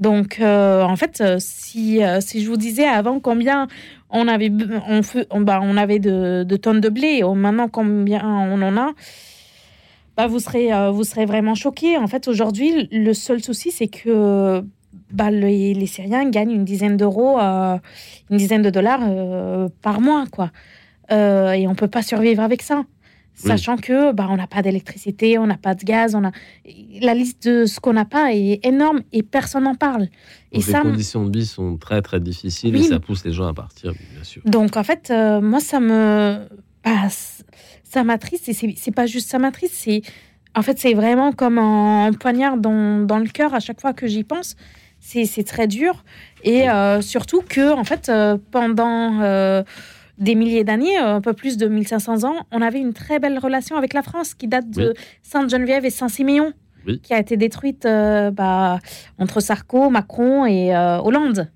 [0.00, 3.68] Donc, euh, en fait, euh, si, si je vous disais avant combien
[4.10, 4.50] on avait,
[4.88, 5.00] on,
[5.30, 8.92] on, bah, on avait de, tonnes de blé, et maintenant combien on en a,
[10.16, 11.96] bah, vous, serez, vous serez vraiment choqués.
[11.98, 14.62] En fait, aujourd'hui, le seul souci, c'est que
[15.10, 19.00] bah, les, les, Syriens gagnent une dizaine d'euros, une dizaine de dollars
[19.82, 20.52] par mois, quoi.
[21.10, 22.84] et on ne peut pas survivre avec ça.
[23.34, 26.30] Sachant que bah, on n'a pas d'électricité, on n'a pas de gaz, on a
[27.00, 30.08] la liste de ce qu'on n'a pas est énorme et personne n'en parle.
[30.52, 33.54] et les conditions de vie sont très très difficiles et ça pousse les gens à
[33.54, 34.42] partir, bien sûr.
[34.44, 36.46] Donc en fait, euh, moi ça me
[36.84, 37.08] bah,
[37.82, 40.02] ça m'attriste et c'est pas juste ça m'attriste, c'est
[40.54, 44.06] en fait c'est vraiment comme un, poignard dans, dans le cœur à chaque fois que
[44.06, 44.56] j'y pense.
[45.00, 46.02] C'est très dur
[46.44, 49.64] et euh, surtout que en fait euh, pendant
[50.18, 53.38] des milliers d'années, euh, un peu plus de 1500 ans, on avait une très belle
[53.38, 56.52] relation avec la France qui date de Sainte-Geneviève et Saint-Siméon,
[57.02, 58.78] qui a été détruite euh, bah,
[59.18, 61.50] entre Sarko, Macron et euh, Hollande.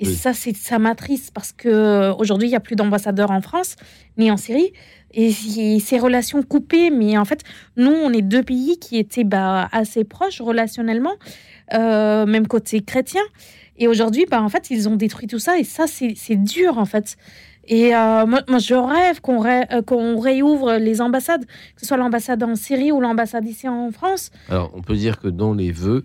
[0.00, 3.76] Et ça, c'est ça m'attriste parce que aujourd'hui, il n'y a plus d'ambassadeurs en France
[4.18, 4.72] ni en Syrie.
[5.12, 7.42] Et ces relations coupées, mais en fait,
[7.76, 11.14] nous, on est deux pays qui étaient bah, assez proches relationnellement,
[11.70, 13.22] même côté chrétien.
[13.76, 15.58] Et aujourd'hui, bah, en fait, ils ont détruit tout ça.
[15.58, 17.16] Et ça, c'est dur, en fait.
[17.68, 22.42] Et euh, moi, je rêve qu'on euh, qu'on réouvre les ambassades, que ce soit l'ambassade
[22.42, 24.30] en Syrie ou l'ambassade ici en France.
[24.48, 26.04] Alors, on peut dire que dans les vœux,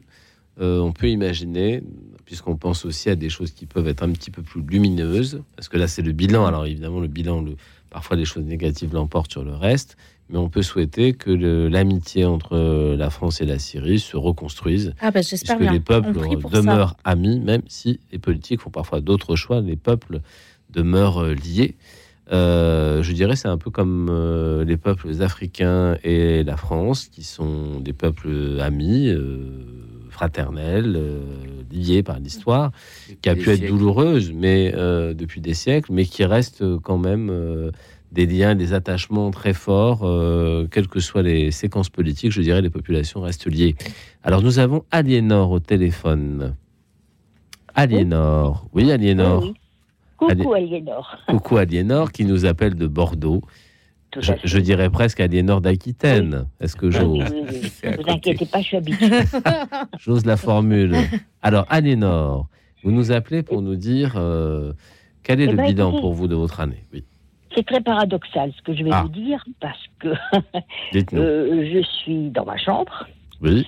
[0.62, 1.84] euh, on peut imaginer,
[2.26, 5.70] puisqu'on pense aussi à des choses qui peuvent être un petit peu plus lumineuses, parce
[5.70, 6.46] que là, c'est le bilan.
[6.46, 7.56] Alors, évidemment, le bilan, le,
[7.90, 9.98] parfois, les choses négatives l'emportent sur le reste,
[10.30, 14.94] mais on peut souhaiter que l'amitié entre la France et la Syrie se reconstruise.
[15.02, 16.14] Ah ben, j'espère que les peuples
[16.52, 19.60] demeurent amis, même si les politiques font parfois d'autres choix.
[19.60, 20.22] Les peuples
[20.70, 21.76] demeurent euh, liés.
[22.32, 27.24] Euh, je dirais c'est un peu comme euh, les peuples africains et la France, qui
[27.24, 29.12] sont des peuples amis,
[30.10, 31.00] fraternels,
[31.72, 32.72] liés par l'histoire,
[33.22, 37.72] qui a pu être douloureuse, mais depuis des siècles, mais qui restent quand même
[38.12, 40.02] des liens, des attachements très forts,
[40.70, 42.32] quelles que soient les séquences politiques.
[42.32, 43.76] Je dirais les populations restent liées.
[44.24, 46.54] Alors nous avons Aliénor au téléphone.
[47.74, 49.54] Aliénor, oui Aliénor.
[50.20, 51.18] Coucou Aliénor.
[51.28, 53.42] Coucou Aliénor qui nous appelle de Bordeaux.
[54.18, 56.48] Je, dirais presque Aliénor d'Aquitaine.
[56.60, 57.32] Est-ce que j'ose
[57.84, 59.20] Ne vous inquiétez pas, je suis habituée.
[60.00, 60.96] j'ose la formule.
[61.42, 62.48] Alors Aliénor,
[62.84, 64.74] vous nous appelez pour nous dire euh,
[65.24, 66.84] quel est eh le ben, bilan pour vous de votre année?
[66.92, 67.04] Oui.
[67.56, 69.04] C'est très paradoxal ce que je vais ah.
[69.04, 70.08] vous dire parce que
[71.14, 73.08] euh, je suis dans ma chambre.
[73.42, 73.66] Oui.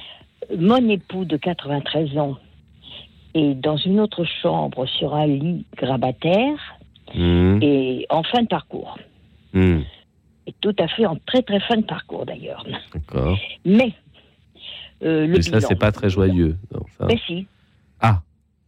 [0.58, 2.38] Mon époux de 93 ans
[3.34, 6.58] et dans une autre chambre sur un lit grabataire
[7.16, 7.60] mmh.
[7.62, 8.98] et en fin de parcours.
[9.54, 9.80] Mmh.
[10.48, 12.66] Et tout à fait en très très fin de parcours d'ailleurs.
[12.94, 13.38] D'accord.
[13.66, 13.94] Mais
[15.02, 16.58] le Mais ça, c'est pas très joyeux.
[17.08, 17.48] Mais si.
[18.00, 18.22] Ah,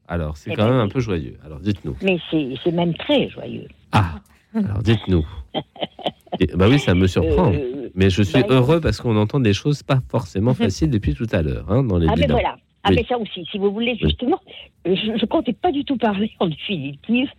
[0.08, 1.38] alors c'est quand même un peu joyeux.
[1.46, 1.96] Alors dites-nous.
[2.02, 3.68] Mais c'est même très joyeux.
[3.92, 4.16] Ah,
[4.54, 5.26] alors dites-nous.
[6.56, 7.52] bah oui, ça me surprend.
[7.96, 11.28] mais je suis bah, heureux parce qu'on entend des choses pas forcément faciles depuis tout
[11.32, 12.56] à l'heure hein, dans les Ah, mais voilà.
[12.84, 14.40] Ah, mais ça aussi, si vous voulez, justement,
[14.86, 17.30] je ne comptais pas du tout parler en définitive,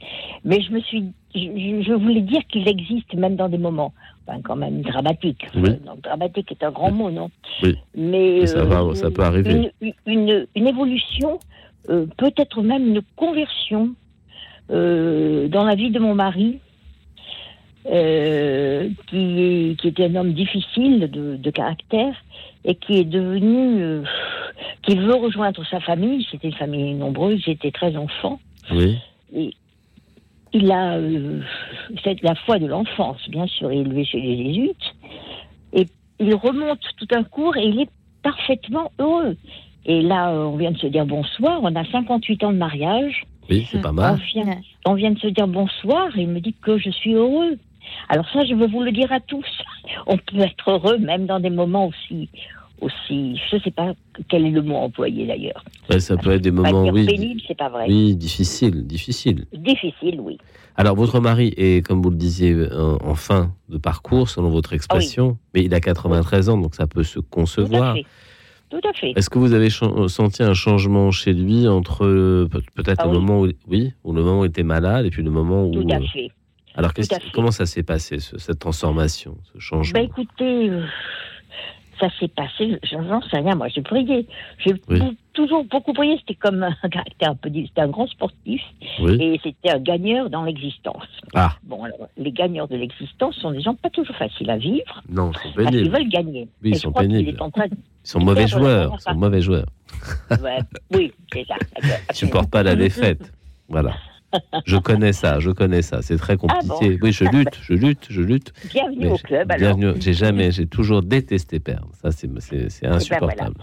[0.45, 1.05] mais je me suis.
[1.35, 3.93] Je, voulais dire qu'il existe, même dans des moments,
[4.27, 5.47] enfin, quand même dramatiques.
[5.57, 7.31] Euh, dramatique est un grand mot, non?
[7.63, 7.77] Oui.
[7.95, 8.47] Mais.
[8.47, 9.71] Ça, va, ça peut arriver.
[10.07, 11.41] Une, une, évolution,
[11.91, 13.95] euh, peut-être même une conversion
[14.71, 16.61] euh, dans la vie de mon mari,
[17.85, 22.15] qui, qui était un homme difficile de, de caractère
[22.65, 24.03] et qui est devenu, euh,
[24.83, 26.27] qui veut rejoindre sa famille.
[26.31, 28.41] C'était une famille nombreuse, j'étais très enfant.
[28.71, 28.99] Oui.
[29.35, 29.55] Et
[30.53, 31.41] il a euh,
[32.03, 34.95] c'est la foi de l'enfance, bien sûr, élevé chez les jésuites.
[35.73, 35.87] Et
[36.21, 37.91] il remonte tout un cours et il est
[38.23, 39.37] parfaitement heureux.
[39.85, 41.61] Et là, euh, on vient de se dire bonsoir.
[41.63, 43.25] On a 58 ans de mariage.
[43.51, 44.15] Oui, c'est pas mal.
[44.15, 47.13] On vient, on vient de se dire bonsoir et il me dit que je suis
[47.13, 47.59] heureux.
[48.09, 49.47] Alors ça, je veux vous le dire à tous.
[50.07, 52.29] On peut être heureux même dans des moments aussi,
[52.81, 53.95] aussi, je ne sais pas
[54.29, 55.65] quel est le mot employé d'ailleurs.
[55.99, 57.87] ça peut être des moments, oui, pénibles, c'est pas vrai.
[57.89, 59.47] Oui, difficile, difficile.
[59.53, 60.39] Difficile, oui.
[60.77, 64.77] Alors votre mari est, comme vous le disiez, en, fin de parcours, selon votre ah
[64.77, 67.97] expression, mais il a 93 ans, donc ça peut se concevoir.
[68.71, 69.13] Tout à fait.
[69.15, 72.05] Est-ce que vous avez senti un changement chez lui entre
[72.75, 75.23] peut-être ah le moment où oui, ou le moment où il était malade et puis
[75.23, 76.33] le moment où Tout à fait.
[76.77, 76.93] Alors,
[77.33, 80.01] comment ça s'est passé, cette transformation, ce changement?
[80.01, 80.85] Ben, Écoutez, euh,
[82.01, 84.27] ça s'est passé, je n'en sais rien, moi j'ai prié.
[84.59, 84.75] J'ai
[85.33, 88.63] toujours beaucoup prié, c'était comme un caractère un peu c'était un grand sportif
[88.99, 91.07] et c'était un gagneur dans l'existence.
[91.35, 91.55] Ah.
[91.63, 95.03] Bon, alors, les gagneurs de l'existence sont des gens pas toujours faciles à vivre.
[95.09, 95.87] Non, ils sont pénibles.
[95.87, 96.49] Ils veulent gagner.
[96.63, 97.37] Oui, ils sont pénibles.
[97.39, 99.67] ils sont mauvais joueurs, ils sont mauvais joueurs.
[100.93, 101.55] oui, c'est ça.
[102.11, 103.33] Ils supportent pas la défaite.
[103.69, 103.95] Voilà.
[104.67, 106.03] Je connais ça, je connais ça.
[106.03, 106.97] C'est très compliqué.
[106.97, 108.53] Ah oui, je lutte, je lutte, je lutte.
[108.73, 109.53] Bienvenue au club.
[109.57, 109.93] Bienvenue.
[110.01, 111.89] J'ai jamais, j'ai toujours détesté perdre.
[112.03, 113.57] Ça, c'est eh ben, insupportable.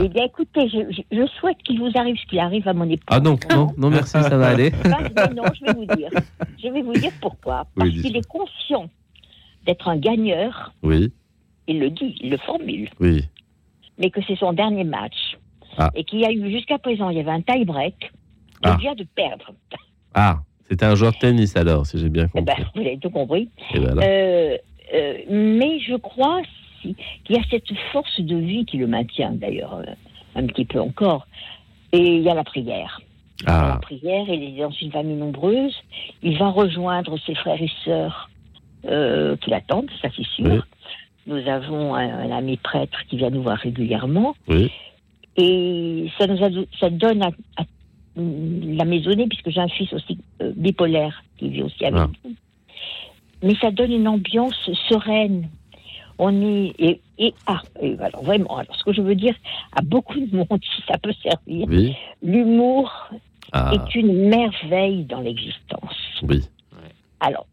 [0.00, 3.04] Eh bien, écoutez, je, souhaite qu'il vous arrive ce qui arrive à mon époux.
[3.08, 4.70] Ah non, non, non, merci, ça va aller.
[5.36, 6.10] non, je vais vous dire.
[6.62, 7.66] Je vais vous dire pourquoi.
[7.76, 8.88] Parce qu'il est conscient
[9.66, 10.72] d'être un gagneur.
[10.82, 11.12] Oui.
[11.68, 12.90] Il le dit, il le formule.
[13.00, 13.24] Oui.
[13.98, 15.38] Mais que c'est son dernier match.
[15.78, 15.90] Ah.
[15.94, 17.94] Et qu'il y a eu jusqu'à présent, il y avait un tie-break.
[18.64, 18.76] Il ah.
[18.80, 19.52] vient de perdre.
[20.14, 22.70] Ah, c'était un joueur de tennis alors, si j'ai bien eh ben, compris.
[22.74, 23.50] vous avez tout compris.
[23.74, 24.56] Ben euh,
[24.94, 26.40] euh, mais je crois
[26.80, 26.96] qu'il
[27.28, 29.92] y a cette force de vie qui le maintient d'ailleurs euh,
[30.34, 31.26] un petit peu encore.
[31.92, 33.00] Et il y a la prière.
[33.46, 33.72] Ah.
[33.74, 35.74] La prière, il est dans une famille nombreuse.
[36.22, 38.30] Il va rejoindre ses frères et sœurs
[38.82, 40.66] qui l'attendent, ça c'est sûr.
[41.26, 44.34] Nous avons un, ami prêtre qui vient nous voir régulièrement.
[44.48, 44.72] Oui.
[45.36, 46.48] Et ça nous a,
[46.80, 47.64] ça donne à, à
[48.16, 52.10] la maisonnée, puisque j'ai un fils aussi euh, bipolaire qui vit aussi avec ah.
[52.24, 52.34] nous.
[53.42, 55.48] Mais ça donne une ambiance sereine.
[56.18, 56.74] On est.
[56.78, 57.62] Et, et, ah,
[58.00, 59.34] alors vraiment, alors ce que je veux dire
[59.74, 61.66] à beaucoup de monde, si ça peut servir,
[62.22, 63.10] l'humour
[63.52, 63.72] ah.
[63.74, 65.96] est une merveille dans l'existence.
[66.22, 66.44] Oui.
[67.20, 67.46] Alors.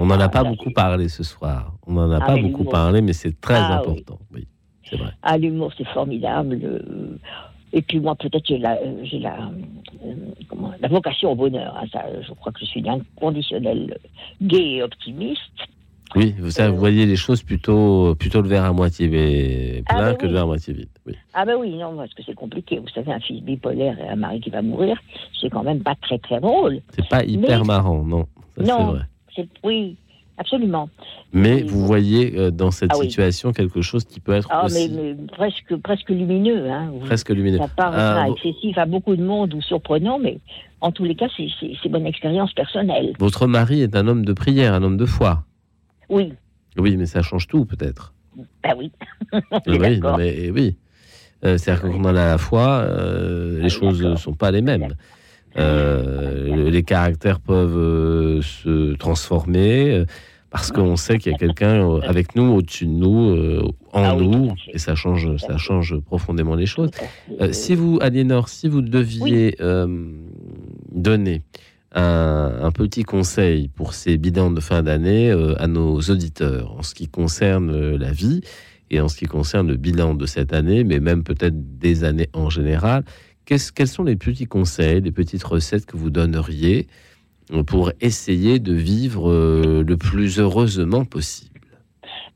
[0.00, 1.74] on n'en a pas beaucoup parlé ce soir.
[1.86, 4.18] On n'en a ah, pas beaucoup parlé, mais c'est très important.
[4.32, 4.46] Oui.
[4.82, 5.10] c'est vrai.
[5.22, 7.20] Ah, l'humour, c'est formidable.
[7.72, 9.50] Et puis moi, peut-être j'ai la, euh, j'ai la,
[10.04, 10.14] euh,
[10.80, 11.76] la vocation au bonheur.
[11.76, 13.98] Hein, ça, je crois que je suis inconditionnel,
[14.40, 15.40] gay et optimiste.
[16.14, 20.26] Oui, vous, voyez les choses plutôt, plutôt le verre à moitié plein ah ben que
[20.26, 20.88] le verre à moitié vide.
[21.04, 21.14] Oui.
[21.34, 22.78] Ah ben oui, non, parce que c'est compliqué.
[22.78, 24.96] Vous savez, un fils bipolaire et un mari qui va mourir,
[25.38, 26.80] c'est quand même pas très très drôle.
[26.90, 28.26] C'est pas hyper marrant, non.
[28.56, 28.98] Ça, non,
[29.34, 29.96] c'est oui.
[30.38, 30.90] Absolument.
[31.32, 34.90] Mais vous voyez euh, dans cette ah situation quelque chose qui peut être ah, aussi...
[34.90, 36.70] mais, presque, presque lumineux.
[36.70, 36.92] Hein.
[37.04, 37.58] Presque lumineux.
[37.58, 40.38] Ça paraît ah, excessif à beaucoup de monde ou surprenant, mais
[40.80, 43.14] en tous les cas, c'est mon expérience personnelle.
[43.18, 45.44] Votre mari est un homme de prière, un homme de foi.
[46.08, 46.34] Oui.
[46.76, 48.12] Oui, mais ça change tout, peut-être.
[48.62, 48.92] Ben oui.
[49.66, 50.76] oui, mais oui.
[51.44, 54.88] Euh, C'est-à-dire qu'on a la foi, euh, les choses ne sont pas les mêmes.
[55.58, 60.04] Euh, les caractères peuvent euh, se transformer euh,
[60.50, 63.62] parce qu'on sait qu'il y a quelqu'un avec nous, au-dessus de nous,
[63.92, 66.90] en ah nous, et ça change, ça change profondément les choses.
[67.50, 69.56] si vous, Aliénor, si vous deviez
[70.92, 71.42] donner
[71.92, 77.08] un, petit conseil pour ces bilans de fin d'année à nos auditeurs en ce qui
[77.08, 78.40] concerne la vie
[78.90, 82.30] et en ce qui concerne le bilan de cette année, mais même peut-être des années
[82.32, 83.04] en général,
[83.46, 86.86] quels sont les petits conseils, les petites recettes que vous donneriez
[87.66, 91.60] pour essayer de vivre euh, le plus heureusement possible?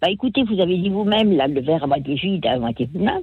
[0.01, 3.21] Bah écoutez, vous avez dit vous-même, là, le verre à moitié vide, à moitié plein.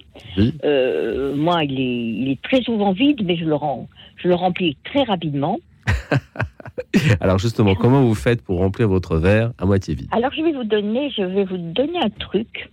[0.64, 3.88] Euh, moi, il est, il est très souvent vide, mais je le, rends,
[4.18, 5.58] je le remplis très rapidement.
[7.20, 10.08] Alors justement, comment vous faites pour remplir votre verre à moitié vide?
[10.12, 12.70] Alors je vais vous donner, je vais vous donner un truc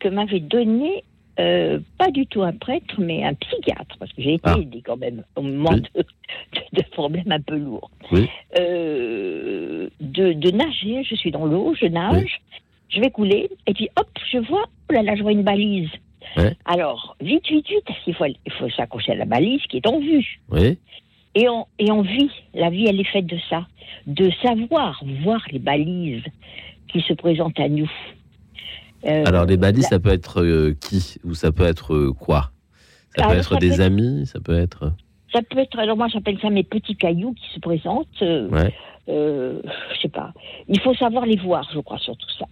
[0.00, 1.04] que m'avait donné
[1.40, 4.56] euh, pas du tout un prêtre, mais un psychiatre, parce que j'ai été ah.
[4.60, 7.90] aidée quand même au moment de, problèmes un peu lourds.
[8.58, 12.40] Euh, de, nager, je suis dans l'eau, je nage,
[12.88, 15.90] je vais couler, et puis hop, je vois, oh là là, je vois une balise.
[16.64, 20.00] Alors, vite, vite, vite, il faut, il faut s'accrocher à la balise qui est en
[20.00, 20.40] vue.
[21.36, 23.66] Et on, et on vit, la vie, elle est faite de ça,
[24.06, 26.22] de savoir voir les balises
[26.88, 27.90] qui se présentent à nous.
[29.06, 32.50] Euh, Alors, les balises, ça peut être euh, qui Ou ça peut être euh, quoi?
[33.16, 34.92] Ça peut être des amis Ça peut être.
[35.32, 35.78] Ça peut être.
[35.78, 38.20] Alors, moi, j'appelle ça mes petits cailloux qui se présentent.
[38.20, 38.72] Ouais.
[39.06, 40.32] je sais pas.
[40.68, 42.46] Il faut savoir les voir, je crois, sur tout ça.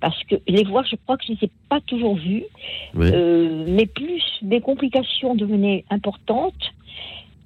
[0.00, 2.44] Parce que les voir, je crois que je ne les ai pas toujours vus.
[2.94, 6.72] mais plus mes complications devenaient importantes,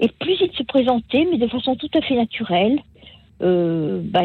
[0.01, 2.79] et plus ils se présentaient, mais de façon tout à fait naturelle.
[3.41, 4.21] Bah,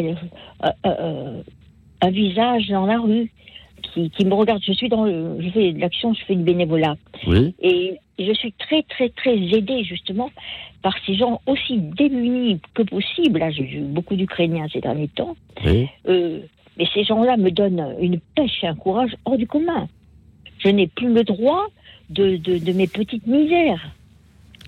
[2.01, 3.31] un visage dans la rue,
[3.93, 4.61] qui, me regarde.
[4.65, 6.95] Je suis dans le, je fais de l'action, je fais du bénévolat.
[7.61, 10.29] Et je suis très, très, très aidée justement
[10.81, 13.39] par ces gens aussi démunis que possible.
[13.39, 15.35] Là, j'ai vu beaucoup d'Ukrainiens ces derniers temps.
[15.65, 16.39] Euh,
[16.77, 19.87] mais ces gens-là me donnent une pêche et un courage hors du commun.
[20.59, 21.65] Je n'ai plus le droit
[22.09, 23.89] de, de, mes petites misères.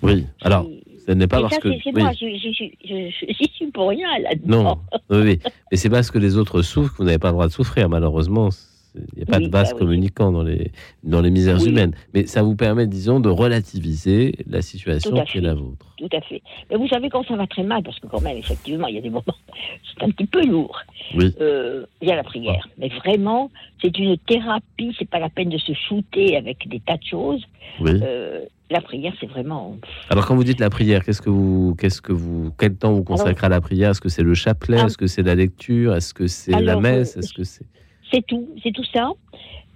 [0.02, 0.66] Oui, alors,
[1.06, 1.68] ce n'est pas parce que.
[1.82, 4.62] C'est moi, j'y suis pour rien là-dedans.
[4.62, 4.78] Non,
[5.10, 5.40] oui, oui.
[5.70, 7.88] mais c'est parce que les autres souffrent que vous n'avez pas le droit de souffrir,
[7.88, 8.50] malheureusement.
[8.94, 10.72] Il n'y a pas de vase bah communicant dans, les,
[11.04, 11.94] dans les misères humaines.
[12.14, 15.86] Mais ça vous permet, disons, de relativiser la situation qui est la vôtre.
[15.96, 16.42] Tout à fait.
[16.70, 18.98] Mais vous savez, quand ça va très mal, parce que quand même, effectivement, il y
[18.98, 19.24] a des moments,
[19.98, 20.80] c'est un petit peu lourd.
[21.14, 21.34] Oui.
[21.40, 22.68] Euh, il y a la prière.
[22.78, 23.50] Mais vraiment,
[23.82, 24.94] c'est une thérapie.
[24.98, 27.42] C'est pas la peine de se shooter avec des tas de choses.
[27.80, 27.92] Oui.
[28.02, 29.76] Euh, la prière, c'est vraiment.
[30.10, 33.02] Alors, quand vous dites la prière, qu'est-ce que vous, qu'est-ce que vous, quel temps vous
[33.02, 33.90] consacrez à la prière?
[33.90, 34.78] Est-ce que c'est le chapelet?
[34.80, 34.86] Ah.
[34.86, 35.94] Est-ce que c'est la lecture?
[35.94, 37.16] Est-ce que c'est la messe?
[37.16, 37.64] Est-ce que c'est
[38.12, 39.12] c'est tout, c'est tout ça.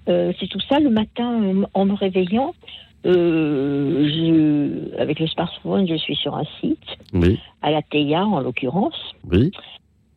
[0.09, 0.81] Euh, c'est tout ça.
[0.81, 2.55] Le matin, en me réveillant,
[3.07, 6.79] euh, je, avec le smartphone, je suis sur un site,
[7.63, 9.15] à la TEIA en l'occurrence.
[9.31, 9.53] Oui.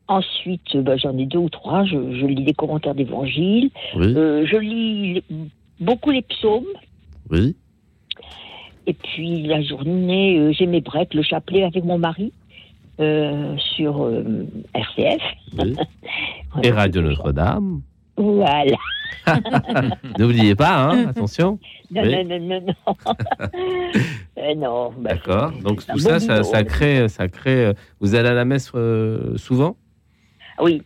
[0.08, 1.84] Ensuite, bah, j'en ai deux ou trois.
[1.86, 3.72] Je, lis des commentaires d'évangile.
[3.96, 5.24] Euh, je lis
[5.80, 6.64] beaucoup les psaumes.
[7.32, 7.56] Oui.
[8.88, 12.32] Et puis la journée, j'ai mes breaks, le chapelet avec mon mari.
[12.98, 14.10] sur
[14.74, 15.22] RCF.
[16.64, 17.82] Et Radio Notre-Dame.
[18.18, 18.78] Voilà.
[20.20, 21.60] N'oubliez pas, hein, attention.
[21.92, 22.96] Non, non, non, non, non.
[24.38, 25.54] Euh, non bah, D'accord.
[25.64, 27.68] Donc tout ça, ça, crée, ça crée.
[27.68, 29.78] Euh, vous allez à la messe euh, souvent?
[30.60, 30.82] Oui,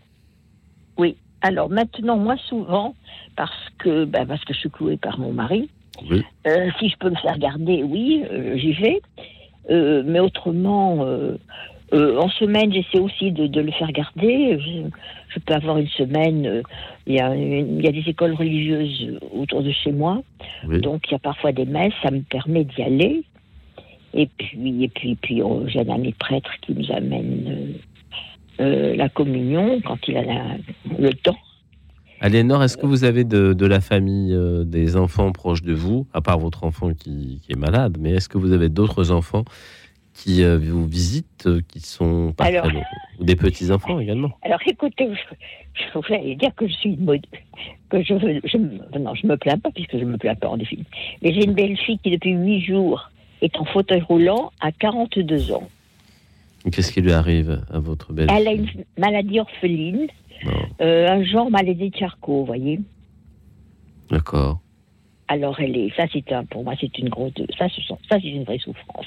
[0.98, 1.18] oui.
[1.42, 2.94] Alors maintenant, moi souvent,
[3.36, 5.70] parce que, bah, parce que je suis clouée par mon mari.
[6.10, 6.24] Oui.
[6.80, 8.24] si je peux me faire garder, oui,
[8.56, 9.02] j'y vais.
[10.06, 11.06] mais autrement,
[11.94, 14.60] euh, en semaine, j'essaie aussi de, le faire garder.
[14.60, 16.46] Je, peux avoir une semaine.
[16.46, 16.62] Euh,
[17.08, 20.22] il y, a y, a des écoles religieuses autour de chez moi,
[20.64, 21.94] donc il y a parfois des messes.
[22.04, 23.24] Ça me permet d'y aller.
[24.14, 27.74] Et puis, et puis, puis, oh, j'ai un ami prêtre qui nous amène
[28.60, 30.58] euh, la communion quand il a
[30.98, 31.38] le temps.
[32.22, 36.38] Aliénor, est-ce que vous avez de, la famille, des enfants proches de vous, à part
[36.38, 39.46] votre enfant qui, qui est malade, mais est-ce que vous avez d'autres enfants
[40.14, 42.68] qui euh, vous visitent, euh, qui sont pas alors,
[43.20, 44.32] ou des petits enfants également.
[44.42, 45.10] Alors écoutez,
[45.74, 47.26] je, voulais dire que je suis mode,
[47.90, 48.14] que je,
[48.44, 48.58] je
[48.98, 50.92] non, je me plains pas puisque je me plains pas en définitive.
[51.22, 53.10] Mais j'ai une belle fille qui depuis huit jours
[53.42, 55.70] est en fauteuil roulant à 42 ans.
[56.72, 58.68] Qu'est-ce qui lui arrive à votre belle Elle a une
[58.98, 60.08] maladie orpheline,
[60.82, 62.82] euh, un genre maladie de Charcot, vous voyez.
[64.10, 64.60] D'accord.
[65.32, 68.44] Alors elle est, ça c'est un, pour moi c'est une grosse, ça, ça c'est une
[68.44, 69.06] vraie souffrance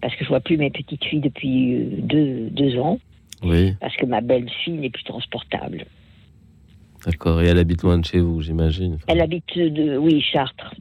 [0.00, 2.98] parce que je vois plus mes petites filles depuis euh, deux, deux ans.
[3.42, 3.74] Oui.
[3.80, 5.84] Parce que ma belle-fille n'est plus transportable.
[7.04, 7.42] D'accord.
[7.42, 8.98] Et elle habite loin de chez vous, j'imagine.
[9.06, 10.74] Elle habite de, oui, Chartres,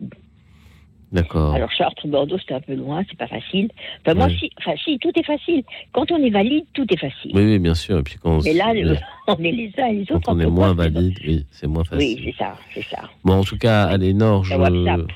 [1.15, 1.55] D'accord.
[1.55, 3.69] Alors Chartres, Bordeaux, c'est un peu loin, c'est pas facile.
[4.01, 5.63] Enfin, moi, si, enfin, si, tout est facile.
[5.93, 7.31] Quand on est valide, tout est facile.
[7.33, 7.99] Oui, oui, bien sûr.
[7.99, 8.73] Et puis quand Mais là,
[9.27, 10.23] on est les uns et les autres.
[10.25, 12.19] Quand on est moins valide, oui, c'est moins facile.
[12.19, 13.09] Oui, c'est ça, c'est ça.
[13.23, 14.55] Bon, en tout cas, Alénor, je,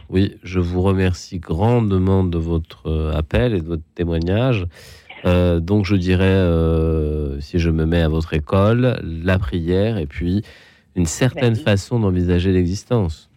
[0.10, 4.68] oui, je vous remercie grandement de votre euh, appel et de votre témoignage.
[5.26, 10.06] Euh, donc, je dirais, euh, si je me mets à votre école, la prière et
[10.06, 10.44] puis
[10.96, 13.30] une certaine ben façon d'envisager l'existence.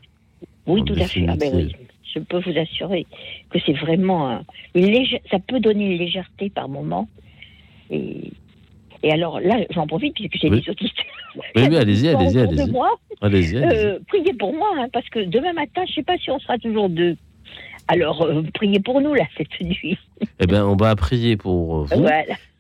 [0.65, 1.27] Oui, tout à fait.
[1.29, 1.75] Ah, ben oui
[2.15, 3.07] je peux vous assurer
[3.51, 4.43] que c'est vraiment
[4.75, 7.09] une ça peut donner une légèreté par moment.
[7.91, 8.33] Et,
[9.03, 10.99] et alors là, j'en profite puisque j'ai des autistes.
[11.37, 12.73] Oui, oui, allez-y, allez-y, allez-y.
[13.23, 13.57] Allez-y.
[13.57, 16.39] Euh, priez pour moi, hein, parce que demain matin, je ne sais pas si on
[16.39, 17.17] sera toujours deux.
[17.89, 19.99] Alors, euh, priez pour nous, là, cette nuit.
[20.41, 22.07] Eh bien, on va prier pour vous.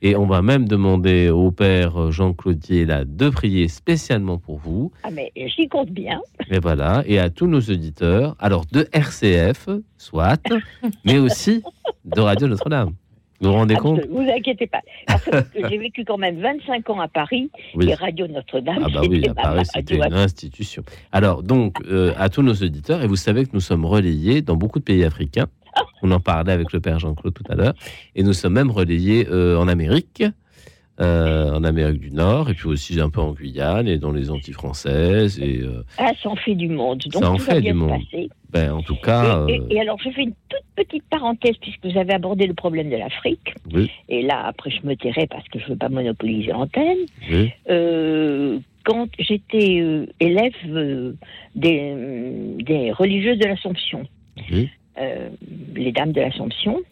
[0.02, 4.90] Et on va même demander au Père Jean-Claudier là, de prier spécialement pour vous.
[5.04, 6.20] Ah, mais j'y compte bien.
[6.50, 7.04] Et voilà.
[7.06, 9.68] Et à tous nos auditeurs, alors de RCF,
[9.98, 10.42] soit,
[11.04, 11.62] mais aussi
[12.04, 12.94] de Radio Notre-Dame.
[13.42, 14.80] Vous vous rendez compte Vous inquiétez pas.
[15.06, 15.36] Parce que
[15.68, 17.50] j'ai vécu quand même 25 ans à Paris
[17.80, 18.78] et Radio Notre-Dame.
[18.84, 20.84] Ah bah oui, à Paris, c'était une institution.
[21.10, 24.56] Alors, donc, euh, à tous nos auditeurs, et vous savez que nous sommes relayés dans
[24.56, 25.46] beaucoup de pays africains.
[26.02, 27.74] On en parlait avec le père Jean-Claude tout à l'heure.
[28.14, 30.22] Et nous sommes même relayés euh, en Amérique.
[31.00, 34.30] Euh, en Amérique du Nord, et puis aussi un peu en Guyane et dans les
[34.30, 35.40] Antilles françaises.
[35.40, 35.62] Et,
[35.96, 37.02] ah, ça en fait du monde.
[37.10, 38.02] Donc ça en fait du monde.
[38.50, 39.46] Ben, en tout cas.
[39.48, 42.90] Et, et, alors, je fais une toute petite parenthèse, puisque vous avez abordé le problème
[42.90, 43.54] de l'Afrique.
[43.72, 43.90] Oui.
[44.10, 46.98] Et là, après, je me tairai parce que je ne veux pas monopoliser l'antenne.
[47.30, 47.50] Oui.
[47.70, 49.82] Euh, quand j'étais
[50.20, 51.16] élève
[51.54, 51.94] des,
[52.58, 54.06] des religieuses de l'Assomption,
[54.50, 54.68] oui.
[54.98, 55.30] Euh,
[55.74, 56.82] les Dames de l'Assomption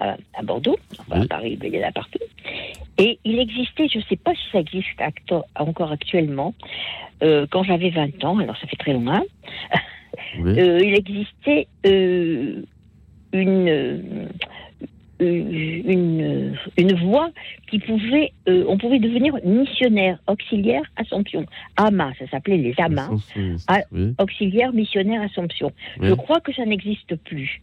[0.00, 2.18] à, à, Bordeaux, enfin à Paris, il y en a partout.
[2.98, 4.88] Et il existait, je ne sais pas si ça existe
[5.54, 6.52] encore actuellement,
[7.22, 9.22] euh, quand j'avais 20 ans, alors ça fait très loin,
[10.38, 11.68] euh, il existait
[13.32, 14.28] une
[15.20, 17.30] une, une voie
[17.68, 21.46] qui pouvait, euh, on pouvait devenir missionnaire auxiliaire Assomption.
[21.76, 23.10] AMA, ça s'appelait les AMA,
[24.18, 25.72] auxiliaire missionnaire Assomption.
[26.00, 27.60] Je crois que ça n'existe plus.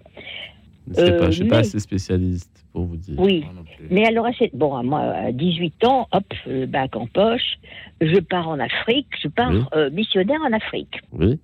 [0.88, 3.20] Je ne euh, suis pas assez spécialiste pour vous dire.
[3.20, 3.46] Oui,
[3.90, 7.60] mais alors, bon, à moi, à 18 ans, hop, le bac en poche,
[8.02, 11.00] je pars en Afrique, je pars euh, missionnaire en Afrique.
[11.14, 11.40] Oui.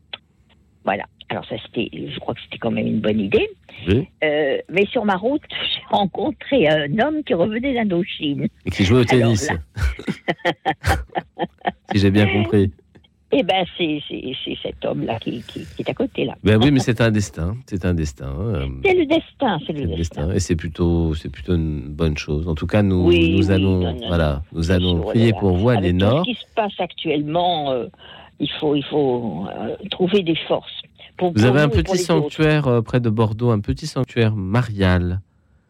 [0.84, 1.06] Voilà.
[1.30, 3.50] Alors ça, c'était, je crois que c'était quand même une bonne idée.
[3.88, 4.08] Oui.
[4.24, 8.48] Euh, mais sur ma route, j'ai rencontré un homme qui revenait d'Indochine.
[8.66, 9.50] Et qui jouait au tennis.
[11.92, 12.72] si j'ai bien compris.
[13.34, 14.02] Eh ben, c'est,
[14.64, 16.36] cet homme-là qui, qui, est à côté, là.
[16.46, 17.58] Ben oui, mais c'est un destin.
[17.66, 18.34] C'est un destin.
[18.40, 20.32] Euh, c'est le destin, c'est le, destin.
[20.32, 22.48] Et c'est plutôt, c'est plutôt une bonne chose.
[22.48, 26.26] En tout cas, nous, nous allons, voilà, nous allons prier pour vous, Alénor.
[26.26, 27.88] ce qui se passe actuellement, euh,
[28.40, 29.46] il faut, il faut
[29.92, 30.82] trouver des forces
[31.22, 35.22] vous avez un petit sanctuaire euh, près de Bordeaux, un petit sanctuaire marial.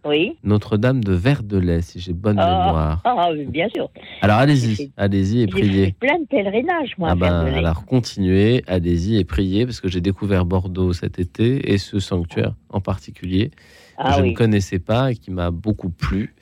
[0.05, 0.37] Oui.
[0.43, 3.01] Notre-Dame de Verdelais, si j'ai bonne ah, mémoire.
[3.03, 3.89] Ah, bien sûr.
[4.21, 5.95] Alors allez-y, allez-y et priez.
[5.99, 7.09] Plein de pèlerinages, moi.
[7.11, 11.77] Ah ben, alors continuez, allez-y et priez, parce que j'ai découvert Bordeaux cet été et
[11.77, 13.51] ce sanctuaire en particulier
[13.97, 16.35] que je ne connaissais pas et qui m'a beaucoup plu.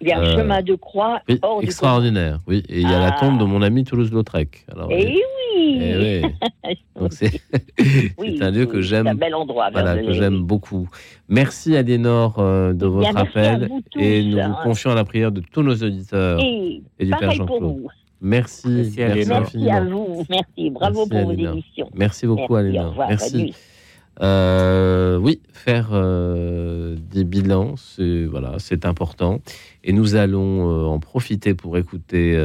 [0.00, 1.22] Il y a un euh, chemin de croix
[1.60, 2.62] extraordinaire, oui.
[2.68, 4.66] Et il y a la tombe de mon ami Toulouse-Lautrec.
[4.90, 5.22] Et eh
[5.58, 5.78] oui.
[6.64, 7.08] Et oui.
[7.10, 9.06] c'est un lieu que j'aime.
[9.06, 9.70] un bel endroit.
[9.70, 10.88] Voilà, que j'aime beaucoup.
[11.28, 15.62] Merci Aliénor euh, de votre appel et nous vous confions à la prière de tous
[15.62, 17.86] nos auditeurs et, du Père Jean-Claude.
[18.20, 20.24] Merci, merci, merci, à vous.
[20.28, 21.88] Merci, bravo pour vos émissions.
[21.94, 22.94] Merci beaucoup Aliénor.
[22.96, 23.54] Merci.
[24.20, 29.40] Euh, oui, faire euh, des bilans, c'est voilà, c'est important.
[29.84, 32.36] Et nous allons euh, en profiter pour écouter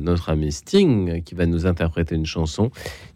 [0.00, 2.70] notre ami Sting, qui va nous interpréter une chanson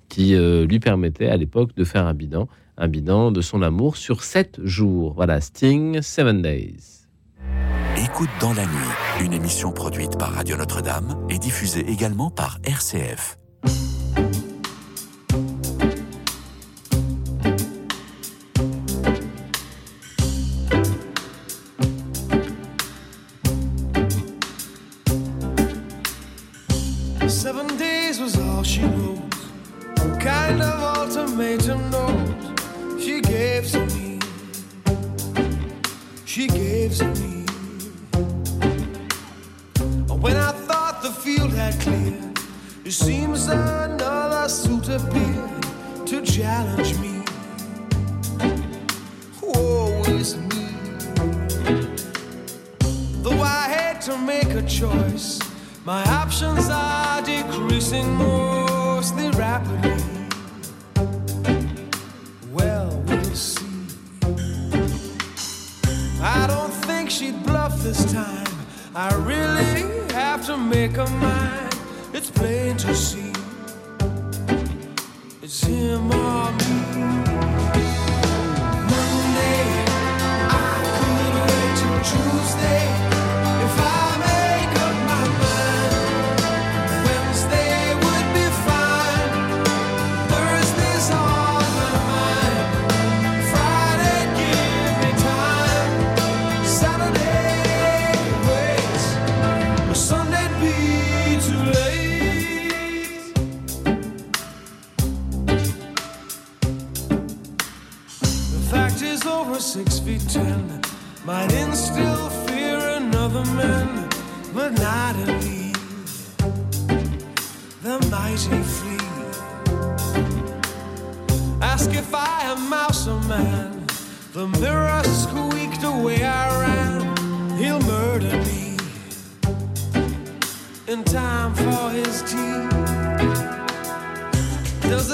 [0.08, 4.22] qui lui permettait à l'époque de faire un bilan, un bilan de son amour sur
[4.22, 5.14] sept jours.
[5.14, 7.06] Voilà, Sting, Seven Days.
[7.98, 13.38] Écoute dans la nuit, une émission produite par Radio Notre-Dame et diffusée également par RCF.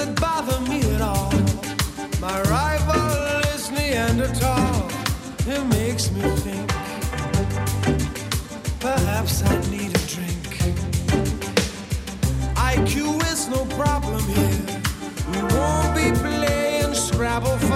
[0.02, 1.30] It bother me at all?
[2.20, 4.90] My rival is Neanderthal.
[5.46, 6.68] It makes me think
[8.80, 10.01] perhaps I need a
[17.32, 17.71] apple.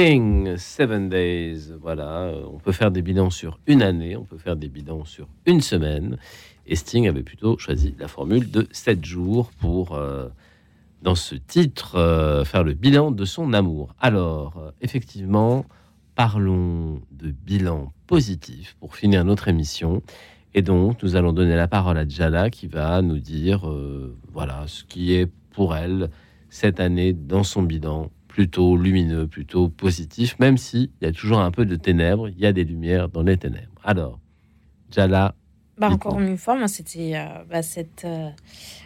[0.00, 1.74] Seven Days.
[1.78, 5.28] Voilà, on peut faire des bilans sur une année, on peut faire des bilans sur
[5.44, 6.16] une semaine.
[6.66, 10.28] Et Sting avait plutôt choisi la formule de 7 jours pour, euh,
[11.02, 13.94] dans ce titre, euh, faire le bilan de son amour.
[14.00, 15.66] Alors, effectivement,
[16.14, 20.02] parlons de bilan positif pour finir notre émission.
[20.54, 24.64] Et donc, nous allons donner la parole à Jala qui va nous dire, euh, voilà,
[24.66, 26.08] ce qui est pour elle
[26.48, 31.50] cette année dans son bilan plutôt lumineux, plutôt positif, même s'il y a toujours un
[31.50, 33.80] peu de ténèbres, il y a des lumières dans les ténèbres.
[33.84, 34.20] Alors,
[34.90, 35.34] Jala,
[35.78, 38.30] Bah, encore une fois, moi, c'était euh, bah, cette, euh,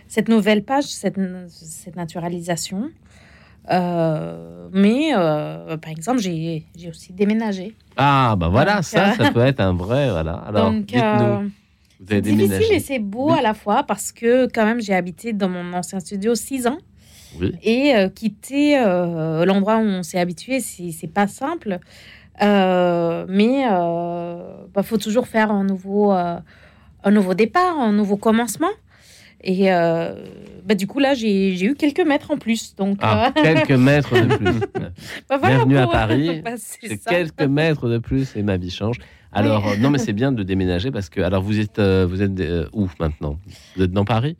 [0.08, 1.18] cette nouvelle page, cette,
[1.48, 2.90] cette naturalisation.
[3.70, 7.74] Euh, mais, par exemple, j'ai aussi déménagé.
[7.96, 10.34] ah bah voilà, Donc, ça, ça peut être un vrai, voilà.
[10.34, 11.50] Alors, dites-nous,
[12.06, 15.48] c'est difficile et c'est beau à la fois parce que, quand même, j'ai habité dans
[15.48, 16.78] mon ancien studio six ans.
[17.40, 17.52] Oui.
[17.62, 21.78] Et euh, quitter euh, l'endroit où on s'est habitué, c'est pas simple.
[22.42, 26.42] Euh, mais il bah, faut toujours faire un nouveau, un
[27.10, 28.70] nouveau départ, un nouveau commencement.
[29.42, 32.74] Et bah, du coup, là, j'ai eu quelques mètres en plus.
[32.76, 34.60] Donc, Ah, quelques mètres de plus.
[35.28, 36.42] bah, voilà Bienvenue à Paris.
[36.42, 38.96] bah, c'est quelques mètres de plus et ma vie change.
[39.32, 41.20] Alors, non, mais c'est bien de déménager parce que.
[41.20, 42.32] Alors, vous êtes, vous êtes
[42.72, 43.38] où maintenant?
[43.76, 44.36] Vous êtes dans Paris?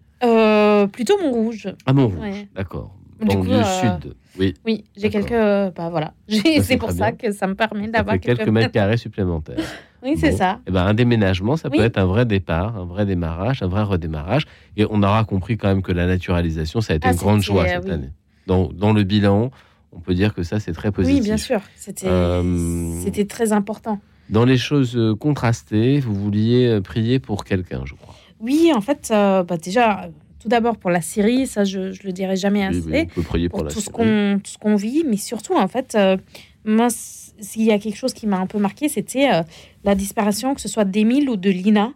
[0.84, 1.68] Euh, plutôt Montrouge.
[1.86, 2.20] Ah, Montrouge.
[2.20, 2.48] Ouais.
[2.54, 2.94] D'accord.
[3.20, 4.14] Banlieue euh, sud.
[4.38, 4.54] Oui.
[4.66, 5.30] Oui, j'ai quelques.
[5.30, 6.12] Bah voilà.
[6.28, 7.12] C'est pour ça bien.
[7.12, 9.58] que ça me permet d'avoir fait quelques mètres carrés supplémentaires.
[10.06, 10.36] Oui, c'est Bon.
[10.36, 10.60] ça.
[10.66, 13.82] Eh ben, un déménagement, ça peut être un vrai départ, un vrai démarrage, un vrai
[13.84, 14.44] redémarrage.
[14.76, 17.40] Et on aura compris quand même que la naturalisation, ça a été Ah, une grande
[17.40, 17.90] joie euh, cette oui.
[17.90, 18.10] année.
[18.46, 19.50] Dans, dans le bilan,
[19.92, 21.20] on peut dire que ça, c'est très positif.
[21.20, 21.60] Oui, bien sûr.
[21.74, 23.98] C'était Euh, c'était très important.
[24.28, 28.14] Dans les choses euh, contrastées, vous vouliez prier pour quelqu'un, je crois.
[28.40, 30.10] Oui, en fait, euh, bah, déjà,
[30.44, 32.78] tout d'abord pour la Syrie, ça je, je le dirai jamais assez.
[32.82, 35.94] on peut prier pour, tout, ce qu'on, tout ce qu'on vit, mais surtout en fait,
[35.94, 36.18] euh,
[36.66, 39.42] moi, s'il y a quelque chose qui m'a un peu marqué, c'était euh,
[39.84, 41.92] la disparition, que ce soit d'Émile ou de Lina.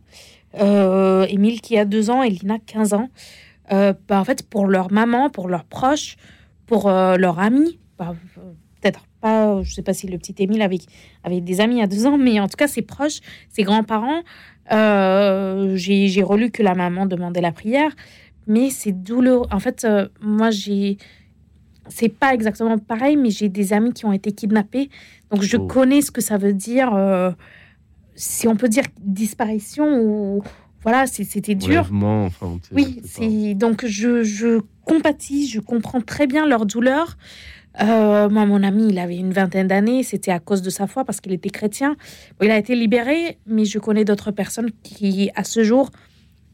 [0.58, 3.10] Euh, Émile qui a deux ans et Lina 15 ans.
[3.70, 6.16] bah, en fait, pour leur maman, pour leurs proches,
[6.64, 8.14] pour leurs amis, bah,
[8.80, 10.78] peut-être pas, je sais pas si le petit Émile avait,
[11.22, 13.20] avait des amis à deux ans, mais en tout cas ses proches,
[13.50, 14.22] ses grands-parents.
[14.70, 17.92] Euh, j'ai relu que la maman demandait la prière,
[18.48, 19.46] mais c'est douloureux.
[19.52, 20.98] En fait, euh, moi j'ai,
[21.88, 24.90] c'est pas exactement pareil, mais j'ai des amis qui ont été kidnappés,
[25.30, 25.66] donc je oh.
[25.66, 26.94] connais ce que ça veut dire.
[26.94, 27.30] Euh,
[28.16, 30.42] si on peut dire disparition ou
[30.82, 31.88] voilà, c'était dur.
[31.92, 37.16] Enfin, oui, c'est donc je, je compatis, je comprends très bien leur douleur.
[37.80, 40.02] Euh, moi, mon ami, il avait une vingtaine d'années.
[40.02, 41.96] C'était à cause de sa foi parce qu'il était chrétien.
[42.42, 45.90] il a été libéré, mais je connais d'autres personnes qui, à ce jour,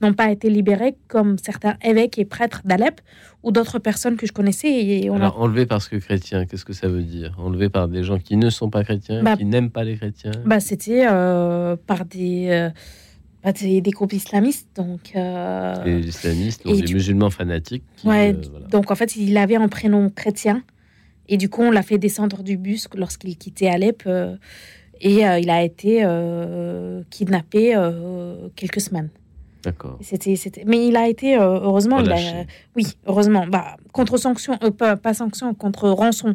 [0.01, 3.01] n'ont pas été libérées, comme certains évêques et prêtres d'Alep
[3.43, 4.69] ou d'autres personnes que je connaissais.
[4.69, 7.35] Et on Alors, enlevé parce que chrétien, qu'est-ce que ça veut dire?
[7.39, 10.33] Enlevé par des gens qui ne sont pas chrétiens, bah, qui n'aiment pas les chrétiens?
[10.45, 12.49] bah, C'était euh, par des.
[12.51, 12.71] Euh,
[13.43, 15.13] bah, des, groupes islamistes, donc.
[15.13, 17.85] des islamistes, des musulmans fanatiques.
[18.05, 18.35] ouais,
[18.71, 20.63] donc en fait, il avait un prénom chrétien,
[21.29, 24.03] et du coup, on l'a fait descendre du bus lorsqu'il quittait Alep.
[24.07, 24.37] Euh,
[25.01, 27.75] et euh, il a été euh, kidnappé
[28.57, 29.11] quelques semaines.
[29.65, 29.99] D'accord.
[30.01, 30.65] C'était, c'était...
[30.67, 31.99] Mais il a été, heureusement,
[32.77, 36.35] oui, heureusement, bah, contre sanction, pas, sanction, contre rançon.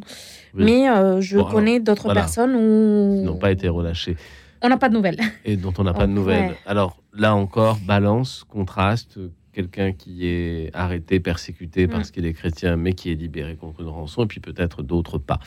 [0.53, 0.85] Mais
[1.21, 3.21] je connais d'autres personnes où.
[3.21, 4.17] Ils n'ont pas été relâchés.
[4.61, 5.19] On n'a pas de nouvelles.
[5.45, 6.53] Et dont on n'a pas de nouvelles.
[6.65, 9.17] Alors là encore, balance, contraste,
[9.53, 11.89] quelqu'un qui est arrêté, persécuté mm.
[11.89, 15.17] parce qu'il est chrétien, mais qui est libéré contre une rançon, et puis peut-être d'autres
[15.17, 15.39] pas.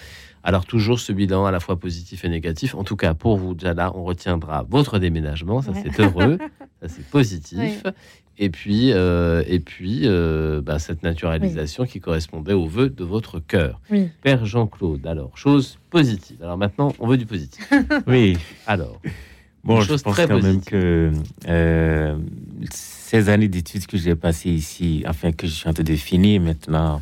[0.44, 2.74] Alors toujours ce bilan à la fois positif et négatif.
[2.74, 6.39] En tout cas, pour vous, Jala, on retiendra votre déménagement, ça c'est heureux,
[6.82, 7.85] ça c'est positif.
[8.39, 13.39] Et puis, euh, et puis euh, bah, cette naturalisation qui correspondait aux vœux de votre
[13.39, 13.81] cœur.
[14.23, 16.43] Père Jean-Claude, alors, chose positive.
[16.43, 17.70] Alors maintenant, on veut du positif.
[18.06, 18.36] oui.
[18.66, 19.01] Alors,
[19.64, 21.12] bon, je pense quand même que
[21.47, 22.16] euh,
[22.70, 26.40] ces années d'études que j'ai passées ici, enfin que je suis en train de finir
[26.40, 27.01] maintenant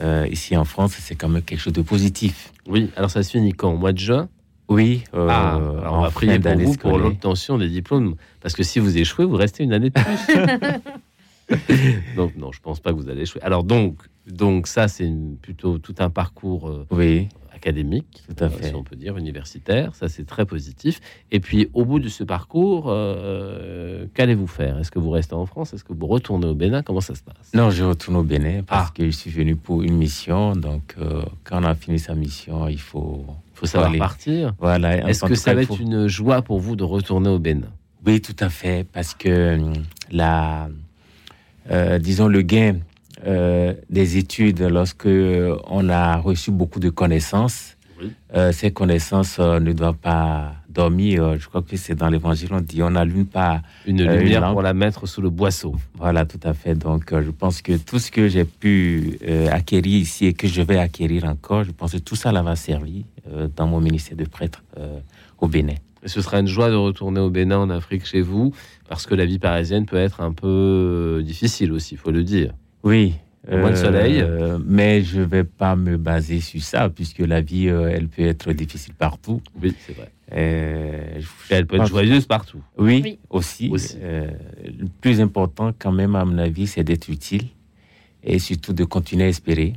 [0.00, 2.52] euh, ici en France, c'est quand même quelque chose de positif.
[2.66, 3.72] Oui, alors ça se finit quand?
[3.72, 4.28] Au mois de juin?
[4.68, 5.04] Oui.
[5.14, 5.58] Euh, ah,
[5.90, 9.36] on va prier pour vous pour l'obtention des diplômes, parce que si vous échouez, vous
[9.36, 11.56] restez une année de plus.
[12.16, 13.40] donc non, je pense pas que vous allez échouer.
[13.42, 13.96] Alors donc,
[14.26, 15.10] donc ça c'est
[15.40, 17.28] plutôt tout un parcours euh, oui
[17.58, 18.68] académique, Tout à fait.
[18.68, 21.00] si on peut dire universitaire, ça c'est très positif.
[21.32, 24.78] Et puis au bout de ce parcours, euh, qu'allez-vous faire?
[24.78, 25.74] Est-ce que vous restez en France?
[25.74, 26.82] Est-ce que vous retournez au Bénin?
[26.82, 27.52] Comment ça se passe?
[27.54, 28.94] Non, je retourne au Bénin parce ah.
[28.94, 30.52] que je suis venu pour une mission.
[30.52, 34.54] Donc euh, quand on a fini sa mission, il faut, faut savoir partir.
[34.60, 35.08] Voilà.
[35.08, 37.72] Est-ce que ça va être une joie pour vous de retourner au Bénin?
[38.06, 39.72] Oui, tout à fait, parce que euh,
[40.12, 40.68] la,
[41.98, 42.76] disons le gain
[43.26, 47.76] euh, des études, lorsque euh, on a reçu beaucoup de connaissances,
[48.36, 51.36] euh, ces connaissances ne doivent pas dormir.
[51.36, 54.72] Je crois que c'est dans l'Évangile, on dit on n'allume pas une lumière pour la
[54.72, 55.74] mettre sous le boisseau.
[55.96, 56.76] Voilà, tout à fait.
[56.76, 59.18] Donc, je pense que tout ce que j'ai pu
[59.50, 62.54] acquérir ici et que je vais acquérir encore, je pense que tout ça là va
[62.54, 63.02] servir
[63.56, 64.62] dans mon ministère de prêtre
[65.40, 65.74] au Bénin.
[66.04, 68.54] Et ce sera une joie de retourner au Bénin, en Afrique, chez vous,
[68.88, 72.54] parce que la vie parisienne peut être un peu difficile aussi, il faut le dire.
[72.82, 73.14] Oui.
[73.50, 74.20] Au soleil.
[74.20, 78.08] Euh, mais je ne vais pas me baser sur ça, puisque la vie, euh, elle
[78.08, 79.40] peut être difficile partout.
[79.62, 80.10] Oui, c'est vrai.
[80.34, 82.60] Euh, elle peut être joyeuse partout.
[82.76, 83.70] Oui, aussi.
[83.70, 87.46] le plus important, quand même, à mon avis, c'est d'être utile
[88.22, 89.74] et surtout de continuer à espérer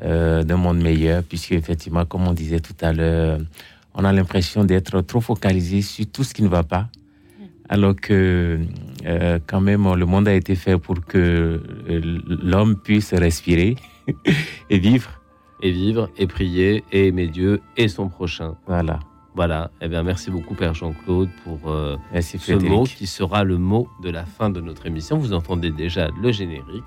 [0.00, 3.40] d'un monde meilleur, puisque, effectivement, comme on disait tout à l'heure,
[3.94, 6.88] on a l'impression d'être trop focalisé sur tout ce qui ne va pas
[7.68, 8.58] alors que
[9.06, 13.76] euh, quand même le monde a été fait pour que euh, l'homme puisse respirer
[14.70, 15.10] et vivre.
[15.62, 18.56] Et vivre, et prier, et aimer Dieu et son prochain.
[18.66, 19.00] Voilà.
[19.34, 19.70] Voilà.
[19.80, 24.10] Eh bien, merci beaucoup, Père Jean-Claude, pour euh, ce mot qui sera le mot de
[24.10, 25.18] la fin de notre émission.
[25.18, 26.84] Vous entendez déjà le générique.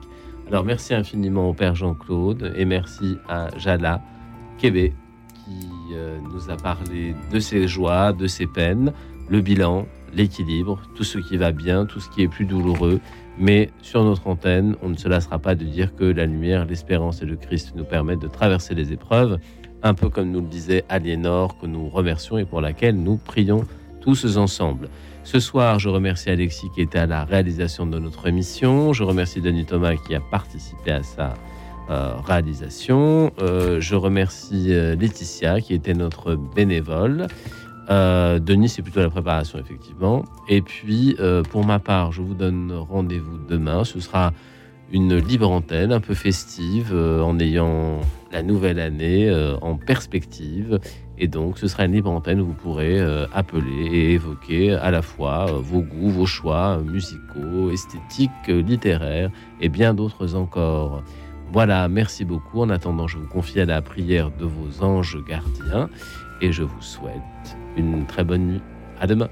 [0.47, 4.01] Alors, merci infiniment au Père Jean-Claude et merci à Jala
[4.57, 4.93] Québé
[5.45, 5.67] qui
[6.31, 8.93] nous a parlé de ses joies, de ses peines,
[9.27, 12.99] le bilan, l'équilibre, tout ce qui va bien, tout ce qui est plus douloureux.
[13.37, 17.21] Mais sur notre antenne, on ne se lassera pas de dire que la lumière, l'espérance
[17.21, 19.39] et le Christ nous permettent de traverser les épreuves,
[19.83, 23.65] un peu comme nous le disait Aliénor, que nous remercions et pour laquelle nous prions
[24.01, 24.89] tous ensemble.
[25.23, 28.91] Ce soir, je remercie Alexis qui était à la réalisation de notre émission.
[28.91, 31.35] Je remercie Denis Thomas qui a participé à sa
[31.89, 33.31] euh, réalisation.
[33.39, 37.27] Euh, je remercie euh, Laetitia qui était notre bénévole.
[37.91, 40.23] Euh, Denis, c'est plutôt la préparation, effectivement.
[40.47, 43.83] Et puis, euh, pour ma part, je vous donne rendez-vous demain.
[43.83, 44.31] Ce sera
[44.93, 47.99] une libre antenne un peu festive en ayant
[48.31, 50.79] la nouvelle année en perspective.
[51.17, 52.99] Et donc, ce sera une libre antenne où vous pourrez
[53.33, 59.31] appeler et évoquer à la fois vos goûts, vos choix musicaux, esthétiques, littéraires
[59.61, 61.03] et bien d'autres encore.
[61.53, 62.61] Voilà, merci beaucoup.
[62.61, 65.89] En attendant, je vous confie à la prière de vos anges gardiens
[66.41, 68.61] et je vous souhaite une très bonne nuit.
[68.99, 69.29] À demain.